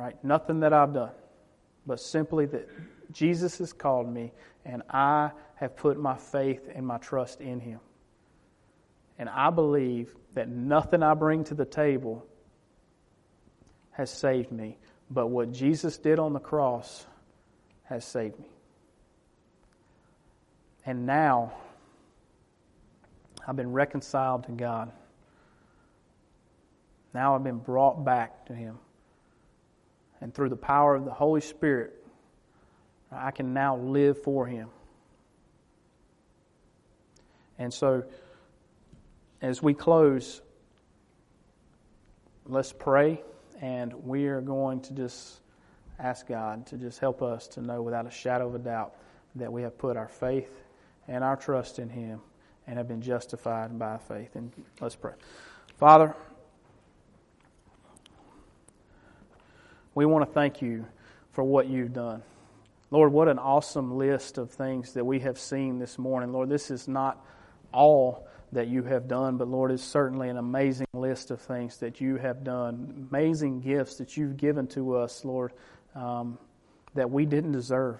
Right? 0.00 0.16
Nothing 0.24 0.60
that 0.60 0.72
I've 0.72 0.94
done, 0.94 1.10
but 1.86 2.00
simply 2.00 2.46
that 2.46 2.66
Jesus 3.12 3.58
has 3.58 3.74
called 3.74 4.08
me 4.08 4.32
and 4.64 4.82
I 4.88 5.30
have 5.56 5.76
put 5.76 5.98
my 5.98 6.16
faith 6.16 6.70
and 6.74 6.86
my 6.86 6.96
trust 6.96 7.42
in 7.42 7.60
him. 7.60 7.80
And 9.18 9.28
I 9.28 9.50
believe 9.50 10.16
that 10.32 10.48
nothing 10.48 11.02
I 11.02 11.12
bring 11.12 11.44
to 11.44 11.54
the 11.54 11.66
table 11.66 12.24
has 13.90 14.10
saved 14.10 14.50
me, 14.50 14.78
but 15.10 15.26
what 15.26 15.52
Jesus 15.52 15.98
did 15.98 16.18
on 16.18 16.32
the 16.32 16.40
cross 16.40 17.04
has 17.82 18.02
saved 18.02 18.38
me. 18.38 18.48
And 20.86 21.04
now, 21.04 21.52
I've 23.46 23.56
been 23.56 23.72
reconciled 23.72 24.44
to 24.44 24.52
God. 24.52 24.92
Now 27.12 27.34
I've 27.34 27.44
been 27.44 27.58
brought 27.58 28.02
back 28.02 28.46
to 28.46 28.54
Him. 28.54 28.78
And 30.20 30.34
through 30.34 30.50
the 30.50 30.56
power 30.56 30.94
of 30.94 31.04
the 31.04 31.12
Holy 31.12 31.40
Spirit, 31.40 32.04
I 33.10 33.30
can 33.30 33.52
now 33.52 33.76
live 33.76 34.22
for 34.22 34.46
Him. 34.46 34.68
And 37.58 37.72
so, 37.72 38.04
as 39.42 39.62
we 39.62 39.74
close, 39.74 40.42
let's 42.46 42.72
pray, 42.72 43.22
and 43.60 43.92
we 44.04 44.26
are 44.26 44.40
going 44.40 44.80
to 44.82 44.94
just 44.94 45.40
ask 45.98 46.26
God 46.26 46.66
to 46.66 46.76
just 46.76 46.98
help 46.98 47.22
us 47.22 47.46
to 47.48 47.60
know 47.60 47.82
without 47.82 48.06
a 48.06 48.10
shadow 48.10 48.48
of 48.48 48.54
a 48.54 48.58
doubt 48.58 48.94
that 49.34 49.52
we 49.52 49.62
have 49.62 49.76
put 49.76 49.96
our 49.96 50.08
faith 50.08 50.62
and 51.08 51.22
our 51.22 51.36
trust 51.36 51.78
in 51.78 51.88
Him 51.88 52.20
and 52.66 52.78
have 52.78 52.88
been 52.88 53.02
justified 53.02 53.78
by 53.78 53.98
faith. 53.98 54.36
And 54.36 54.52
let's 54.80 54.96
pray. 54.96 55.12
Father, 55.76 56.14
we 60.00 60.06
want 60.06 60.26
to 60.26 60.32
thank 60.32 60.62
you 60.62 60.86
for 61.32 61.44
what 61.44 61.68
you've 61.68 61.92
done. 61.92 62.22
Lord, 62.90 63.12
what 63.12 63.28
an 63.28 63.38
awesome 63.38 63.98
list 63.98 64.38
of 64.38 64.50
things 64.50 64.94
that 64.94 65.04
we 65.04 65.18
have 65.20 65.38
seen 65.38 65.78
this 65.78 65.98
morning. 65.98 66.32
Lord, 66.32 66.48
this 66.48 66.70
is 66.70 66.88
not 66.88 67.22
all 67.70 68.26
that 68.52 68.68
you 68.68 68.82
have 68.84 69.08
done, 69.08 69.36
but 69.36 69.46
Lord, 69.46 69.70
it's 69.70 69.84
certainly 69.84 70.30
an 70.30 70.38
amazing 70.38 70.86
list 70.94 71.30
of 71.30 71.38
things 71.38 71.76
that 71.80 72.00
you 72.00 72.16
have 72.16 72.44
done, 72.44 73.08
amazing 73.12 73.60
gifts 73.60 73.96
that 73.96 74.16
you've 74.16 74.38
given 74.38 74.66
to 74.68 74.96
us, 74.96 75.22
Lord, 75.22 75.52
um, 75.94 76.38
that 76.94 77.10
we 77.10 77.26
didn't 77.26 77.52
deserve. 77.52 77.98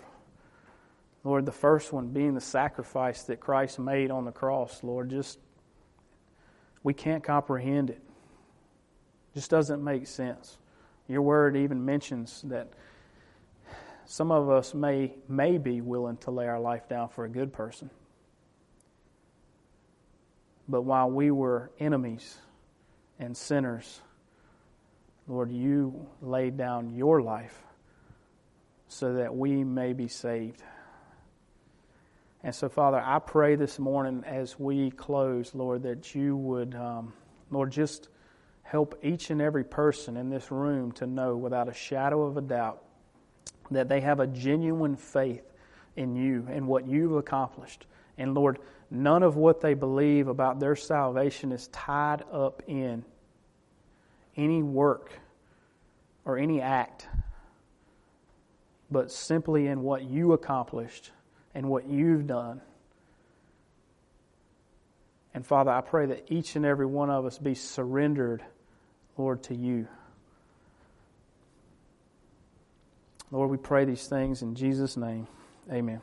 Lord, 1.22 1.44
the 1.44 1.52
first 1.52 1.92
one 1.92 2.08
being 2.08 2.32
the 2.32 2.40
sacrifice 2.40 3.24
that 3.24 3.40
Christ 3.40 3.78
made 3.78 4.10
on 4.10 4.24
the 4.24 4.32
cross, 4.32 4.82
Lord, 4.82 5.10
just 5.10 5.38
we 6.82 6.94
can't 6.94 7.22
comprehend 7.22 7.90
it. 7.90 8.00
Just 9.34 9.50
doesn't 9.50 9.84
make 9.84 10.06
sense. 10.06 10.56
Your 11.10 11.22
word 11.22 11.56
even 11.56 11.84
mentions 11.84 12.42
that 12.42 12.68
some 14.04 14.30
of 14.30 14.48
us 14.48 14.74
may 14.74 15.12
may 15.28 15.58
be 15.58 15.80
willing 15.80 16.16
to 16.18 16.30
lay 16.30 16.46
our 16.46 16.60
life 16.60 16.88
down 16.88 17.08
for 17.08 17.24
a 17.24 17.28
good 17.28 17.52
person. 17.52 17.90
But 20.68 20.82
while 20.82 21.10
we 21.10 21.32
were 21.32 21.72
enemies 21.80 22.38
and 23.18 23.36
sinners, 23.36 24.02
Lord, 25.26 25.50
you 25.50 26.06
laid 26.22 26.56
down 26.56 26.94
your 26.94 27.20
life 27.20 27.60
so 28.86 29.14
that 29.14 29.34
we 29.34 29.64
may 29.64 29.92
be 29.92 30.06
saved. 30.06 30.62
And 32.44 32.54
so, 32.54 32.68
Father, 32.68 33.02
I 33.04 33.18
pray 33.18 33.56
this 33.56 33.80
morning 33.80 34.22
as 34.24 34.60
we 34.60 34.92
close, 34.92 35.56
Lord, 35.56 35.82
that 35.82 36.14
you 36.14 36.36
would, 36.36 36.76
um, 36.76 37.12
Lord, 37.50 37.72
just 37.72 38.08
help 38.70 38.96
each 39.02 39.30
and 39.30 39.42
every 39.42 39.64
person 39.64 40.16
in 40.16 40.30
this 40.30 40.52
room 40.52 40.92
to 40.92 41.04
know 41.04 41.36
without 41.36 41.68
a 41.68 41.74
shadow 41.74 42.22
of 42.22 42.36
a 42.36 42.40
doubt 42.40 42.80
that 43.72 43.88
they 43.88 44.00
have 44.00 44.20
a 44.20 44.28
genuine 44.28 44.94
faith 44.94 45.42
in 45.96 46.14
you 46.14 46.46
and 46.48 46.68
what 46.68 46.86
you've 46.86 47.16
accomplished. 47.16 47.86
And 48.16 48.32
Lord, 48.32 48.60
none 48.88 49.24
of 49.24 49.34
what 49.34 49.60
they 49.60 49.74
believe 49.74 50.28
about 50.28 50.60
their 50.60 50.76
salvation 50.76 51.50
is 51.50 51.66
tied 51.68 52.22
up 52.32 52.62
in 52.68 53.04
any 54.36 54.62
work 54.62 55.10
or 56.24 56.38
any 56.38 56.60
act, 56.60 57.08
but 58.88 59.10
simply 59.10 59.66
in 59.66 59.82
what 59.82 60.04
you 60.04 60.32
accomplished 60.32 61.10
and 61.56 61.68
what 61.68 61.88
you've 61.88 62.28
done. 62.28 62.60
And 65.34 65.44
Father, 65.44 65.72
I 65.72 65.80
pray 65.80 66.06
that 66.06 66.26
each 66.28 66.54
and 66.54 66.64
every 66.64 66.86
one 66.86 67.10
of 67.10 67.24
us 67.24 67.36
be 67.36 67.56
surrendered, 67.56 68.44
Lord, 69.20 69.42
to 69.42 69.54
you. 69.54 69.86
Lord, 73.30 73.50
we 73.50 73.58
pray 73.58 73.84
these 73.84 74.06
things 74.06 74.40
in 74.40 74.54
Jesus' 74.54 74.96
name. 74.96 75.26
Amen. 75.70 76.00